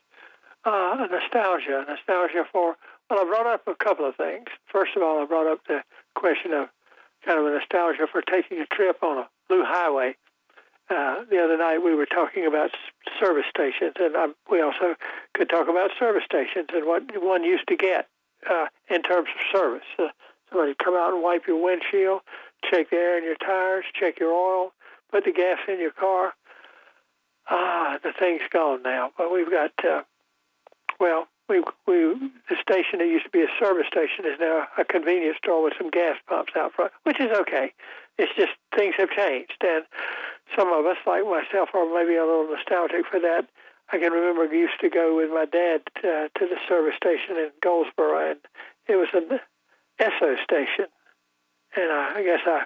uh, 0.65 1.07
nostalgia. 1.09 1.85
Nostalgia 1.87 2.45
for, 2.51 2.75
well, 3.09 3.19
I 3.19 3.23
brought 3.25 3.47
up 3.47 3.67
a 3.67 3.75
couple 3.75 4.07
of 4.07 4.15
things. 4.15 4.45
First 4.67 4.95
of 4.95 5.03
all, 5.03 5.21
I 5.21 5.25
brought 5.25 5.47
up 5.47 5.59
the 5.67 5.83
question 6.15 6.53
of 6.53 6.69
kind 7.25 7.39
of 7.39 7.45
a 7.45 7.51
nostalgia 7.51 8.07
for 8.11 8.21
taking 8.21 8.59
a 8.59 8.65
trip 8.65 9.01
on 9.01 9.17
a 9.17 9.29
blue 9.47 9.63
highway 9.65 10.15
uh, 10.89 11.23
the 11.29 11.41
other 11.41 11.57
night 11.57 11.79
we 11.79 11.95
were 11.95 12.05
talking 12.05 12.45
about 12.45 12.71
service 13.19 13.45
stations, 13.49 13.93
and 13.99 14.15
um, 14.15 14.35
we 14.49 14.61
also 14.61 14.95
could 15.33 15.49
talk 15.49 15.67
about 15.69 15.91
service 15.97 16.23
stations 16.25 16.67
and 16.73 16.85
what 16.85 17.03
one 17.21 17.43
used 17.43 17.67
to 17.67 17.75
get 17.75 18.07
uh, 18.49 18.65
in 18.89 19.01
terms 19.01 19.29
of 19.33 19.41
service. 19.51 19.87
Uh, 19.97 20.09
somebody 20.49 20.75
come 20.75 20.93
out 20.93 21.13
and 21.13 21.23
wipe 21.23 21.47
your 21.47 21.61
windshield, 21.63 22.21
check 22.69 22.89
the 22.89 22.97
air 22.97 23.17
in 23.17 23.23
your 23.23 23.35
tires, 23.35 23.85
check 23.93 24.19
your 24.19 24.31
oil, 24.31 24.73
put 25.11 25.23
the 25.23 25.31
gas 25.31 25.59
in 25.67 25.79
your 25.79 25.91
car. 25.91 26.33
Ah, 27.49 27.97
the 28.03 28.13
thing's 28.17 28.41
gone 28.51 28.83
now, 28.83 29.11
but 29.17 29.31
we've 29.31 29.49
got 29.49 29.71
uh, 29.85 30.01
well, 31.03 31.27
we 31.49 31.59
we 31.85 32.15
the 32.47 32.55
station 32.61 32.99
that 32.99 33.11
used 33.11 33.25
to 33.25 33.29
be 33.29 33.43
a 33.43 33.51
service 33.59 33.87
station 33.87 34.23
is 34.23 34.39
now 34.39 34.67
a 34.77 34.85
convenience 34.85 35.35
store 35.43 35.61
with 35.61 35.73
some 35.77 35.89
gas 35.89 36.15
pumps 36.27 36.53
out 36.55 36.71
front, 36.71 36.93
which 37.03 37.19
is 37.19 37.29
okay. 37.43 37.73
It's 38.17 38.31
just 38.37 38.53
things 38.73 38.95
have 38.97 39.09
changed, 39.09 39.59
and 39.59 39.83
some 40.55 40.71
of 40.71 40.85
us, 40.85 40.95
like 41.05 41.25
myself, 41.25 41.69
are 41.73 41.83
maybe 41.93 42.15
a 42.15 42.23
little 42.23 42.47
nostalgic 42.47 43.05
for 43.11 43.19
that. 43.19 43.49
I 43.91 43.97
can 43.97 44.13
remember 44.13 44.43
I 44.43 44.55
used 44.55 44.79
to 44.79 44.89
go 44.89 45.17
with 45.17 45.29
my 45.29 45.43
dad 45.43 45.81
uh, 45.97 46.31
to 46.39 46.47
the 46.47 46.57
service 46.69 46.95
station 46.95 47.35
in 47.35 47.51
Goldsboro, 47.61 48.31
and 48.31 48.39
it 48.87 48.95
was 48.95 49.09
an 49.13 49.39
Esso 49.99 50.41
station, 50.41 50.87
and 51.75 51.91
I, 51.91 52.19
I 52.19 52.23
guess 52.23 52.39
I 52.47 52.63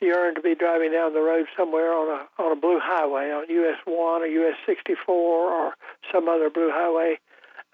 yearned 0.00 0.36
to 0.36 0.42
be 0.42 0.54
driving 0.54 0.92
down 0.92 1.12
the 1.12 1.20
road 1.20 1.46
somewhere 1.56 1.92
on 1.92 2.06
a 2.08 2.42
on 2.42 2.52
a 2.52 2.60
blue 2.60 2.78
highway 2.80 3.32
on 3.32 3.50
US 3.50 3.78
one 3.84 4.22
or 4.22 4.26
US 4.26 4.56
sixty 4.64 4.94
four 4.94 5.50
or 5.50 5.74
some 6.12 6.28
other 6.28 6.50
blue 6.50 6.70
highway. 6.70 7.18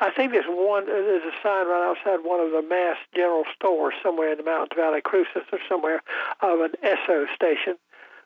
I 0.00 0.10
think 0.10 0.32
there's 0.32 0.48
one. 0.48 0.86
There's 0.86 1.22
a 1.22 1.36
sign 1.42 1.66
right 1.66 1.94
outside 1.94 2.24
one 2.24 2.40
of 2.40 2.50
the 2.50 2.62
Mast 2.62 3.00
General 3.14 3.44
stores 3.54 3.94
somewhere 4.02 4.32
in 4.32 4.38
the 4.38 4.44
Mountain 4.44 4.76
Valle 4.76 5.00
Crucis 5.00 5.46
or 5.52 5.58
somewhere 5.68 6.02
of 6.40 6.60
an 6.60 6.72
Esso 6.82 7.26
station, 7.34 7.76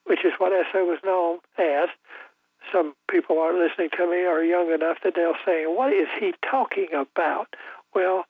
which 0.05 0.25
is 0.25 0.33
what 0.39 0.53
Esso 0.53 0.87
was 0.87 0.99
known 1.05 1.39
as. 1.59 1.89
Some 2.73 2.95
people 3.11 3.39
aren't 3.39 3.59
listening 3.59 3.91
to 3.97 4.11
me 4.11 4.25
are 4.25 4.43
young 4.43 4.73
enough 4.73 4.99
that 5.05 5.15
they'll 5.15 5.39
say, 5.45 5.67
"What 5.67 5.93
is 5.93 6.09
he 6.19 6.35
talking 6.43 6.89
about?" 6.95 7.55
Well, 7.95 8.27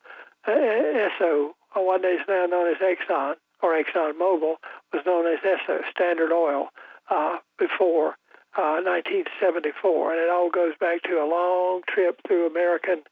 uh, 0.46 0.51
Esso, 0.51 1.55
what 1.74 2.05
is 2.05 2.20
now 2.29 2.46
known 2.46 2.68
as 2.68 2.79
Exxon 2.79 3.37
or 3.62 3.72
Exxon 3.72 4.12
Mobil, 4.14 4.57
was 4.92 5.07
known 5.07 5.27
as 5.27 5.38
Esso 5.40 5.88
Standard 5.90 6.33
Oil 6.33 6.70
uh, 7.09 7.38
before 7.59 8.16
uh, 8.59 8.83
1974, 8.83 10.12
and 10.12 10.21
it 10.21 10.29
all 10.29 10.51
goes 10.51 10.75
back 10.81 11.03
to 11.05 11.23
a 11.23 11.31
long 11.31 11.83
trip 11.87 12.21
through 12.27 12.47
American 12.47 13.03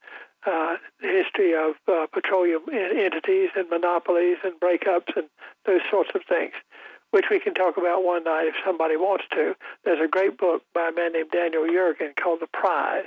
uh, 0.44 0.76
history 1.00 1.54
of 1.54 1.74
uh, 1.86 2.06
petroleum 2.12 2.62
entities 2.72 3.50
and 3.56 3.70
monopolies 3.70 4.38
and 4.44 4.58
breakups 4.60 5.14
and 5.16 5.26
those 5.64 5.80
sorts 5.90 6.10
of 6.14 6.22
things 6.28 6.52
which 7.10 7.26
we 7.30 7.40
can 7.40 7.54
talk 7.54 7.76
about 7.76 8.04
one 8.04 8.24
night 8.24 8.46
if 8.46 8.54
somebody 8.64 8.96
wants 8.96 9.24
to. 9.30 9.54
There's 9.84 10.04
a 10.04 10.08
great 10.08 10.36
book 10.36 10.62
by 10.74 10.90
a 10.90 10.92
man 10.92 11.12
named 11.12 11.30
Daniel 11.30 11.62
Yergin 11.62 12.14
called 12.16 12.40
The 12.40 12.48
Prize. 12.48 13.06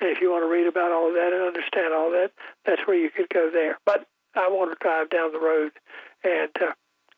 And 0.00 0.10
if 0.10 0.20
you 0.20 0.30
want 0.32 0.42
to 0.42 0.50
read 0.50 0.66
about 0.66 0.90
all 0.90 1.08
of 1.08 1.14
that 1.14 1.32
and 1.32 1.42
understand 1.42 1.94
all 1.94 2.10
that, 2.10 2.32
that's 2.66 2.82
where 2.86 2.96
you 2.96 3.10
could 3.10 3.28
go 3.28 3.50
there. 3.52 3.78
But 3.86 4.06
I 4.34 4.48
want 4.48 4.72
to 4.72 4.78
drive 4.82 5.10
down 5.10 5.32
the 5.32 5.38
road 5.38 5.72
and 6.24 6.50
uh, 6.60 6.72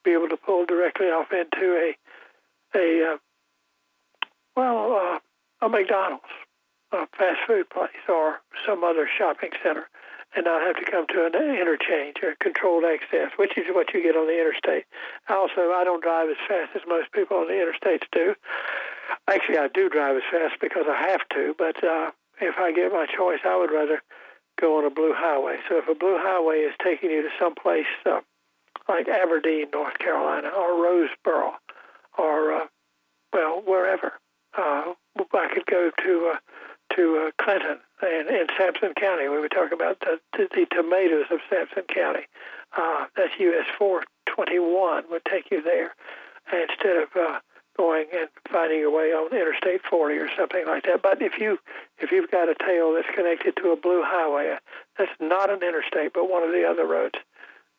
be 0.05 0.13
able 0.13 0.29
to 0.29 0.37
pull 0.37 0.67
directly 0.67 1.07
off 1.07 1.33
into 1.33 1.73
a, 1.73 1.97
a 2.77 3.15
uh, 3.15 3.17
well, 4.57 4.93
uh, 4.93 5.67
a 5.67 5.69
McDonald's, 5.69 6.25
a 6.93 7.07
fast 7.17 7.41
food 7.47 7.69
place, 7.71 8.05
or 8.09 8.41
some 8.67 8.83
other 8.83 9.09
shopping 9.19 9.51
center 9.63 9.89
and 10.35 10.45
not 10.45 10.61
have 10.61 10.77
to 10.77 10.91
come 10.91 11.07
to 11.09 11.25
an 11.25 11.35
interchange 11.35 12.17
or 12.23 12.35
controlled 12.41 12.85
access, 12.85 13.31
which 13.37 13.57
is 13.57 13.65
what 13.71 13.93
you 13.95 14.03
get 14.03 14.17
on 14.17 14.27
the 14.27 14.39
interstate. 14.39 14.85
Also, 15.29 15.73
I 15.73 15.83
don't 15.85 16.03
drive 16.03 16.29
as 16.29 16.37
fast 16.47 16.77
as 16.77 16.83
most 16.87 17.11
people 17.13 17.39
on 17.39 17.49
the 17.49 17.55
interstates 17.55 18.05
do. 18.13 18.35
Actually, 19.29 19.59
I 19.59 19.69
do 19.69 19.89
drive 19.89 20.17
as 20.17 20.23
fast 20.31 20.61
because 20.61 20.85
I 20.89 21.09
have 21.09 21.27
to, 21.31 21.55
but 21.57 21.83
uh, 21.83 22.11
if 22.41 22.57
I 22.59 22.73
get 22.73 22.93
my 22.93 23.07
choice, 23.07 23.41
I 23.45 23.57
would 23.57 23.71
rather 23.71 24.03
go 24.61 24.79
on 24.79 24.85
a 24.85 24.91
blue 24.91 25.15
highway. 25.15 25.57
So 25.69 25.79
if 25.79 25.89
a 25.89 25.95
blue 25.95 26.19
highway 26.19 26.59
is 26.59 26.75
taking 26.83 27.11
you 27.11 27.23
to 27.23 27.31
some 27.41 27.55
place 27.55 27.87
uh, 28.05 28.21
like 28.89 29.09
Aberdeen, 29.09 29.67
North 29.73 29.99
Carolina, 29.99 30.49
or 30.49 30.73
Roseboro, 30.73 31.53
or 32.19 32.53
uh, 32.53 32.67
well, 33.33 33.63
wherever, 33.65 34.13
uh, 34.57 34.95
I 35.35 35.49
could 35.53 35.67
go 35.67 35.91
to 36.05 36.33
uh, 36.35 36.39
to 36.95 37.27
uh, 37.27 37.43
Clinton 37.43 37.79
in, 38.03 38.27
in 38.29 38.47
Sampson 38.57 38.93
County. 38.95 39.29
We 39.29 39.39
were 39.39 39.49
talking 39.49 39.73
about 39.73 40.01
the, 40.01 40.21
the, 40.33 40.49
the 40.55 40.67
tomatoes 40.71 41.27
of 41.31 41.41
Sampson 41.51 41.83
County. 41.93 42.27
Uh, 42.77 43.07
that's 43.17 43.33
US 43.39 43.67
421 43.79 45.05
would 45.11 45.25
take 45.25 45.51
you 45.51 45.63
there 45.63 45.95
instead 46.53 46.97
of 46.97 47.09
uh, 47.17 47.41
going 47.77 48.07
and 48.15 48.29
finding 48.51 48.79
your 48.79 48.91
way 48.91 49.13
on 49.13 49.33
Interstate 49.33 49.83
40 49.89 50.17
or 50.17 50.29
something 50.37 50.65
like 50.67 50.85
that. 50.85 51.03
But 51.03 51.21
if 51.21 51.39
you 51.39 51.59
if 51.99 52.13
you've 52.13 52.31
got 52.31 52.49
a 52.49 52.55
tail 52.55 52.95
that's 52.95 53.15
connected 53.15 53.57
to 53.57 53.71
a 53.71 53.77
blue 53.77 54.03
highway, 54.05 54.53
uh, 54.53 54.59
that's 54.99 55.13
not 55.21 55.51
an 55.51 55.63
interstate, 55.63 56.13
but 56.13 56.31
one 56.31 56.43
of 56.43 56.51
the 56.51 56.65
other 56.65 56.87
roads, 56.87 57.19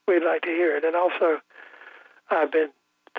we'd 0.08 0.24
like 0.24 0.42
to 0.42 0.50
hear 0.50 0.76
it. 0.76 0.84
And 0.84 0.96
also, 0.96 1.40
I've 2.30 2.52
been 2.52 2.70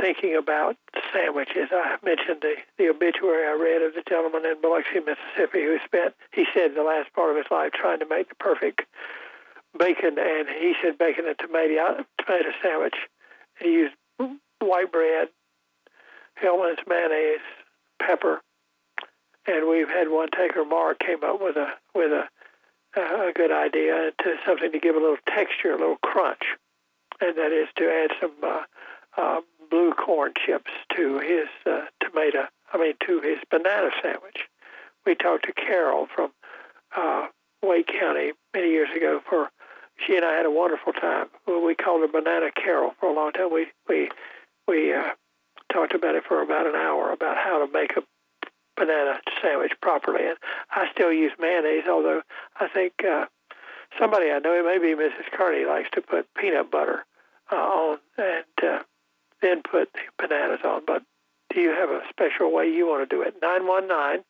thinking 0.01 0.37
about 0.37 0.77
sandwiches. 1.13 1.69
I 1.73 1.97
mentioned 2.05 2.41
the, 2.41 2.55
the 2.79 2.89
obituary 2.89 3.47
I 3.47 3.53
read 3.53 3.83
of 3.83 3.95
the 3.95 4.03
gentleman 4.09 4.47
in 4.47 4.61
Biloxi, 4.61 5.01
Mississippi, 5.01 5.63
who 5.65 5.79
spent, 5.85 6.15
he 6.33 6.47
said, 6.55 6.75
the 6.75 6.83
last 6.83 7.13
part 7.15 7.31
of 7.31 7.37
his 7.37 7.51
life 7.51 7.73
trying 7.73 7.99
to 8.01 8.07
make 8.09 8.29
the 8.29 8.35
perfect 8.37 8.83
bacon, 9.79 10.19
and 10.19 10.49
he 10.49 10.75
said 10.83 10.99
bacon 10.99 11.27
and 11.27 11.39
tomato, 11.39 12.05
tomato 12.19 12.51
sandwich. 12.63 12.97
He 13.61 13.73
used 13.73 13.95
white 14.61 14.91
bread, 14.93 15.29
Hellmann's 16.35 16.79
mayonnaise, 16.87 17.41
pepper, 18.01 18.41
and 19.47 19.69
we've 19.69 19.89
had 19.89 20.11
one 20.11 20.29
taker, 20.31 20.65
Mark, 20.65 20.99
came 21.01 21.25
up 21.25 21.41
with 21.41 21.57
a 21.57 21.73
with 21.95 22.13
a 22.13 22.29
a 22.97 23.33
good 23.35 23.53
idea 23.53 24.13
to 24.23 24.37
something 24.47 24.73
to 24.73 24.79
give 24.79 24.97
a 24.97 24.99
little 24.99 25.17
texture, 25.27 25.73
a 25.73 25.79
little 25.79 25.97
crunch, 25.97 26.43
and 27.21 27.37
that 27.37 27.53
is 27.53 27.69
to 27.77 27.85
add 27.85 28.11
some 28.21 28.33
uh, 28.43 28.63
uh, 29.17 29.41
blue 29.71 29.93
corn 29.93 30.33
chips 30.35 30.71
to 30.97 31.19
his 31.19 31.49
uh, 31.67 31.87
tomato, 32.01 32.47
I 32.73 32.79
mean, 32.79 32.95
to 33.07 33.21
his 33.21 33.39
banana 33.51 33.91
sandwich. 34.03 34.49
We 35.07 35.15
talked 35.15 35.47
to 35.47 35.53
Carol 35.53 36.07
from 36.15 36.31
uh, 36.97 37.29
Wake 37.63 37.89
County 37.89 38.33
many 38.55 38.71
years 38.71 38.89
ago 38.95 39.21
for 39.29 39.51
she 40.07 40.17
and 40.17 40.25
I 40.25 40.35
had 40.35 40.47
a 40.47 40.51
wonderful 40.51 40.93
time. 40.93 41.27
We 41.47 41.75
called 41.75 42.03
her 42.03 42.09
Banana 42.09 42.51
Carol 42.53 42.95
for 43.01 43.09
a 43.09 43.13
long 43.13 43.33
time. 43.33 43.53
We 43.53 43.67
we 43.89 44.11
we 44.67 44.95
uh, 44.95 45.11
talked 45.73 45.95
about 45.95 46.15
it 46.15 46.25
for 46.27 46.41
about 46.41 46.67
an 46.67 46.77
hour 46.77 47.11
about 47.13 47.37
how 47.37 47.65
to 47.65 47.73
make 47.73 47.97
a 47.97 48.03
banana 48.77 49.21
sandwich 49.43 49.73
properly. 49.81 50.27
And 50.27 50.37
I 50.71 50.89
still 50.93 51.13
use 51.13 51.33
mayonnaise, 51.39 51.89
although 51.89 52.23
I 52.61 52.69
think 52.69 52.93
uh, 53.05 53.27
somebody 53.99 54.31
I 54.31 54.39
know, 54.39 54.55
it 54.55 54.65
may 54.65 54.79
be 54.79 55.01
Mrs. 55.01 55.31
Kearney, 55.33 55.65
likes 55.65 55.91
to 55.93 56.01
put 56.01 56.33
peanut 56.35 56.71
butter 56.71 57.05
uh, 57.51 57.57
on. 57.57 57.99
And 58.17 58.45
uh, 58.63 58.83
then 59.43 59.63
put 59.63 59.93
the 59.93 60.01
bananas 60.19 60.61
on. 60.65 60.83
But 60.87 61.03
do 61.53 61.61
you 61.61 61.71
have 61.71 61.91
a 61.91 62.03
special 62.11 62.53
way 62.53 62.69
you 62.71 62.87
want 62.87 63.09
to 63.09 63.17
do 63.17 63.23
it? 63.23 63.37
919 63.41 64.25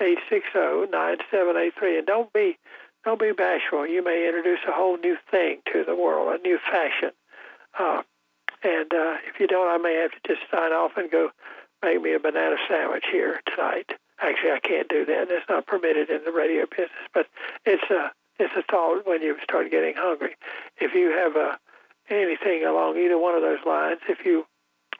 860 0.00 0.90
9783. 0.90 1.98
And 1.98 2.06
don't 2.06 2.32
be, 2.32 2.58
don't 3.04 3.20
be 3.20 3.32
bashful. 3.32 3.86
You 3.86 4.02
may 4.04 4.26
introduce 4.26 4.60
a 4.68 4.72
whole 4.72 4.96
new 4.98 5.16
thing 5.30 5.58
to 5.72 5.84
the 5.84 5.94
world, 5.94 6.38
a 6.38 6.42
new 6.42 6.58
fashion. 6.58 7.10
Uh, 7.78 8.02
and 8.62 8.92
uh, 8.92 9.16
if 9.28 9.40
you 9.40 9.46
don't, 9.46 9.68
I 9.68 9.78
may 9.78 9.94
have 9.94 10.12
to 10.12 10.20
just 10.26 10.42
sign 10.50 10.72
off 10.72 10.92
and 10.96 11.10
go 11.10 11.30
make 11.82 12.02
me 12.02 12.14
a 12.14 12.18
banana 12.18 12.56
sandwich 12.68 13.04
here 13.10 13.40
tonight. 13.46 13.92
Actually, 14.20 14.52
I 14.52 14.60
can't 14.60 14.88
do 14.88 15.04
that. 15.06 15.28
That's 15.28 15.48
not 15.48 15.66
permitted 15.66 16.10
in 16.10 16.20
the 16.24 16.32
radio 16.32 16.66
business. 16.66 17.08
But 17.14 17.26
it's 17.64 17.90
a 17.90 18.12
it's 18.38 18.54
a 18.56 18.62
thought 18.62 19.06
when 19.06 19.22
you 19.22 19.36
start 19.42 19.70
getting 19.70 19.94
hungry. 19.96 20.34
If 20.78 20.94
you 20.94 21.10
have 21.10 21.36
a 21.36 21.58
anything 22.10 22.64
along 22.64 22.98
either 22.98 23.18
one 23.18 23.34
of 23.34 23.42
those 23.42 23.60
lines, 23.66 24.00
if 24.08 24.24
you 24.24 24.46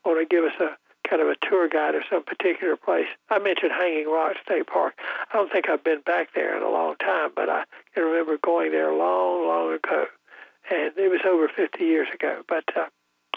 want 0.04 0.20
to 0.20 0.26
give 0.26 0.44
us 0.44 0.52
a 0.60 0.76
kind 1.08 1.22
of 1.22 1.28
a 1.28 1.36
tour 1.42 1.68
guide 1.68 1.94
of 1.94 2.02
some 2.08 2.22
particular 2.22 2.76
place. 2.76 3.08
I 3.30 3.38
mentioned 3.38 3.72
Hanging 3.72 4.08
Rock 4.08 4.36
State 4.44 4.66
Park. 4.66 4.98
I 5.32 5.36
don't 5.36 5.50
think 5.50 5.68
I've 5.68 5.82
been 5.82 6.02
back 6.02 6.34
there 6.34 6.56
in 6.56 6.62
a 6.62 6.70
long 6.70 6.94
time, 6.96 7.30
but 7.34 7.48
I 7.48 7.64
can 7.94 8.04
remember 8.04 8.38
going 8.38 8.70
there 8.70 8.94
long, 8.94 9.46
long 9.46 9.72
ago, 9.72 10.06
and 10.70 10.96
it 10.96 11.10
was 11.10 11.20
over 11.26 11.48
50 11.48 11.84
years 11.84 12.08
ago. 12.14 12.42
But 12.46 12.64
uh, 12.76 12.86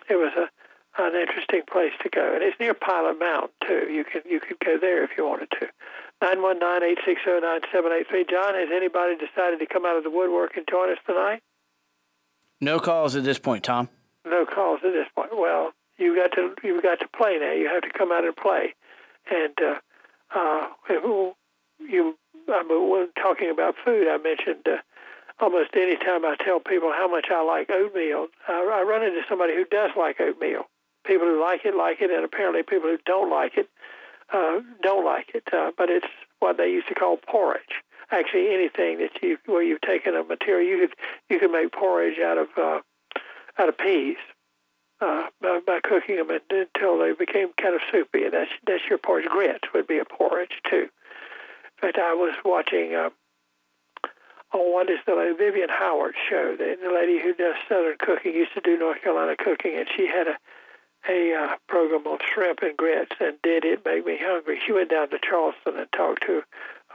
it 0.10 0.16
was 0.16 0.34
a 0.38 0.50
an 0.96 1.16
interesting 1.16 1.64
place 1.66 1.92
to 2.04 2.10
go, 2.10 2.36
and 2.36 2.44
it's 2.44 2.60
near 2.60 2.76
Pilot 2.76 3.18
Mountain 3.18 3.50
too. 3.68 3.88
You 3.92 4.04
can 4.04 4.22
you 4.30 4.40
could 4.40 4.60
go 4.60 4.78
there 4.78 5.04
if 5.04 5.18
you 5.18 5.26
wanted 5.26 5.50
to. 5.60 5.68
919-860-9783. 6.22 8.30
John, 8.30 8.54
has 8.54 8.70
anybody 8.72 9.16
decided 9.18 9.58
to 9.60 9.66
come 9.66 9.86
out 9.86 9.98
of 9.98 10.04
the 10.04 10.12
woodwork 10.12 10.56
and 10.56 10.68
join 10.70 10.92
us 10.92 11.00
tonight? 11.06 11.42
No 12.63 12.80
calls 12.80 13.15
at 13.17 13.26
this 13.26 13.39
point, 13.39 13.65
Tom. 13.65 13.89
No 14.26 14.45
calls 14.45 14.80
at 14.86 14.93
this 14.93 15.08
point. 15.13 15.32
Well, 15.36 15.73
you 15.97 16.15
got 16.15 16.32
to 16.36 16.56
you 16.63 16.82
got 16.82 16.99
to 17.02 17.08
play 17.10 17.38
now. 17.38 17.52
You 17.52 17.67
have 17.67 17.84
to 17.84 17.89
come 17.97 18.12
out 18.12 18.23
and 18.23 18.36
play, 18.36 18.73
and 19.30 19.54
uh, 19.62 19.80
uh, 20.34 20.69
you. 21.80 22.17
I 22.49 22.63
mean, 22.63 22.89
when 22.89 23.10
talking 23.21 23.49
about 23.49 23.76
food, 23.84 24.08
I 24.08 24.17
mentioned 24.17 24.65
uh, 24.65 24.78
almost 25.39 25.71
any 25.76 25.97
time 25.97 26.23
I 26.26 26.36
tell 26.43 26.60
people 26.60 26.91
how 26.91 27.08
much 27.10 27.28
I 27.30 27.43
like 27.43 27.69
oatmeal, 27.69 28.28
I, 28.47 28.80
I 28.80 28.82
run 28.84 29.04
into 29.04 29.21
somebody 29.28 29.56
who 29.56 29.65
does 29.65 29.91
like 29.97 30.19
oatmeal. 30.19 30.63
People 31.06 31.28
who 31.28 31.41
like 31.41 31.65
it 31.65 31.76
like 31.76 32.02
it, 32.02 32.12
and 32.12 32.23
apparently 32.23 32.63
people 32.63 32.89
who 32.89 32.97
don't 33.06 33.30
like 33.30 33.58
it 33.58 33.69
uh, 34.34 34.62
don't 34.82 35.06
like 35.06 35.32
it. 35.36 35.43
Uh, 35.52 35.71
but 35.78 35.89
it's 35.89 36.08
what 36.39 36.58
they 36.58 36.69
used 36.69 36.88
to 36.88 36.95
call 36.95 37.17
porridge. 37.17 37.84
Actually, 38.13 38.54
anything 38.54 38.99
that 38.99 39.12
you 39.23 39.38
where 39.47 39.63
you've 39.63 39.82
taken 39.82 40.15
a 40.15 40.23
material, 40.23 40.67
you 40.69 40.88
could 40.88 40.95
you 41.30 41.39
could 41.39 41.52
make 41.52 41.71
porridge 41.71 42.19
out 42.19 42.38
of 42.38 42.47
uh, 42.58 42.80
out 43.58 43.69
of 43.69 43.78
peas 43.78 44.17
uh, 45.02 45.26
by, 45.41 45.60
by 45.65 45.80
cooking 45.84 46.17
them 46.17 46.30
until 46.30 46.99
they 46.99 47.13
became 47.13 47.49
kind 47.60 47.73
of 47.73 47.82
soupy, 47.91 48.23
and 48.23 48.34
that's 48.34 48.52
that's 48.67 48.84
your 48.88 48.99
porridge. 48.99 49.26
Grits 49.26 49.67
would 49.73 49.88
be 49.88 49.97
a 49.97 50.06
porridge 50.06 50.62
too. 50.69 50.88
In 50.88 51.82
fact, 51.82 51.97
I 51.97 52.13
was 52.13 52.36
watching. 52.45 52.93
Uh, 52.93 53.10
on 54.54 54.71
what 54.71 54.88
is 54.88 54.99
the 55.08 55.36
Vivian 55.36 55.69
Howard 55.69 56.13
show, 56.30 56.56
the, 56.56 56.78
the 56.80 56.93
lady 56.93 57.19
who 57.19 57.34
does 57.34 57.56
Southern 57.67 57.97
cooking 57.97 58.36
used 58.36 58.54
to 58.54 58.62
do 58.62 58.78
North 58.78 59.02
Carolina 59.02 59.36
cooking, 59.36 59.76
and 59.76 59.88
she 59.97 60.06
had 60.06 60.28
a 60.28 60.38
a 61.10 61.34
uh, 61.34 61.56
program 61.67 62.06
on 62.08 62.17
shrimp 62.34 62.60
and 62.62 62.78
grits, 62.78 63.15
and 63.19 63.36
did 63.43 63.65
it 63.65 63.84
make 63.86 64.06
me 64.06 64.17
hungry. 64.21 64.60
She 64.65 64.71
went 64.71 64.89
down 64.89 65.10
to 65.10 65.19
Charleston 65.19 65.78
and 65.78 65.91
talked 65.91 66.23
to 66.28 66.43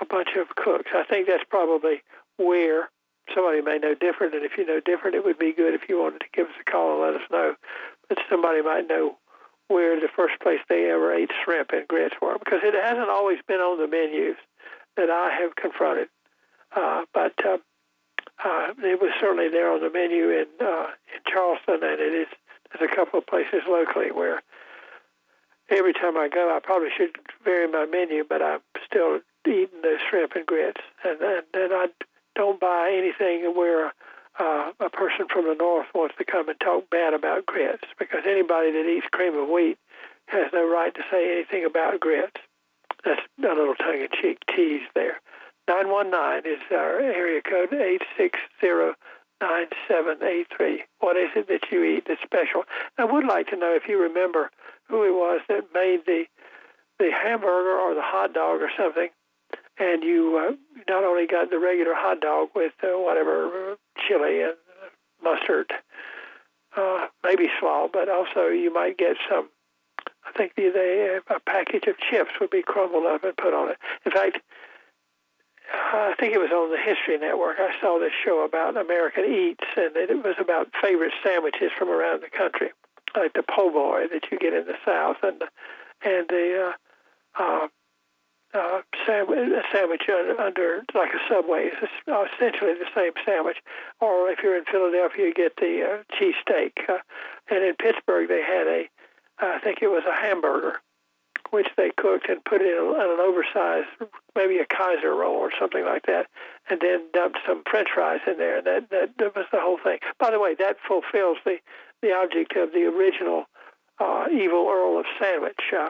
a 0.00 0.04
bunch 0.04 0.30
of 0.38 0.54
cooks. 0.56 0.90
I 0.94 1.04
think 1.04 1.26
that's 1.26 1.44
probably 1.48 2.02
where 2.36 2.90
somebody 3.34 3.60
may 3.60 3.78
know 3.78 3.94
different, 3.94 4.34
and 4.34 4.44
if 4.44 4.52
you 4.56 4.66
know 4.66 4.80
different, 4.80 5.16
it 5.16 5.24
would 5.24 5.38
be 5.38 5.52
good 5.52 5.74
if 5.74 5.88
you 5.88 6.00
wanted 6.00 6.20
to 6.20 6.26
give 6.32 6.46
us 6.46 6.54
a 6.60 6.70
call 6.70 6.92
and 6.92 7.12
let 7.12 7.20
us 7.20 7.28
know. 7.30 7.54
But 8.08 8.18
somebody 8.30 8.62
might 8.62 8.88
know 8.88 9.18
where 9.68 10.00
the 10.00 10.08
first 10.14 10.40
place 10.40 10.60
they 10.68 10.90
ever 10.90 11.12
ate 11.12 11.30
shrimp 11.44 11.70
and 11.72 11.86
grits 11.86 12.16
were, 12.22 12.38
because 12.38 12.60
it 12.62 12.74
hasn't 12.74 13.10
always 13.10 13.38
been 13.46 13.60
on 13.60 13.78
the 13.78 13.86
menus 13.86 14.36
that 14.96 15.10
I 15.10 15.30
have 15.40 15.56
confronted. 15.56 16.08
Uh, 16.74 17.04
but 17.12 17.34
uh, 17.44 17.58
uh, 18.44 18.72
it 18.78 19.00
was 19.00 19.10
certainly 19.20 19.48
there 19.48 19.70
on 19.70 19.80
the 19.80 19.90
menu 19.90 20.30
in 20.30 20.46
uh, 20.60 20.86
in 21.14 21.20
Charleston, 21.26 21.82
and 21.82 22.00
it 22.00 22.14
is 22.14 22.28
there's 22.72 22.90
a 22.90 22.94
couple 22.94 23.18
of 23.18 23.26
places 23.26 23.62
locally 23.68 24.10
where 24.10 24.42
every 25.70 25.92
time 25.92 26.16
I 26.16 26.28
go, 26.28 26.54
I 26.54 26.60
probably 26.60 26.88
should 26.96 27.16
vary 27.44 27.68
my 27.68 27.86
menu, 27.86 28.24
but 28.28 28.42
I'm 28.42 28.60
still 28.84 29.20
eating 29.46 29.82
those 29.82 30.00
shrimp 30.08 30.32
and 30.34 30.46
grits, 30.46 30.80
and 31.04 31.20
and, 31.20 31.42
and 31.54 31.72
I 31.72 31.86
don't 32.34 32.60
buy 32.60 32.94
anything 32.96 33.54
where 33.56 33.92
uh, 34.38 34.70
a 34.80 34.90
person 34.90 35.26
from 35.32 35.46
the 35.46 35.54
north 35.54 35.86
wants 35.94 36.14
to 36.18 36.24
come 36.24 36.48
and 36.48 36.58
talk 36.60 36.88
bad 36.90 37.14
about 37.14 37.46
grits, 37.46 37.84
because 37.98 38.22
anybody 38.26 38.72
that 38.72 38.88
eats 38.88 39.06
cream 39.10 39.36
of 39.36 39.48
wheat 39.48 39.78
has 40.26 40.52
no 40.52 40.68
right 40.68 40.94
to 40.94 41.02
say 41.10 41.32
anything 41.32 41.64
about 41.64 41.98
grits. 42.00 42.36
That's 43.04 43.20
a 43.38 43.54
little 43.54 43.74
tongue-in-cheek 43.74 44.42
tease 44.54 44.82
there. 44.94 45.20
919 45.68 46.52
is 46.52 46.60
our 46.72 46.98
area 47.00 47.40
code, 47.42 47.72
860 47.72 48.94
9783. 49.40 50.84
What 50.98 51.16
is 51.16 51.30
it 51.36 51.48
that 51.48 51.70
you 51.70 51.84
eat 51.84 52.04
that's 52.08 52.22
special? 52.22 52.64
I 52.98 53.04
would 53.04 53.24
like 53.24 53.46
to 53.48 53.56
know 53.56 53.74
if 53.74 53.88
you 53.88 54.00
remember 54.02 54.50
who 54.88 55.04
it 55.04 55.14
was 55.14 55.40
that 55.48 55.72
made 55.74 56.06
the 56.06 56.24
the 56.98 57.12
hamburger 57.12 57.78
or 57.78 57.94
the 57.94 58.02
hot 58.02 58.34
dog 58.34 58.60
or 58.60 58.70
something, 58.76 59.08
and 59.78 60.02
you 60.02 60.38
uh, 60.38 60.54
not 60.88 61.04
only 61.04 61.26
got 61.26 61.50
the 61.50 61.58
regular 61.58 61.94
hot 61.94 62.20
dog 62.20 62.48
with 62.54 62.72
uh, 62.82 62.88
whatever 62.98 63.72
uh, 63.72 63.76
chili 64.06 64.42
and 64.42 64.54
mustard, 65.22 65.72
uh, 66.76 67.06
maybe 67.24 67.48
slaw, 67.60 67.88
but 67.92 68.08
also 68.08 68.48
you 68.48 68.72
might 68.72 68.98
get 68.98 69.16
some. 69.28 69.48
I 70.26 70.32
think 70.36 70.54
the, 70.56 70.70
the 70.70 71.34
a 71.34 71.40
package 71.40 71.86
of 71.86 71.98
chips 71.98 72.32
would 72.40 72.50
be 72.50 72.62
crumbled 72.62 73.06
up 73.06 73.24
and 73.24 73.36
put 73.36 73.54
on 73.54 73.70
it. 73.70 73.78
In 74.04 74.12
fact, 74.12 74.38
I 75.72 76.14
think 76.18 76.34
it 76.34 76.38
was 76.38 76.50
on 76.50 76.70
the 76.70 76.78
History 76.78 77.18
Network. 77.18 77.56
I 77.58 77.74
saw 77.80 77.98
this 77.98 78.12
show 78.24 78.44
about 78.44 78.76
American 78.76 79.24
Eats, 79.24 79.64
and 79.76 79.96
it 79.96 80.24
was 80.24 80.36
about 80.38 80.68
favorite 80.80 81.12
sandwiches 81.22 81.70
from 81.76 81.88
around 81.88 82.22
the 82.22 82.30
country, 82.30 82.70
like 83.16 83.34
the 83.34 83.42
po' 83.42 83.70
boy 83.70 84.06
that 84.12 84.30
you 84.30 84.38
get 84.38 84.52
in 84.52 84.66
the 84.66 84.76
South, 84.84 85.16
and 85.22 85.42
and 86.02 86.26
the 86.28 86.72
uh, 87.38 87.42
uh, 87.42 87.68
uh, 88.54 88.80
sandwich, 89.06 89.38
a 89.38 89.62
sandwich 89.72 90.02
under 90.38 90.84
like 90.94 91.10
a 91.12 91.20
Subway 91.28 91.66
is 91.66 91.88
essentially 92.06 92.74
the 92.74 92.88
same 92.94 93.12
sandwich. 93.24 93.58
Or 94.00 94.30
if 94.30 94.38
you're 94.42 94.56
in 94.56 94.64
Philadelphia, 94.64 95.26
you 95.26 95.34
get 95.34 95.56
the 95.56 95.82
uh, 95.84 96.16
cheese 96.18 96.34
steak. 96.40 96.80
Uh, 96.88 96.98
and 97.50 97.64
in 97.64 97.74
Pittsburgh, 97.76 98.28
they 98.28 98.42
had 98.42 98.66
a, 98.66 98.88
I 99.38 99.58
think 99.58 99.78
it 99.82 99.88
was 99.88 100.04
a 100.08 100.14
hamburger 100.14 100.80
which 101.50 101.68
they 101.76 101.90
cooked 101.96 102.28
and 102.28 102.44
put 102.44 102.60
in 102.60 102.68
an 102.68 103.20
oversized, 103.20 103.88
maybe 104.34 104.58
a 104.58 104.66
Kaiser 104.66 105.14
roll 105.14 105.36
or 105.36 105.50
something 105.58 105.84
like 105.84 106.04
that, 106.06 106.26
and 106.68 106.80
then 106.80 107.04
dumped 107.14 107.38
some 107.46 107.62
French 107.70 107.88
fries 107.94 108.20
in 108.26 108.36
there. 108.38 108.60
That 108.60 108.90
that, 108.90 109.10
that 109.18 109.34
was 109.34 109.46
the 109.50 109.60
whole 109.60 109.78
thing. 109.82 109.98
By 110.18 110.30
the 110.30 110.40
way, 110.40 110.54
that 110.56 110.76
fulfills 110.86 111.38
the 111.44 111.58
the 112.02 112.12
object 112.12 112.56
of 112.56 112.72
the 112.72 112.84
original 112.84 113.46
uh, 113.98 114.26
evil 114.30 114.68
Earl 114.68 115.00
of 115.00 115.06
Sandwich, 115.18 115.60
uh, 115.72 115.88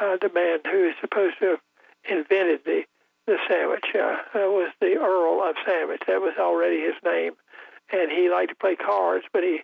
uh, 0.00 0.16
the 0.20 0.30
man 0.32 0.60
who 0.70 0.88
is 0.88 0.94
supposed 1.00 1.38
to 1.40 1.46
have 1.46 1.60
invented 2.08 2.60
the 2.64 2.84
the 3.26 3.38
sandwich 3.48 3.84
uh, 3.92 4.18
was 4.34 4.70
the 4.80 4.94
Earl 4.94 5.42
of 5.42 5.56
Sandwich. 5.66 6.02
That 6.06 6.20
was 6.20 6.34
already 6.38 6.80
his 6.80 6.94
name, 7.04 7.32
and 7.92 8.10
he 8.10 8.30
liked 8.30 8.50
to 8.50 8.54
play 8.54 8.76
cards, 8.76 9.24
but 9.32 9.42
he 9.42 9.62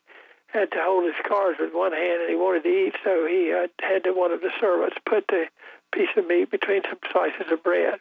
had 0.49 0.73
to 0.73 0.79
hold 0.81 1.05
his 1.05 1.15
cards 1.27 1.59
with 1.61 1.73
one 1.73 1.93
hand 1.93 2.23
and 2.23 2.31
he 2.31 2.37
wanted 2.37 2.65
to 2.65 2.69
eat, 2.69 2.95
so 3.05 3.25
he 3.27 3.53
uh, 3.53 3.69
had 3.81 4.05
to 4.05 4.13
one 4.13 4.33
of 4.33 4.41
the 4.41 4.51
servants 4.61 4.97
put 5.07 5.27
the 5.29 5.47
piece 5.93 6.11
of 6.17 6.27
meat 6.27 6.51
between 6.51 6.83
some 6.83 6.99
slices 7.11 7.51
of 7.53 7.63
bread. 7.63 8.01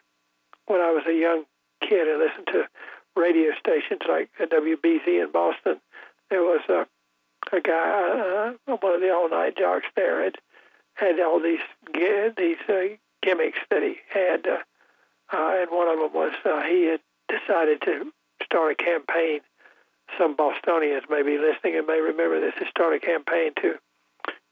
When 0.66 0.80
I 0.80 0.90
was 0.90 1.04
a 1.06 1.14
young 1.14 1.44
kid 1.80 2.08
and 2.08 2.18
listened 2.18 2.46
to 2.48 2.68
radio 3.16 3.52
stations 3.58 4.02
like 4.08 4.30
WBZ 4.38 5.06
in 5.06 5.30
Boston, 5.32 5.80
there 6.28 6.42
was 6.42 6.60
a 6.68 6.86
a 7.50 7.60
guy, 7.60 8.54
uh, 8.66 8.76
one 8.76 8.94
of 8.94 9.00
the 9.00 9.12
all-night 9.12 9.56
jocks 9.56 9.86
there, 9.96 10.22
had 10.22 10.36
had 10.94 11.20
all 11.20 11.40
these 11.40 11.60
these 12.36 12.56
uh, 12.68 12.96
gimmicks 13.22 13.58
that 13.70 13.82
he 13.82 13.96
had, 14.12 14.46
uh, 14.46 14.58
uh, 15.32 15.56
and 15.60 15.70
one 15.70 15.88
of 15.88 15.98
them 15.98 16.12
was 16.12 16.32
uh, 16.44 16.62
he 16.62 16.86
had 16.86 17.00
decided 17.28 17.80
to 17.82 18.12
start 18.44 18.72
a 18.72 18.74
campaign 18.74 19.40
some 20.18 20.36
Bostonians 20.36 21.04
may 21.08 21.22
be 21.22 21.38
listening 21.38 21.76
and 21.76 21.86
may 21.86 22.00
remember 22.00 22.40
this. 22.40 22.54
He 22.58 22.66
started 22.70 23.02
a 23.02 23.06
campaign 23.06 23.52
to 23.62 23.78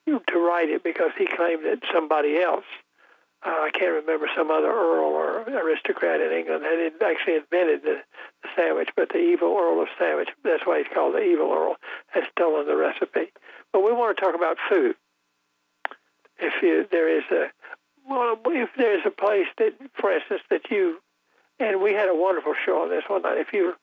to 0.06 0.38
write 0.38 0.68
it 0.70 0.82
because 0.82 1.12
he 1.16 1.26
claimed 1.26 1.64
that 1.64 1.78
somebody 1.94 2.40
else, 2.40 2.64
uh, 3.46 3.50
I 3.50 3.70
can't 3.70 3.94
remember 3.94 4.28
some 4.34 4.50
other 4.50 4.66
earl 4.66 5.12
or 5.12 5.42
aristocrat 5.42 6.20
in 6.20 6.32
England, 6.32 6.64
had 6.64 6.92
actually 7.00 7.36
invented 7.36 7.82
the, 7.82 8.02
the 8.42 8.48
sandwich, 8.56 8.88
but 8.96 9.10
the 9.10 9.18
evil 9.18 9.56
Earl 9.56 9.82
of 9.82 9.88
Sandwich, 10.00 10.30
that's 10.42 10.66
why 10.66 10.78
he's 10.78 10.92
called 10.92 11.14
the 11.14 11.22
evil 11.22 11.52
Earl, 11.52 11.76
has 12.08 12.24
stolen 12.32 12.66
the 12.66 12.74
recipe. 12.74 13.30
But 13.72 13.84
we 13.84 13.92
want 13.92 14.16
to 14.16 14.20
talk 14.20 14.34
about 14.34 14.56
food. 14.68 14.96
If 16.38 16.54
you, 16.60 16.86
there 16.90 17.16
is 17.16 17.24
a 17.30 17.52
well, 18.10 18.36
if 18.46 18.70
there's 18.76 19.02
a 19.06 19.10
place 19.10 19.46
that, 19.58 19.72
for 19.94 20.12
instance, 20.12 20.42
that 20.50 20.70
you, 20.70 20.98
and 21.58 21.80
we 21.80 21.92
had 21.92 22.08
a 22.08 22.14
wonderful 22.14 22.54
show 22.66 22.82
on 22.82 22.90
this 22.90 23.04
one 23.08 23.22
night. 23.22 23.38
If 23.38 23.52
you 23.52 23.74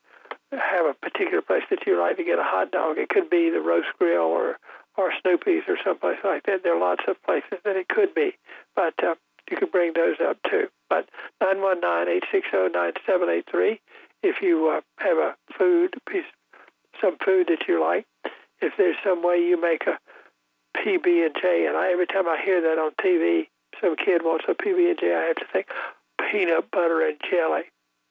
have 0.52 0.86
a 0.86 0.94
particular 0.94 1.42
place 1.42 1.64
that 1.70 1.86
you 1.86 2.00
like 2.00 2.16
to 2.16 2.24
get 2.24 2.38
a 2.38 2.44
hot 2.44 2.70
dog. 2.70 2.98
It 2.98 3.08
could 3.08 3.28
be 3.28 3.50
the 3.50 3.60
Roast 3.60 3.88
Grill 3.98 4.22
or 4.22 4.58
or 4.96 5.12
Snoopy's 5.22 5.62
or 5.68 5.76
someplace 5.84 6.18
like 6.24 6.44
that. 6.46 6.64
There 6.64 6.76
are 6.76 6.80
lots 6.80 7.04
of 7.06 7.22
places 7.22 7.58
that 7.64 7.76
it 7.76 7.88
could 7.88 8.14
be, 8.14 8.36
but 8.74 8.94
uh, 9.02 9.14
you 9.48 9.56
could 9.56 9.70
bring 9.70 9.92
those 9.92 10.16
up 10.20 10.38
too. 10.48 10.68
But 10.88 11.08
nine 11.40 11.60
one 11.60 11.80
nine 11.80 12.08
eight 12.08 12.24
six 12.32 12.48
zero 12.50 12.68
nine 12.68 12.92
seven 13.06 13.28
eight 13.28 13.46
three. 13.50 13.80
If 14.22 14.42
you 14.42 14.68
uh, 14.70 14.80
have 14.98 15.18
a 15.18 15.36
food 15.56 15.94
piece, 16.08 16.24
some 17.00 17.16
food 17.24 17.48
that 17.48 17.68
you 17.68 17.80
like, 17.80 18.06
if 18.60 18.72
there's 18.76 18.96
some 19.04 19.22
way 19.22 19.36
you 19.36 19.60
make 19.60 19.84
a 19.86 19.98
PB 20.76 21.26
and 21.26 21.36
J, 21.40 21.66
and 21.66 21.76
I, 21.76 21.92
every 21.92 22.06
time 22.06 22.26
I 22.26 22.40
hear 22.44 22.60
that 22.62 22.78
on 22.78 22.92
TV, 23.00 23.48
some 23.80 23.96
kid 23.96 24.22
wants 24.24 24.44
a 24.48 24.54
PB 24.54 24.90
and 24.90 24.98
J, 24.98 25.14
I 25.14 25.24
have 25.26 25.36
to 25.36 25.46
think 25.52 25.66
peanut 26.30 26.70
butter 26.70 27.06
and 27.06 27.16
jelly. 27.30 27.62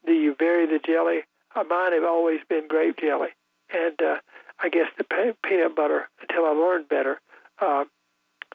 Do 0.05 0.13
you 0.13 0.35
vary 0.37 0.65
the 0.65 0.79
jelly 0.79 1.23
uh, 1.55 1.63
mine 1.63 1.93
have 1.93 2.03
always 2.03 2.39
been 2.49 2.67
grape 2.67 2.97
jelly, 2.99 3.29
and 3.73 3.99
uh, 4.01 4.17
I 4.59 4.69
guess 4.69 4.87
the 4.97 5.03
pe- 5.03 5.33
peanut 5.43 5.75
butter, 5.75 6.09
until 6.21 6.45
I 6.45 6.51
learned 6.51 6.89
better, 6.89 7.19
uh, 7.59 7.85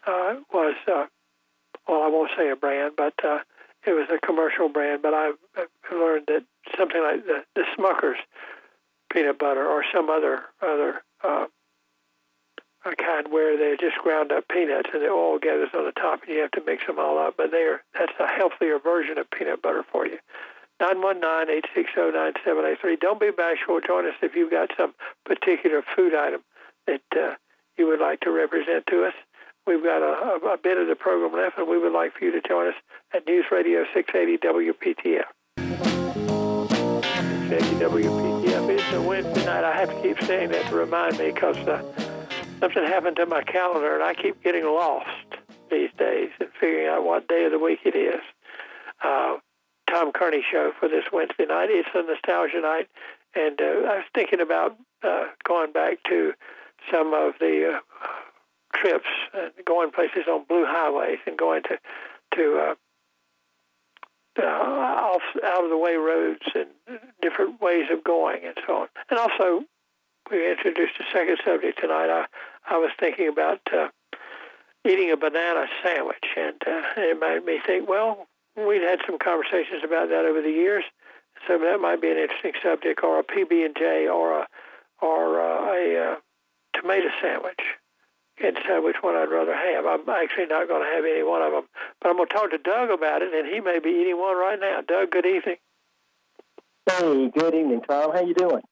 uh, 0.06 0.34
was 0.52 0.74
uh, 0.86 1.06
well, 1.88 2.02
I 2.02 2.08
won't 2.08 2.30
say 2.36 2.50
a 2.50 2.56
brand, 2.56 2.94
but 2.96 3.14
uh, 3.24 3.38
it 3.86 3.92
was 3.92 4.08
a 4.10 4.24
commercial 4.24 4.68
brand. 4.68 5.02
But 5.02 5.14
I, 5.14 5.32
I 5.56 5.94
learned 5.94 6.26
that 6.28 6.44
something 6.76 7.02
like 7.02 7.26
the, 7.26 7.44
the 7.54 7.64
Smucker's 7.76 8.18
peanut 9.12 9.38
butter 9.38 9.66
or 9.66 9.84
some 9.92 10.08
other 10.08 10.42
other 10.60 11.02
uh, 11.24 11.46
a 12.84 12.96
kind 12.96 13.30
where 13.30 13.56
they're 13.56 13.76
just 13.76 13.96
ground 13.98 14.32
up 14.32 14.48
peanuts 14.48 14.90
and 14.92 15.02
the 15.02 15.08
oil 15.08 15.38
gathers 15.38 15.70
on 15.74 15.84
the 15.84 15.92
top, 15.92 16.22
and 16.22 16.34
you 16.34 16.40
have 16.40 16.50
to 16.52 16.62
mix 16.64 16.86
them 16.86 16.98
all 16.98 17.18
up. 17.18 17.36
But 17.36 17.50
they're 17.50 17.82
that's 17.94 18.12
a 18.18 18.26
healthier 18.26 18.78
version 18.78 19.18
of 19.18 19.30
peanut 19.30 19.60
butter 19.62 19.84
for 19.90 20.06
you. 20.06 20.18
919-860-9783. 20.80 23.00
Don't 23.00 23.20
be 23.20 23.30
bashful. 23.30 23.80
Join 23.80 24.06
us 24.06 24.14
if 24.20 24.34
you've 24.34 24.50
got 24.50 24.70
some 24.76 24.94
particular 25.24 25.82
food 25.94 26.12
item 26.14 26.42
that 26.86 27.02
uh, 27.16 27.34
you 27.78 27.86
would 27.86 28.00
like 28.00 28.18
to 28.20 28.32
represent 28.32 28.84
to 28.88 29.04
us. 29.04 29.14
We've 29.64 29.84
got 29.84 30.02
a, 30.02 30.44
a, 30.44 30.58
bit 30.58 30.78
of 30.78 30.88
the 30.88 30.96
program 30.96 31.34
left, 31.40 31.56
and 31.56 31.68
we 31.68 31.78
would 31.78 31.92
like 31.92 32.14
for 32.14 32.24
you 32.24 32.32
to 32.32 32.40
join 32.40 32.66
us 32.66 32.74
at 33.14 33.24
News 33.26 33.44
Radio 33.52 33.84
680 33.94 34.38
WPTF. 34.38 35.26
680 37.48 37.76
WPTF. 37.76 38.68
It's 38.68 38.92
a 38.92 39.00
Wednesday 39.00 39.46
night. 39.46 39.62
I 39.62 39.76
have 39.76 39.90
to 39.90 40.02
keep 40.02 40.20
saying 40.22 40.50
that 40.50 40.66
to 40.66 40.74
remind 40.74 41.16
me 41.18 41.30
because 41.30 41.56
uh, 41.68 41.80
something 42.62 42.84
happened 42.84 43.16
to 43.16 43.26
my 43.26 43.42
calendar, 43.42 43.94
and 43.94 44.04
I 44.04 44.14
keep 44.14 44.42
getting 44.42 44.64
lost 44.64 45.08
these 45.70 45.90
days 45.98 46.30
and 46.38 46.48
figuring 46.60 46.86
out 46.86 47.04
what 47.04 47.26
day 47.26 47.44
of 47.44 47.50
the 47.50 47.58
week 47.58 47.80
it 47.84 47.96
is. 47.96 48.20
Uh, 49.02 49.38
Tom 49.90 50.12
Kearney 50.12 50.44
show 50.48 50.70
for 50.78 50.88
this 50.88 51.04
Wednesday 51.12 51.44
night. 51.44 51.68
It's 51.70 51.88
a 51.92 52.02
nostalgia 52.02 52.60
night, 52.60 52.88
and 53.34 53.60
uh, 53.60 53.64
I 53.64 53.96
was 53.96 54.04
thinking 54.14 54.40
about 54.40 54.76
uh, 55.02 55.24
going 55.44 55.72
back 55.72 55.98
to 56.08 56.34
some 56.90 57.12
of 57.12 57.34
the 57.40 57.74
uh, 57.74 58.06
trips, 58.76 59.08
and 59.34 59.52
going 59.66 59.90
places 59.90 60.24
on 60.30 60.44
blue 60.48 60.64
highways, 60.66 61.18
and 61.26 61.36
going 61.36 61.62
to 61.64 61.78
to 62.36 62.58
uh, 62.58 62.74
uh, 64.40 64.46
off 64.46 65.22
out 65.44 65.64
of 65.64 65.70
the 65.70 65.76
way 65.76 65.96
roads 65.96 66.46
and 66.54 66.68
different 67.20 67.60
ways 67.60 67.86
of 67.92 68.04
going, 68.04 68.44
and 68.44 68.54
so 68.66 68.82
on. 68.82 68.88
And 69.10 69.18
also, 69.18 69.64
we 70.30 70.48
introduced 70.48 70.94
a 71.00 71.04
second 71.12 71.38
subject 71.44 71.80
tonight. 71.80 72.08
I 72.08 72.26
I 72.68 72.78
was 72.78 72.90
thinking 72.98 73.28
about. 73.28 73.60
Uh, 73.72 73.88
eating 74.84 75.10
a 75.10 75.16
banana 75.16 75.66
sandwich, 75.82 76.24
and 76.36 76.60
uh, 76.66 76.82
it 76.96 77.20
made 77.20 77.44
me 77.44 77.60
think, 77.64 77.88
well, 77.88 78.26
we'd 78.56 78.82
had 78.82 79.00
some 79.06 79.18
conversations 79.18 79.82
about 79.84 80.08
that 80.08 80.24
over 80.24 80.42
the 80.42 80.50
years, 80.50 80.84
so 81.46 81.58
that 81.58 81.80
might 81.80 82.00
be 82.00 82.10
an 82.10 82.18
interesting 82.18 82.52
subject, 82.62 83.02
or 83.02 83.18
a 83.18 83.24
PB 83.24 83.64
and 83.64 83.76
J, 83.76 84.08
or 84.08 84.40
a 84.40 84.46
or 85.00 85.40
a, 85.40 85.72
a, 85.72 86.12
a 86.12 86.16
tomato 86.78 87.08
sandwich. 87.20 87.60
Can't 88.38 88.54
decide 88.54 88.80
which 88.80 88.96
one 89.02 89.14
I'd 89.14 89.30
rather 89.30 89.54
have. 89.54 89.84
I'm 89.84 90.08
actually 90.08 90.46
not 90.46 90.68
going 90.68 90.82
to 90.82 90.94
have 90.94 91.04
any 91.04 91.22
one 91.22 91.42
of 91.42 91.52
them, 91.52 91.64
but 92.00 92.08
I'm 92.08 92.16
going 92.16 92.28
to 92.28 92.34
talk 92.34 92.50
to 92.50 92.58
Doug 92.58 92.90
about 92.90 93.22
it, 93.22 93.34
and 93.34 93.52
he 93.52 93.60
may 93.60 93.78
be 93.78 93.90
eating 93.90 94.18
one 94.18 94.36
right 94.36 94.58
now. 94.58 94.80
Doug, 94.86 95.10
good 95.10 95.26
evening. 95.26 95.56
Hey, 96.88 97.28
good 97.28 97.54
evening, 97.54 97.82
Tom. 97.88 98.12
How 98.12 98.22
you 98.24 98.34
doing? 98.34 98.62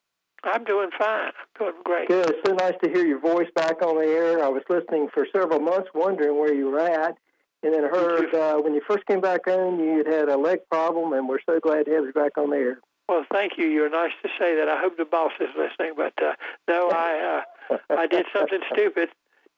I'm 0.45 0.65
doing 0.65 0.91
fine. 0.99 1.33
I'm 1.37 1.49
doing 1.59 1.75
great. 1.85 2.09
Good. 2.09 2.31
It's 2.31 2.49
so 2.49 2.55
nice 2.55 2.75
to 2.83 2.91
hear 2.91 3.05
your 3.07 3.21
voice 3.21 3.49
back 3.55 3.83
on 3.83 3.97
the 3.97 4.07
air. 4.09 4.43
I 4.43 4.49
was 4.49 4.63
listening 4.69 5.09
for 5.13 5.27
several 5.35 5.61
months, 5.61 5.89
wondering 5.95 6.39
where 6.39 6.53
you 6.55 6.71
were 6.71 6.81
at, 6.81 7.17
and 7.63 7.75
then 7.75 7.83
heard 7.85 8.35
uh, 8.35 8.57
when 8.59 8.75
you 8.75 8.81
first 8.89 9.05
came 9.07 9.21
back 9.21 9.47
on, 9.47 9.79
you 9.79 9.99
had 9.99 10.07
had 10.07 10.29
a 10.29 10.37
leg 10.37 10.61
problem, 10.71 11.13
and 11.13 11.29
we're 11.29 11.41
so 11.45 11.61
glad 11.61 11.87
to 11.87 11.93
have 11.93 12.05
you 12.05 12.13
back 12.13 12.39
on 12.39 12.51
the 12.51 12.57
air. 12.57 12.79
Well, 13.09 13.27
thank 13.33 13.59
you. 13.59 13.67
You're 13.67 13.91
nice 13.91 14.13
to 14.23 14.29
say 14.39 14.55
that. 14.57 14.69
I 14.69 14.81
hope 14.81 14.97
the 14.97 15.05
boss 15.05 15.33
is 15.41 15.49
listening. 15.59 15.95
But 15.97 16.15
uh, 16.23 16.35
no, 16.69 16.91
I 16.93 17.43
uh, 17.71 17.77
I 17.91 18.07
did 18.07 18.27
something 18.35 18.61
stupid. 18.73 19.09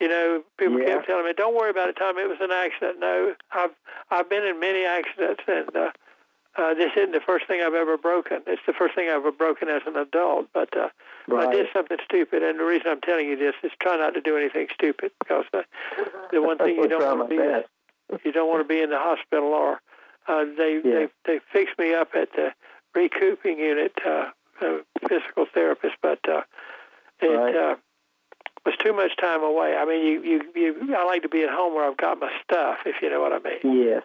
You 0.00 0.08
know, 0.08 0.42
people 0.58 0.80
Yeah. 0.80 0.94
kept 0.96 1.06
telling 1.06 1.26
me, 1.26 1.32
"Don't 1.36 1.54
worry 1.54 1.70
about 1.70 1.88
it, 1.90 1.96
Tom. 1.96 2.18
It 2.18 2.28
was 2.28 2.38
an 2.40 2.50
accident." 2.50 2.98
No, 2.98 3.34
I've 3.52 3.70
I've 4.10 4.28
been 4.28 4.44
in 4.44 4.58
many 4.58 4.84
accidents, 4.84 5.42
and 5.46 5.68
uh, 5.76 5.90
uh, 6.56 6.74
this 6.74 6.90
isn't 6.96 7.12
the 7.12 7.20
first 7.20 7.46
thing 7.46 7.62
I've 7.62 7.74
ever 7.74 7.96
broken. 7.96 8.42
It's 8.46 8.62
the 8.66 8.72
first 8.74 8.94
thing 8.94 9.08
I've 9.08 9.16
ever 9.16 9.32
broken 9.32 9.68
as 9.68 9.82
an 9.86 9.96
adult. 9.96 10.48
But 10.52 10.76
uh, 10.76 10.88
I 11.34 11.50
did 11.52 11.66
something 11.72 11.96
stupid, 12.04 12.42
and 12.42 12.58
the 12.60 12.64
reason 12.64 12.88
I'm 12.88 13.00
telling 13.00 13.26
you 13.28 13.36
this 13.36 13.54
is 13.62 13.70
try 13.80 13.96
not 13.96 14.14
to 14.14 14.20
do 14.20 14.36
anything 14.36 14.66
stupid 14.74 15.12
because 15.20 15.44
uh, 15.54 15.62
the 16.30 16.42
one 16.42 16.58
thing 16.58 16.76
you 16.76 16.88
don't 16.92 17.18
want 17.18 17.30
to 17.30 17.36
be 17.36 17.38
best. 17.42 17.68
you 18.24 18.32
don't 18.32 18.48
want 18.48 18.60
to 18.62 18.68
be 18.68 18.80
in 18.82 18.90
the 18.90 18.98
hospital 18.98 19.48
or 19.48 19.80
uh, 20.28 20.44
they 20.56 20.80
Yeah. 20.84 21.06
they 21.06 21.08
they 21.24 21.40
fixed 21.52 21.78
me 21.78 21.94
up 21.94 22.10
at 22.14 22.30
the 22.32 22.52
recouping 22.94 23.58
unit 23.58 23.92
uh, 24.04 24.26
uh, 24.60 24.78
physical 25.08 25.46
therapist 25.52 25.94
but 26.02 26.18
uh, 26.28 26.42
it 27.20 27.26
Right. 27.28 27.56
uh, 27.56 27.76
was 28.66 28.74
too 28.78 28.92
much 28.92 29.16
time 29.16 29.42
away 29.42 29.74
I 29.76 29.84
mean 29.86 30.04
you, 30.04 30.22
you 30.22 30.40
you 30.54 30.94
I 30.96 31.04
like 31.04 31.22
to 31.22 31.28
be 31.28 31.42
at 31.42 31.48
home 31.50 31.74
where 31.74 31.88
I've 31.88 31.96
got 31.96 32.20
my 32.20 32.30
stuff 32.44 32.78
if 32.86 32.96
you 33.02 33.08
know 33.10 33.20
what 33.20 33.32
I 33.32 33.38
mean 33.38 33.82
Yes. 33.82 34.02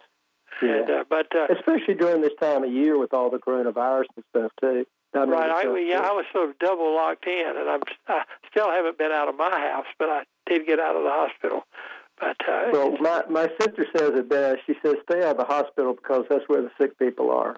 Yeah. 0.61 0.69
and 0.69 0.89
uh, 0.89 1.03
but 1.09 1.27
uh, 1.35 1.47
Especially 1.53 1.93
during 1.93 2.21
this 2.21 2.33
time 2.39 2.63
of 2.63 2.71
year 2.71 2.97
with 2.97 3.13
all 3.13 3.29
the 3.29 3.37
coronavirus 3.37 4.05
and 4.15 4.25
stuff 4.29 4.51
too. 4.61 4.85
I 5.13 5.21
mean, 5.21 5.29
right 5.29 5.49
I 5.49 5.69
uh, 5.69 5.73
yeah 5.75 6.01
I 6.01 6.11
was 6.11 6.25
sort 6.33 6.49
of 6.49 6.59
double 6.59 6.93
locked 6.93 7.25
in 7.25 7.53
and 7.55 7.69
I'm 7.69 7.81
I 8.07 8.23
still 8.51 8.69
haven't 8.69 8.97
been 8.97 9.11
out 9.11 9.29
of 9.29 9.35
my 9.35 9.49
house 9.49 9.87
but 9.97 10.09
I 10.09 10.23
did 10.47 10.67
get 10.67 10.79
out 10.79 10.95
of 10.95 11.03
the 11.03 11.09
hospital 11.09 11.63
but 12.19 12.37
uh, 12.47 12.69
Well, 12.71 12.97
my 12.99 13.23
my 13.29 13.47
sister 13.59 13.85
says 13.95 14.11
it 14.15 14.29
best. 14.29 14.61
She 14.65 14.73
says, 14.83 14.95
"Stay 15.09 15.23
out 15.23 15.31
of 15.31 15.37
the 15.37 15.45
hospital 15.45 15.93
because 15.93 16.25
that's 16.29 16.43
where 16.47 16.61
the 16.61 16.71
sick 16.79 16.97
people 16.97 17.31
are." 17.31 17.55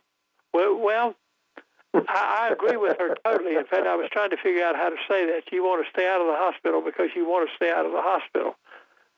Well, 0.54 0.78
well, 0.78 1.16
I, 1.94 2.50
I 2.50 2.54
agree 2.54 2.78
with 2.78 2.98
her 3.00 3.16
totally. 3.24 3.56
In 3.56 3.66
fact, 3.66 3.88
I 3.88 3.96
was 3.96 4.10
trying 4.12 4.32
to 4.32 4.38
figure 4.38 4.64
out 4.64 4.76
how 4.76 4.90
to 4.90 4.98
say 5.10 5.26
that. 5.28 5.44
You 5.52 5.64
want 5.64 5.86
to 5.86 5.90
stay 5.92 6.08
out 6.08 6.20
of 6.22 6.28
the 6.28 6.36
hospital 6.36 6.82
because 6.82 7.10
you 7.16 7.28
want 7.28 7.50
to 7.50 7.56
stay 7.56 7.72
out 7.72 7.86
of 7.86 7.92
the 7.94 8.02
hospital. 8.02 8.56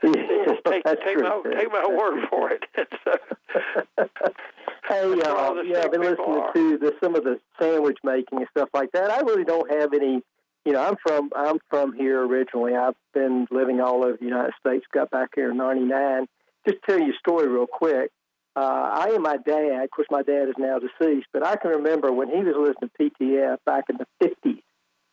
Just 0.47 0.61
take 0.65 0.83
take 0.83 1.17
true, 1.17 1.23
my 1.23 1.55
take 1.55 1.71
my 1.71 1.87
word 1.87 2.27
for 2.29 2.51
it. 2.51 2.63
Hey, 4.87 5.07
where 5.07 5.29
all 5.29 5.57
uh, 5.57 5.61
yeah, 5.61 5.83
I've 5.83 5.91
been 5.91 6.01
listening 6.01 6.41
are. 6.41 6.53
to 6.53 6.77
the, 6.77 6.93
some 7.01 7.15
of 7.15 7.23
the 7.23 7.39
sandwich 7.59 7.99
making 8.03 8.39
and 8.39 8.47
stuff 8.49 8.69
like 8.73 8.91
that. 8.91 9.11
I 9.11 9.21
really 9.21 9.45
don't 9.45 9.71
have 9.71 9.93
any. 9.93 10.21
You 10.65 10.73
know, 10.73 10.83
I'm 10.83 10.95
from 11.05 11.31
I'm 11.35 11.59
from 11.69 11.93
here 11.93 12.25
originally. 12.25 12.75
I've 12.75 12.95
been 13.13 13.47
living 13.51 13.79
all 13.79 14.03
over 14.03 14.17
the 14.19 14.25
United 14.25 14.53
States. 14.59 14.85
Got 14.93 15.09
back 15.09 15.29
here 15.35 15.51
in 15.51 15.57
'99. 15.57 16.27
Just 16.67 16.79
tell 16.87 16.99
you 16.99 17.13
a 17.13 17.17
story 17.19 17.47
real 17.47 17.67
quick. 17.67 18.11
Uh, 18.55 18.59
I 18.59 19.11
and 19.13 19.23
my 19.23 19.37
dad, 19.37 19.83
of 19.83 19.91
course, 19.91 20.07
my 20.11 20.23
dad 20.23 20.49
is 20.49 20.55
now 20.57 20.77
deceased, 20.77 21.27
but 21.31 21.45
I 21.45 21.55
can 21.55 21.71
remember 21.71 22.11
when 22.11 22.27
he 22.27 22.43
was 22.43 22.55
listening 22.57 22.91
to 22.97 23.23
PTF 23.23 23.57
back 23.65 23.85
in 23.89 23.97
the 23.97 24.07
50s 24.21 24.61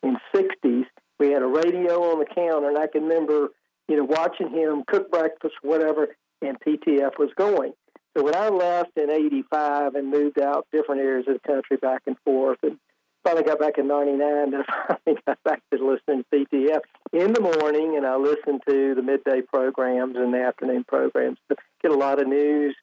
and 0.03 0.17
60s. 0.35 0.87
We 1.21 1.31
had 1.31 1.43
a 1.43 1.47
radio 1.47 2.11
on 2.11 2.19
the 2.19 2.27
counter, 2.27 2.69
and 2.69 2.79
I 2.79 2.89
can 2.89 3.05
remember, 3.05 3.51
you 3.89 3.97
know, 3.97 4.05
watching 4.05 4.51
him 4.51 4.85
cook 4.87 5.11
breakfast, 5.11 5.55
whatever, 5.63 6.09
and 6.43 6.59
PTF 6.61 7.19
was 7.19 7.31
going. 7.37 7.73
So 8.17 8.25
when 8.25 8.35
I 8.35 8.49
left 8.49 8.97
in 8.97 9.11
'85 9.11 9.95
and 9.95 10.11
moved 10.11 10.41
out 10.41 10.67
different 10.73 11.01
areas 11.01 11.27
of 11.29 11.35
the 11.35 11.49
country 11.49 11.77
back 11.77 12.03
and 12.07 12.17
forth, 12.25 12.59
and 12.63 12.79
finally 13.25 13.45
got 13.45 13.59
back 13.59 13.79
in 13.79 13.89
'99, 13.89 14.51
then 14.51 14.63
I 14.69 14.97
finally 15.05 15.23
got 15.27 15.43
back 15.45 15.63
to 15.73 15.85
listening 15.85 16.25
to 16.33 16.47
PTF 16.47 16.81
in 17.13 17.33
the 17.33 17.41
morning, 17.41 17.97
and 17.97 18.07
I 18.07 18.17
listened 18.17 18.63
to 18.69 18.95
the 18.95 19.03
midday 19.03 19.41
programs 19.43 20.17
and 20.17 20.33
the 20.33 20.43
afternoon 20.43 20.85
programs 20.85 21.39
to 21.49 21.57
get 21.83 21.91
a 21.91 21.97
lot 21.97 22.21
of 22.21 22.29
news 22.29 22.75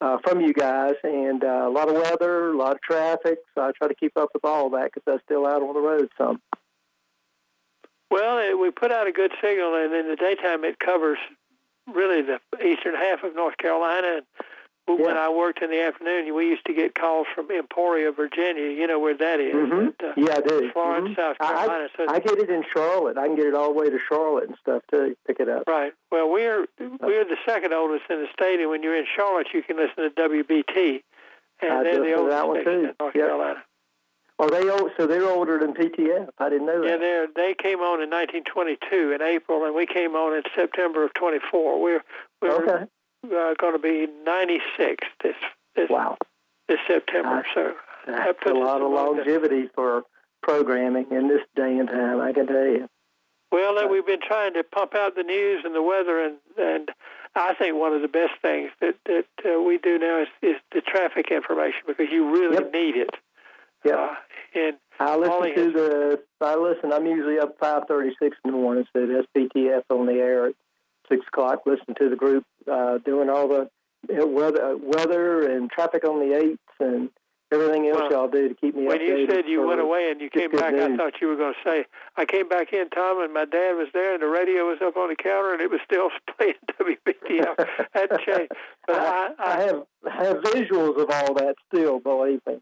uh, 0.00 0.18
from 0.24 0.40
you 0.40 0.52
guys, 0.52 0.94
and 1.02 1.42
uh, 1.42 1.64
a 1.66 1.70
lot 1.70 1.88
of 1.88 1.94
weather, 1.94 2.50
a 2.50 2.56
lot 2.56 2.72
of 2.72 2.80
traffic. 2.82 3.38
So 3.54 3.62
I 3.62 3.72
try 3.76 3.88
to 3.88 3.94
keep 3.94 4.16
up 4.16 4.30
with 4.32 4.44
all 4.44 4.70
that 4.70 4.90
because 4.92 5.02
I'm 5.12 5.20
still 5.24 5.46
out 5.46 5.62
on 5.62 5.74
the 5.74 5.80
road 5.80 6.08
some. 6.16 6.40
Well, 8.10 8.38
it, 8.38 8.58
we 8.58 8.70
put 8.70 8.90
out 8.92 9.06
a 9.06 9.12
good 9.12 9.32
signal, 9.42 9.74
and 9.74 9.92
in 9.94 10.08
the 10.08 10.16
daytime 10.16 10.64
it 10.64 10.78
covers 10.78 11.18
really 11.92 12.22
the 12.22 12.38
eastern 12.64 12.94
half 12.94 13.22
of 13.22 13.34
North 13.34 13.56
Carolina. 13.58 14.20
And 14.86 14.98
when 15.00 15.16
Yeah. 15.16 15.26
I 15.26 15.28
worked 15.28 15.60
in 15.62 15.70
the 15.70 15.82
afternoon, 15.82 16.34
we 16.34 16.46
used 16.48 16.64
to 16.66 16.72
get 16.72 16.94
calls 16.94 17.26
from 17.34 17.50
Emporia, 17.50 18.10
Virginia. 18.10 18.68
You 18.70 18.86
know 18.86 18.98
where 18.98 19.14
that 19.14 19.38
is? 19.40 19.54
Mhm. 19.54 19.78
And, 19.80 19.94
uh, 20.02 20.12
Yeah, 20.16 20.36
I 20.36 20.40
do. 20.40 20.70
Florence, 20.72 21.08
Mhm. 21.10 21.16
South 21.16 21.36
I- 21.40 21.46
Carolina. 21.54 21.88
so 21.96 22.06
I 22.08 22.18
get 22.20 22.38
it 22.38 22.48
in 22.48 22.62
Charlotte. 22.72 23.18
I 23.18 23.26
can 23.26 23.36
get 23.36 23.46
it 23.46 23.54
all 23.54 23.72
the 23.74 23.78
way 23.78 23.90
to 23.90 23.98
Charlotte 23.98 24.48
and 24.48 24.56
stuff 24.58 24.82
to 24.92 25.14
Pick 25.26 25.40
it 25.40 25.48
up. 25.50 25.64
Right. 25.68 25.92
Well, 26.10 26.30
we're 26.30 26.66
we're 27.00 27.24
the 27.24 27.36
second 27.44 27.74
oldest 27.74 28.04
in 28.10 28.22
the 28.22 28.28
state, 28.32 28.60
and 28.60 28.70
when 28.70 28.82
you're 28.82 28.96
in 28.96 29.04
Charlotte, 29.14 29.52
you 29.52 29.62
can 29.62 29.76
listen 29.76 30.04
to 30.04 30.10
WBT, 30.10 31.02
and 31.60 31.70
I 31.72 31.82
they're 31.82 32.00
the 32.00 32.14
oldest 32.14 32.36
that 32.36 32.48
one, 32.48 32.64
too. 32.64 32.70
in 32.70 32.94
North 32.98 33.14
Yep. 33.14 33.26
Carolina. 33.26 33.64
Are 34.40 34.48
they 34.50 34.68
old? 34.70 34.90
So 34.96 35.06
they're 35.06 35.28
older 35.28 35.58
than 35.58 35.74
PTF. 35.74 36.28
I 36.38 36.48
didn't 36.48 36.66
know 36.66 36.80
that. 36.82 36.88
Yeah, 36.88 36.96
that. 36.96 37.28
they 37.34 37.48
they 37.48 37.54
came 37.54 37.80
on 37.80 38.00
in 38.02 38.08
1922 38.10 39.12
in 39.12 39.22
April, 39.22 39.64
and 39.64 39.74
we 39.74 39.84
came 39.86 40.14
on 40.14 40.36
in 40.36 40.42
September 40.54 41.04
of 41.04 41.12
24. 41.14 41.82
We're 41.82 42.04
we're 42.40 42.54
okay. 42.62 42.84
uh, 43.26 43.54
going 43.58 43.72
to 43.72 43.78
be 43.80 44.06
96 44.24 45.06
this 45.22 45.34
this 45.74 45.90
Wow. 45.90 46.18
this 46.68 46.78
September. 46.86 47.44
so 47.54 47.72
That's 48.06 48.38
a 48.46 48.54
lot 48.54 48.80
of 48.80 48.90
longevity 48.92 49.68
for 49.74 50.04
programming 50.42 51.06
in 51.10 51.26
this 51.28 51.42
day 51.56 51.76
and 51.78 51.88
time. 51.88 52.20
I 52.20 52.32
can 52.32 52.46
tell 52.46 52.64
you. 52.66 52.88
Well, 53.50 53.78
uh, 53.78 53.86
we've 53.88 54.06
been 54.06 54.20
trying 54.20 54.54
to 54.54 54.62
pump 54.62 54.94
out 54.94 55.16
the 55.16 55.22
news 55.24 55.62
and 55.64 55.74
the 55.74 55.82
weather, 55.82 56.22
and 56.24 56.36
and 56.56 56.90
I 57.34 57.54
think 57.54 57.74
one 57.76 57.92
of 57.92 58.02
the 58.02 58.08
best 58.08 58.34
things 58.40 58.70
that 58.80 58.94
that 59.06 59.26
uh, 59.44 59.60
we 59.60 59.78
do 59.78 59.98
now 59.98 60.22
is, 60.22 60.28
is 60.42 60.56
the 60.72 60.80
traffic 60.80 61.32
information 61.32 61.80
because 61.88 62.06
you 62.12 62.30
really 62.30 62.54
Yep. 62.54 62.72
need 62.72 62.96
it. 62.96 63.10
Yep. 63.84 63.94
Uh, 63.96 64.14
and 64.54 64.76
I 65.00 65.16
listen 65.16 65.54
to 65.54 65.64
has- 65.64 65.72
the. 65.72 66.20
I 66.40 66.54
listen. 66.56 66.92
I'm 66.92 67.06
usually 67.06 67.38
up 67.38 67.58
5:36 67.58 68.12
in 68.44 68.50
the 68.50 68.52
morning, 68.52 68.84
so 68.92 69.06
that's 69.06 69.26
PTF 69.36 69.82
on 69.90 70.06
the 70.06 70.14
air 70.14 70.46
at 70.48 70.54
six 71.08 71.26
o'clock. 71.26 71.62
Listen 71.66 71.94
to 71.98 72.08
the 72.08 72.16
group 72.16 72.44
uh, 72.70 72.98
doing 72.98 73.28
all 73.28 73.48
the 73.48 73.70
weather, 74.08 74.76
weather 74.76 75.48
and 75.50 75.70
traffic 75.70 76.04
on 76.04 76.20
the 76.20 76.36
eights 76.36 76.62
and 76.80 77.10
everything 77.52 77.88
else 77.88 78.02
Well, 78.02 78.12
y'all 78.12 78.28
do 78.28 78.48
to 78.48 78.54
keep 78.54 78.74
me 78.74 78.86
When 78.86 79.00
you 79.00 79.26
said 79.28 79.44
you 79.46 79.66
went 79.66 79.80
away 79.80 80.10
and 80.10 80.20
you 80.20 80.30
came 80.30 80.50
back, 80.50 80.74
I 80.74 80.96
thought 80.96 81.14
you 81.20 81.28
were 81.28 81.36
going 81.36 81.54
to 81.54 81.68
say, 81.68 81.84
I 82.16 82.24
came 82.24 82.48
back 82.48 82.72
in, 82.72 82.88
Tom, 82.90 83.22
and 83.22 83.32
my 83.32 83.44
dad 83.44 83.72
was 83.72 83.88
there, 83.94 84.14
and 84.14 84.22
the 84.22 84.28
radio 84.28 84.66
was 84.66 84.78
up 84.82 84.96
on 84.96 85.08
the 85.08 85.16
counter, 85.16 85.52
and 85.52 85.60
it 85.62 85.70
was 85.70 85.80
still 85.84 86.10
playing 86.36 86.54
WPTF. 86.80 87.66
Hadn't 87.92 88.20
changed. 88.20 88.52
But 88.86 88.96
I, 88.98 89.30
I, 89.38 89.44
I, 89.44 89.60
have 89.62 89.82
I 90.06 90.24
have 90.24 90.36
visuals 90.38 91.00
of 91.00 91.10
all 91.10 91.34
that 91.34 91.54
still, 91.72 92.00
believe 92.00 92.40
me. 92.46 92.58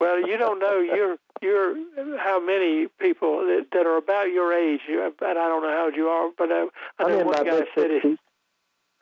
Well, 0.00 0.20
you 0.26 0.36
don't 0.36 0.58
know 0.58 0.78
you're 0.80 1.16
you're 1.42 2.18
how 2.18 2.40
many 2.44 2.86
people 2.98 3.38
that, 3.46 3.66
that 3.72 3.86
are 3.86 3.96
about 3.96 4.30
your 4.30 4.52
age, 4.52 4.80
you- 4.88 5.02
and 5.04 5.14
I 5.20 5.34
don't 5.34 5.62
know 5.62 5.70
how 5.70 5.84
old 5.86 5.96
you 5.96 6.08
are, 6.08 6.30
but 6.36 6.50
uh, 6.50 6.66
I 6.98 7.04
I'm 7.04 7.10
know 7.10 7.20
in 7.20 7.26
one 7.26 7.44
guy 7.44 7.50
said 7.74 7.90
sixties. 7.90 8.18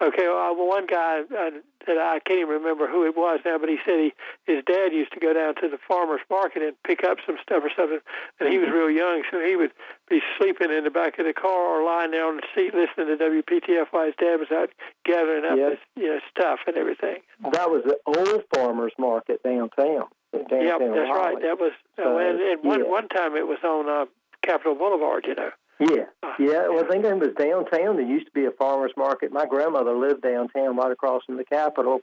Okay, 0.00 0.26
well, 0.26 0.50
uh, 0.50 0.54
one 0.66 0.86
guy 0.86 1.20
uh, 1.20 1.50
that 1.86 1.96
I 1.98 2.18
can't 2.26 2.40
even 2.40 2.54
remember 2.54 2.88
who 2.88 3.04
it 3.06 3.14
was 3.16 3.38
now, 3.44 3.56
but 3.58 3.68
he 3.68 3.78
said 3.86 4.00
he 4.00 4.12
his 4.52 4.64
dad 4.64 4.92
used 4.92 5.12
to 5.12 5.20
go 5.20 5.32
down 5.32 5.54
to 5.56 5.68
the 5.68 5.78
farmers 5.86 6.20
market 6.28 6.62
and 6.62 6.74
pick 6.84 7.04
up 7.04 7.18
some 7.24 7.36
stuff 7.40 7.62
or 7.62 7.70
something, 7.76 8.00
and 8.40 8.48
he 8.48 8.58
was 8.58 8.66
Mm-hmm. 8.68 8.76
real 8.78 8.90
young, 8.90 9.22
so 9.30 9.38
he 9.38 9.54
would 9.54 9.70
be 10.10 10.20
sleeping 10.38 10.72
in 10.72 10.82
the 10.82 10.90
back 10.90 11.20
of 11.20 11.26
the 11.26 11.32
car 11.32 11.52
or 11.78 11.84
lying 11.84 12.10
there 12.10 12.26
on 12.26 12.36
the 12.38 12.42
seat 12.52 12.74
listening 12.74 13.16
to 13.16 13.24
WPTF 13.24 13.86
while 13.92 14.06
his 14.06 14.14
dad 14.18 14.40
was 14.40 14.50
out 14.50 14.70
gathering 15.04 15.44
up 15.44 15.56
Yes. 15.56 15.78
his 15.94 16.02
you 16.02 16.08
know 16.10 16.18
stuff 16.36 16.58
and 16.66 16.76
everything. 16.76 17.18
That 17.52 17.70
was 17.70 17.84
the 17.84 17.98
old 18.06 18.42
farmers 18.52 18.92
market 18.98 19.40
downtown. 19.44 20.08
Yeah, 20.32 20.78
that's 20.78 21.10
right. 21.10 21.36
That 21.42 21.58
was 21.58 21.72
uh, 21.98 22.02
So, 22.02 22.18
and, 22.18 22.40
and 22.40 22.64
one 22.64 22.80
yeah. 22.80 22.90
one 22.90 23.08
time 23.08 23.36
it 23.36 23.46
was 23.46 23.58
on 23.64 23.88
uh, 23.88 24.06
Capitol 24.42 24.74
Boulevard, 24.74 25.26
you 25.26 25.34
know. 25.34 25.50
Yeah, 25.80 26.04
Uh, 26.22 26.32
yeah. 26.38 26.68
Well, 26.68 26.84
I 26.84 26.88
think 26.88 27.04
it 27.04 27.14
was 27.18 27.34
downtown. 27.36 27.96
There 27.96 28.06
used 28.06 28.26
to 28.26 28.32
be 28.32 28.44
a 28.44 28.52
farmers 28.52 28.92
market. 28.96 29.32
My 29.32 29.46
grandmother 29.46 29.94
lived 29.96 30.22
downtown, 30.22 30.76
right 30.76 30.92
across 30.92 31.24
from 31.24 31.36
the 31.36 31.44
Capitol, 31.44 32.00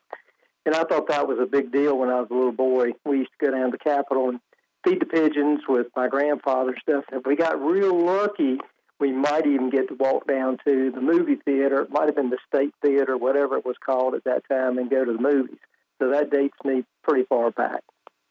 and 0.65 0.75
I 0.75 0.83
thought 0.83 1.07
that 1.07 1.27
was 1.27 1.39
a 1.39 1.45
big 1.45 1.71
deal 1.71 1.97
when 1.97 2.09
I 2.09 2.19
was 2.19 2.27
a 2.29 2.33
little 2.33 2.51
boy. 2.51 2.91
We 3.05 3.19
used 3.19 3.31
to 3.39 3.45
go 3.45 3.51
down 3.51 3.71
to 3.71 3.77
the 3.77 3.89
Capitol 3.89 4.29
and 4.29 4.39
feed 4.85 4.99
the 5.01 5.05
pigeons 5.05 5.61
with 5.67 5.87
my 5.95 6.07
grandfather 6.07 6.71
and 6.71 6.79
stuff. 6.81 7.05
If 7.11 7.25
we 7.25 7.35
got 7.35 7.61
real 7.61 7.97
lucky, 8.05 8.57
we 8.99 9.11
might 9.13 9.45
even 9.45 9.69
get 9.69 9.87
to 9.87 9.95
walk 9.95 10.27
down 10.27 10.57
to 10.65 10.91
the 10.91 11.01
movie 11.01 11.37
theater. 11.45 11.81
It 11.81 11.89
might 11.89 12.07
have 12.07 12.15
been 12.15 12.29
the 12.29 12.37
State 12.53 12.73
Theater, 12.81 13.17
whatever 13.17 13.57
it 13.57 13.65
was 13.65 13.77
called 13.83 14.13
at 14.15 14.25
that 14.25 14.43
time, 14.49 14.77
and 14.77 14.89
go 14.89 15.05
to 15.05 15.13
the 15.13 15.21
movies. 15.21 15.59
So 15.99 16.09
that 16.11 16.31
dates 16.31 16.57
me 16.65 16.83
pretty 17.03 17.25
far 17.25 17.51
back. 17.51 17.81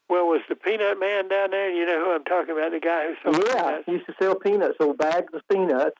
Well, 0.08 0.26
was 0.26 0.40
the 0.48 0.56
Peanut 0.56 0.98
Man 0.98 1.28
down 1.28 1.50
there? 1.50 1.70
You 1.70 1.84
know 1.84 2.04
who 2.04 2.12
I'm 2.12 2.24
talking 2.24 2.56
about? 2.56 2.72
The 2.72 2.80
guy 2.80 3.08
who 3.08 3.14
sold 3.22 3.44
Yeah, 3.46 3.54
peanuts, 3.62 3.82
he 3.86 3.92
used 3.92 4.06
to 4.06 4.14
sell 4.20 4.34
peanuts, 4.34 4.74
so 4.80 4.92
bags 4.94 5.32
of 5.34 5.42
peanuts. 5.50 5.96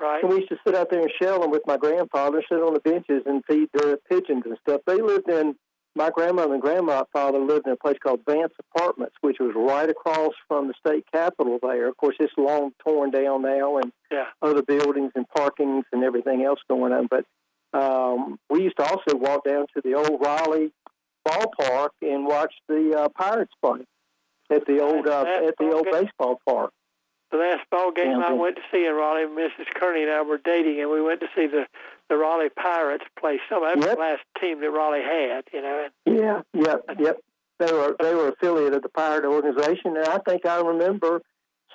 right? 0.00 0.22
And 0.22 0.32
we 0.32 0.38
used 0.38 0.48
to 0.50 0.56
sit 0.66 0.74
out 0.74 0.90
there 0.90 1.00
and 1.02 1.10
shell 1.20 1.40
them 1.40 1.50
with 1.50 1.62
my 1.66 1.76
grandfather, 1.76 2.42
sit 2.50 2.58
on 2.62 2.72
the 2.74 2.80
benches 2.80 3.22
and 3.26 3.44
feed 3.46 3.68
the 3.74 3.98
pigeons 4.10 4.42
and 4.46 4.56
stuff. 4.66 4.80
They 4.86 5.00
lived 5.02 5.28
in, 5.28 5.54
my 5.94 6.08
grandmother 6.08 6.54
and 6.54 6.62
grandfather 6.62 7.38
lived 7.38 7.66
in 7.66 7.72
a 7.74 7.76
place 7.76 7.98
called 8.02 8.20
Vance 8.26 8.54
Apartments, 8.74 9.14
which 9.20 9.36
was 9.38 9.52
right 9.54 9.90
across 9.90 10.32
from 10.48 10.68
the 10.68 10.74
state 10.84 11.04
capitol 11.12 11.58
there. 11.62 11.86
Of 11.88 11.98
course, 11.98 12.16
it's 12.20 12.32
long 12.38 12.70
torn 12.82 13.10
down 13.10 13.42
now 13.42 13.76
and 13.76 13.92
Yeah. 14.10 14.24
other 14.40 14.62
buildings 14.62 15.12
and 15.14 15.26
parkings 15.28 15.84
and 15.92 16.02
everything 16.02 16.42
else 16.42 16.60
going 16.70 16.94
on. 16.94 17.08
But 17.10 17.26
um, 17.78 18.38
we 18.48 18.62
used 18.62 18.78
to 18.78 18.84
also 18.84 19.14
walk 19.16 19.44
down 19.44 19.66
to 19.76 19.82
the 19.84 19.94
old 19.94 20.20
Raleigh 20.24 20.72
ballpark 21.26 21.90
and 22.02 22.26
watch 22.26 22.54
the 22.68 22.94
uh, 22.96 23.08
Pirates 23.10 23.52
play 23.62 23.80
at 24.50 24.66
the 24.66 24.80
old 24.80 25.06
uh, 25.06 25.24
at 25.46 25.54
the 25.58 25.72
old 25.72 25.86
baseball 25.90 26.40
park. 26.46 26.72
The 27.30 27.38
last 27.38 27.62
ball 27.70 27.92
game 27.92 28.18
I 28.18 28.34
went 28.34 28.56
to 28.56 28.62
see 28.70 28.84
in 28.84 28.92
Raleigh, 28.94 29.24
Mrs. 29.24 29.66
Kearney 29.74 30.02
and 30.02 30.10
I 30.10 30.20
were 30.20 30.36
dating, 30.44 30.80
and 30.82 30.90
we 30.90 31.00
went 31.00 31.20
to 31.20 31.28
see 31.34 31.46
the 31.46 31.66
the 32.10 32.16
Raleigh 32.16 32.50
Pirates 32.50 33.04
play. 33.18 33.40
Some 33.48 33.62
that 33.62 33.76
was 33.76 33.86
Yep. 33.86 33.94
the 33.96 34.00
last 34.00 34.22
team 34.38 34.60
that 34.60 34.70
Raleigh 34.70 35.02
had, 35.02 35.44
you 35.52 35.62
know. 35.62 35.88
Yeah, 36.04 36.42
yep, 36.52 36.84
yep. 36.98 37.16
They 37.58 37.72
were 37.72 37.96
they 38.00 38.14
were 38.14 38.28
affiliate 38.28 38.74
of 38.74 38.82
the 38.82 38.90
pirate 38.90 39.24
organization, 39.24 39.96
and 39.96 40.04
I 40.06 40.18
think 40.18 40.44
I 40.44 40.60
remember 40.60 41.22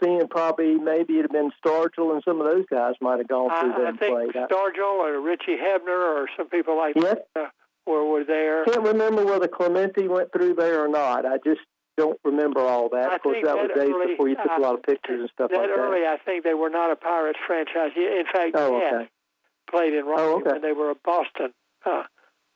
seeing 0.04 0.28
probably 0.28 0.76
maybe 0.76 1.18
it'd 1.18 1.24
have 1.26 1.32
been 1.32 1.52
Stargell 1.66 2.14
and 2.14 2.22
some 2.24 2.40
of 2.40 2.46
those 2.46 2.66
guys 2.70 2.94
might 3.02 3.18
have 3.18 3.28
gone 3.28 3.50
through 3.60 3.74
I, 3.74 3.78
there 3.78 3.86
I 3.86 3.90
and 3.90 4.00
think 4.00 4.14
played. 4.34 4.46
Stargell 4.48 5.00
or 5.00 5.20
Richie 5.22 5.58
Hebner 5.58 5.90
or 6.22 6.30
some 6.38 6.50
people 6.50 6.78
like 6.78 6.96
yep, 6.96 7.28
that 7.34 7.52
were 7.88 8.06
were 8.06 8.24
there. 8.24 8.66
can't 8.66 8.84
remember 8.84 9.26
whether 9.26 9.48
Clemente 9.48 10.08
went 10.08 10.32
through 10.32 10.56
there 10.56 10.84
or 10.84 10.88
not. 10.88 11.26
I 11.26 11.38
just 11.44 11.62
don't 11.98 12.20
remember 12.24 12.60
all 12.62 12.90
that. 12.90 13.10
I 13.10 13.16
of 13.16 13.22
course, 13.24 13.36
think 13.36 13.46
that 13.46 13.56
was 13.56 13.72
days 13.76 13.90
early, 13.90 14.12
before 14.12 14.30
you 14.30 14.36
took 14.36 14.52
a 14.58 14.62
lot 14.62 14.74
of 14.76 14.80
uh, 14.80 14.88
pictures 14.88 15.22
and 15.22 15.30
stuff 15.34 15.50
like 15.52 15.62
that 15.62 15.70
like 15.70 15.80
early, 15.80 16.06
I 16.06 16.18
think 16.24 16.44
they 16.44 16.54
were 16.54 16.70
not 16.70 16.92
a 16.92 16.96
Pirates 16.96 17.40
franchise. 17.46 17.92
In 17.96 18.24
fact, 18.32 18.54
that. 18.54 18.62
Oh, 18.62 18.78
okay. 18.78 19.10
played 19.70 19.94
in 19.94 20.06
Raleigh 20.06 20.22
Oh, 20.22 20.36
okay. 20.42 20.52
when 20.54 20.62
they 20.62 20.74
were 20.74 20.92
a 20.92 20.96
Boston. 21.04 21.54
Uh, 21.86 22.04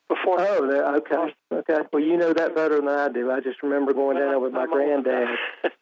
before 0.08 0.40
Oh, 0.40 0.96
okay, 0.96 1.32
okay. 1.52 1.88
Well, 1.92 2.02
you 2.02 2.16
know 2.16 2.32
that 2.32 2.54
better 2.54 2.76
than 2.76 2.88
I 2.88 3.08
do. 3.08 3.30
I 3.30 3.40
just 3.40 3.62
remember 3.62 3.94
going 3.94 4.18
down 4.18 4.28
there 4.28 4.38
with 4.38 4.52
my 4.52 4.62
I'm 4.62 4.70
granddad. 4.70 5.28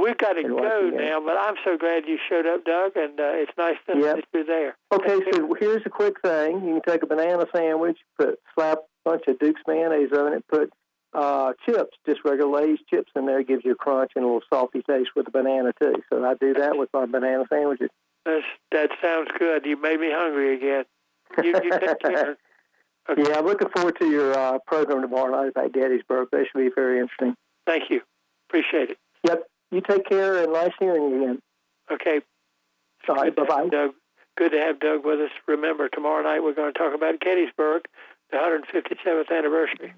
We've 0.00 0.16
got 0.16 0.34
to 0.34 0.42
go 0.42 0.90
now, 0.94 1.20
but 1.20 1.36
I'm 1.36 1.56
so 1.64 1.76
glad 1.76 2.04
you 2.06 2.16
showed 2.28 2.46
up, 2.46 2.64
Doug, 2.64 2.92
and 2.96 3.18
uh, 3.18 3.32
it's 3.34 3.52
nice 3.58 3.76
to, 3.90 3.98
Yep. 3.98 4.16
that 4.16 4.24
you're 4.32 4.44
there. 4.44 4.76
Okay, 4.92 5.18
so 5.32 5.54
here's 5.58 5.82
a 5.84 5.90
quick 5.90 6.20
thing. 6.22 6.64
You 6.64 6.80
can 6.80 6.82
take 6.86 7.02
a 7.02 7.06
banana 7.06 7.46
sandwich, 7.54 7.98
put 8.18 8.38
slap 8.54 8.78
bunch 9.04 9.24
of 9.28 9.38
Duke's 9.38 9.62
mayonnaise 9.66 10.12
on 10.12 10.32
it, 10.32 10.44
put 10.48 10.72
uh, 11.12 11.52
chips, 11.66 11.96
just 12.06 12.20
regular 12.24 12.60
Lay's 12.60 12.78
chips 12.88 13.10
in 13.16 13.26
there, 13.26 13.42
gives 13.42 13.64
you 13.64 13.72
a 13.72 13.76
crunch 13.76 14.12
and 14.14 14.24
a 14.24 14.26
little 14.26 14.42
salty 14.48 14.82
taste 14.82 15.10
with 15.16 15.26
the 15.26 15.30
banana 15.30 15.72
too. 15.80 16.02
So 16.10 16.24
I 16.24 16.34
do 16.34 16.54
that 16.54 16.76
with 16.76 16.88
my 16.92 17.06
banana 17.06 17.44
sandwiches. 17.48 17.90
That's, 18.24 18.44
that 18.70 18.90
sounds 19.02 19.30
good. 19.38 19.64
You 19.66 19.80
made 19.80 20.00
me 20.00 20.10
hungry 20.12 20.54
again. 20.56 20.84
You, 21.42 21.54
you 21.62 21.78
take 21.78 22.00
care. 22.00 22.36
Okay. 23.08 23.22
Yeah, 23.26 23.38
I'm 23.38 23.46
looking 23.46 23.68
forward 23.70 23.98
to 23.98 24.08
your 24.08 24.38
uh, 24.38 24.58
program 24.66 25.00
tomorrow 25.00 25.32
night 25.32 25.48
about 25.48 25.72
Gettysburg. 25.72 26.28
That 26.30 26.46
should 26.46 26.58
be 26.60 26.70
very 26.72 27.00
interesting. 27.00 27.34
Thank 27.66 27.90
you. 27.90 28.02
Appreciate 28.48 28.90
it. 28.90 28.98
Yep. 29.24 29.44
You 29.72 29.80
take 29.80 30.06
care 30.06 30.42
and 30.44 30.52
nice 30.52 30.72
hearing 30.78 31.02
you 31.02 31.22
again. 31.22 31.42
Okay. 31.90 32.20
All 33.08 33.16
right, 33.16 33.26
have 33.26 33.36
bye-bye. 33.36 33.68
Doug. 33.68 33.92
Good 34.36 34.52
to 34.52 34.58
have 34.58 34.78
Doug 34.80 35.04
with 35.04 35.18
us. 35.20 35.30
Remember, 35.48 35.88
tomorrow 35.88 36.22
night 36.22 36.40
we're 36.42 36.54
going 36.54 36.72
to 36.72 36.78
talk 36.78 36.94
about 36.94 37.18
Gettysburg, 37.20 37.86
the 38.30 38.36
157th 38.36 39.30
anniversary. 39.30 39.92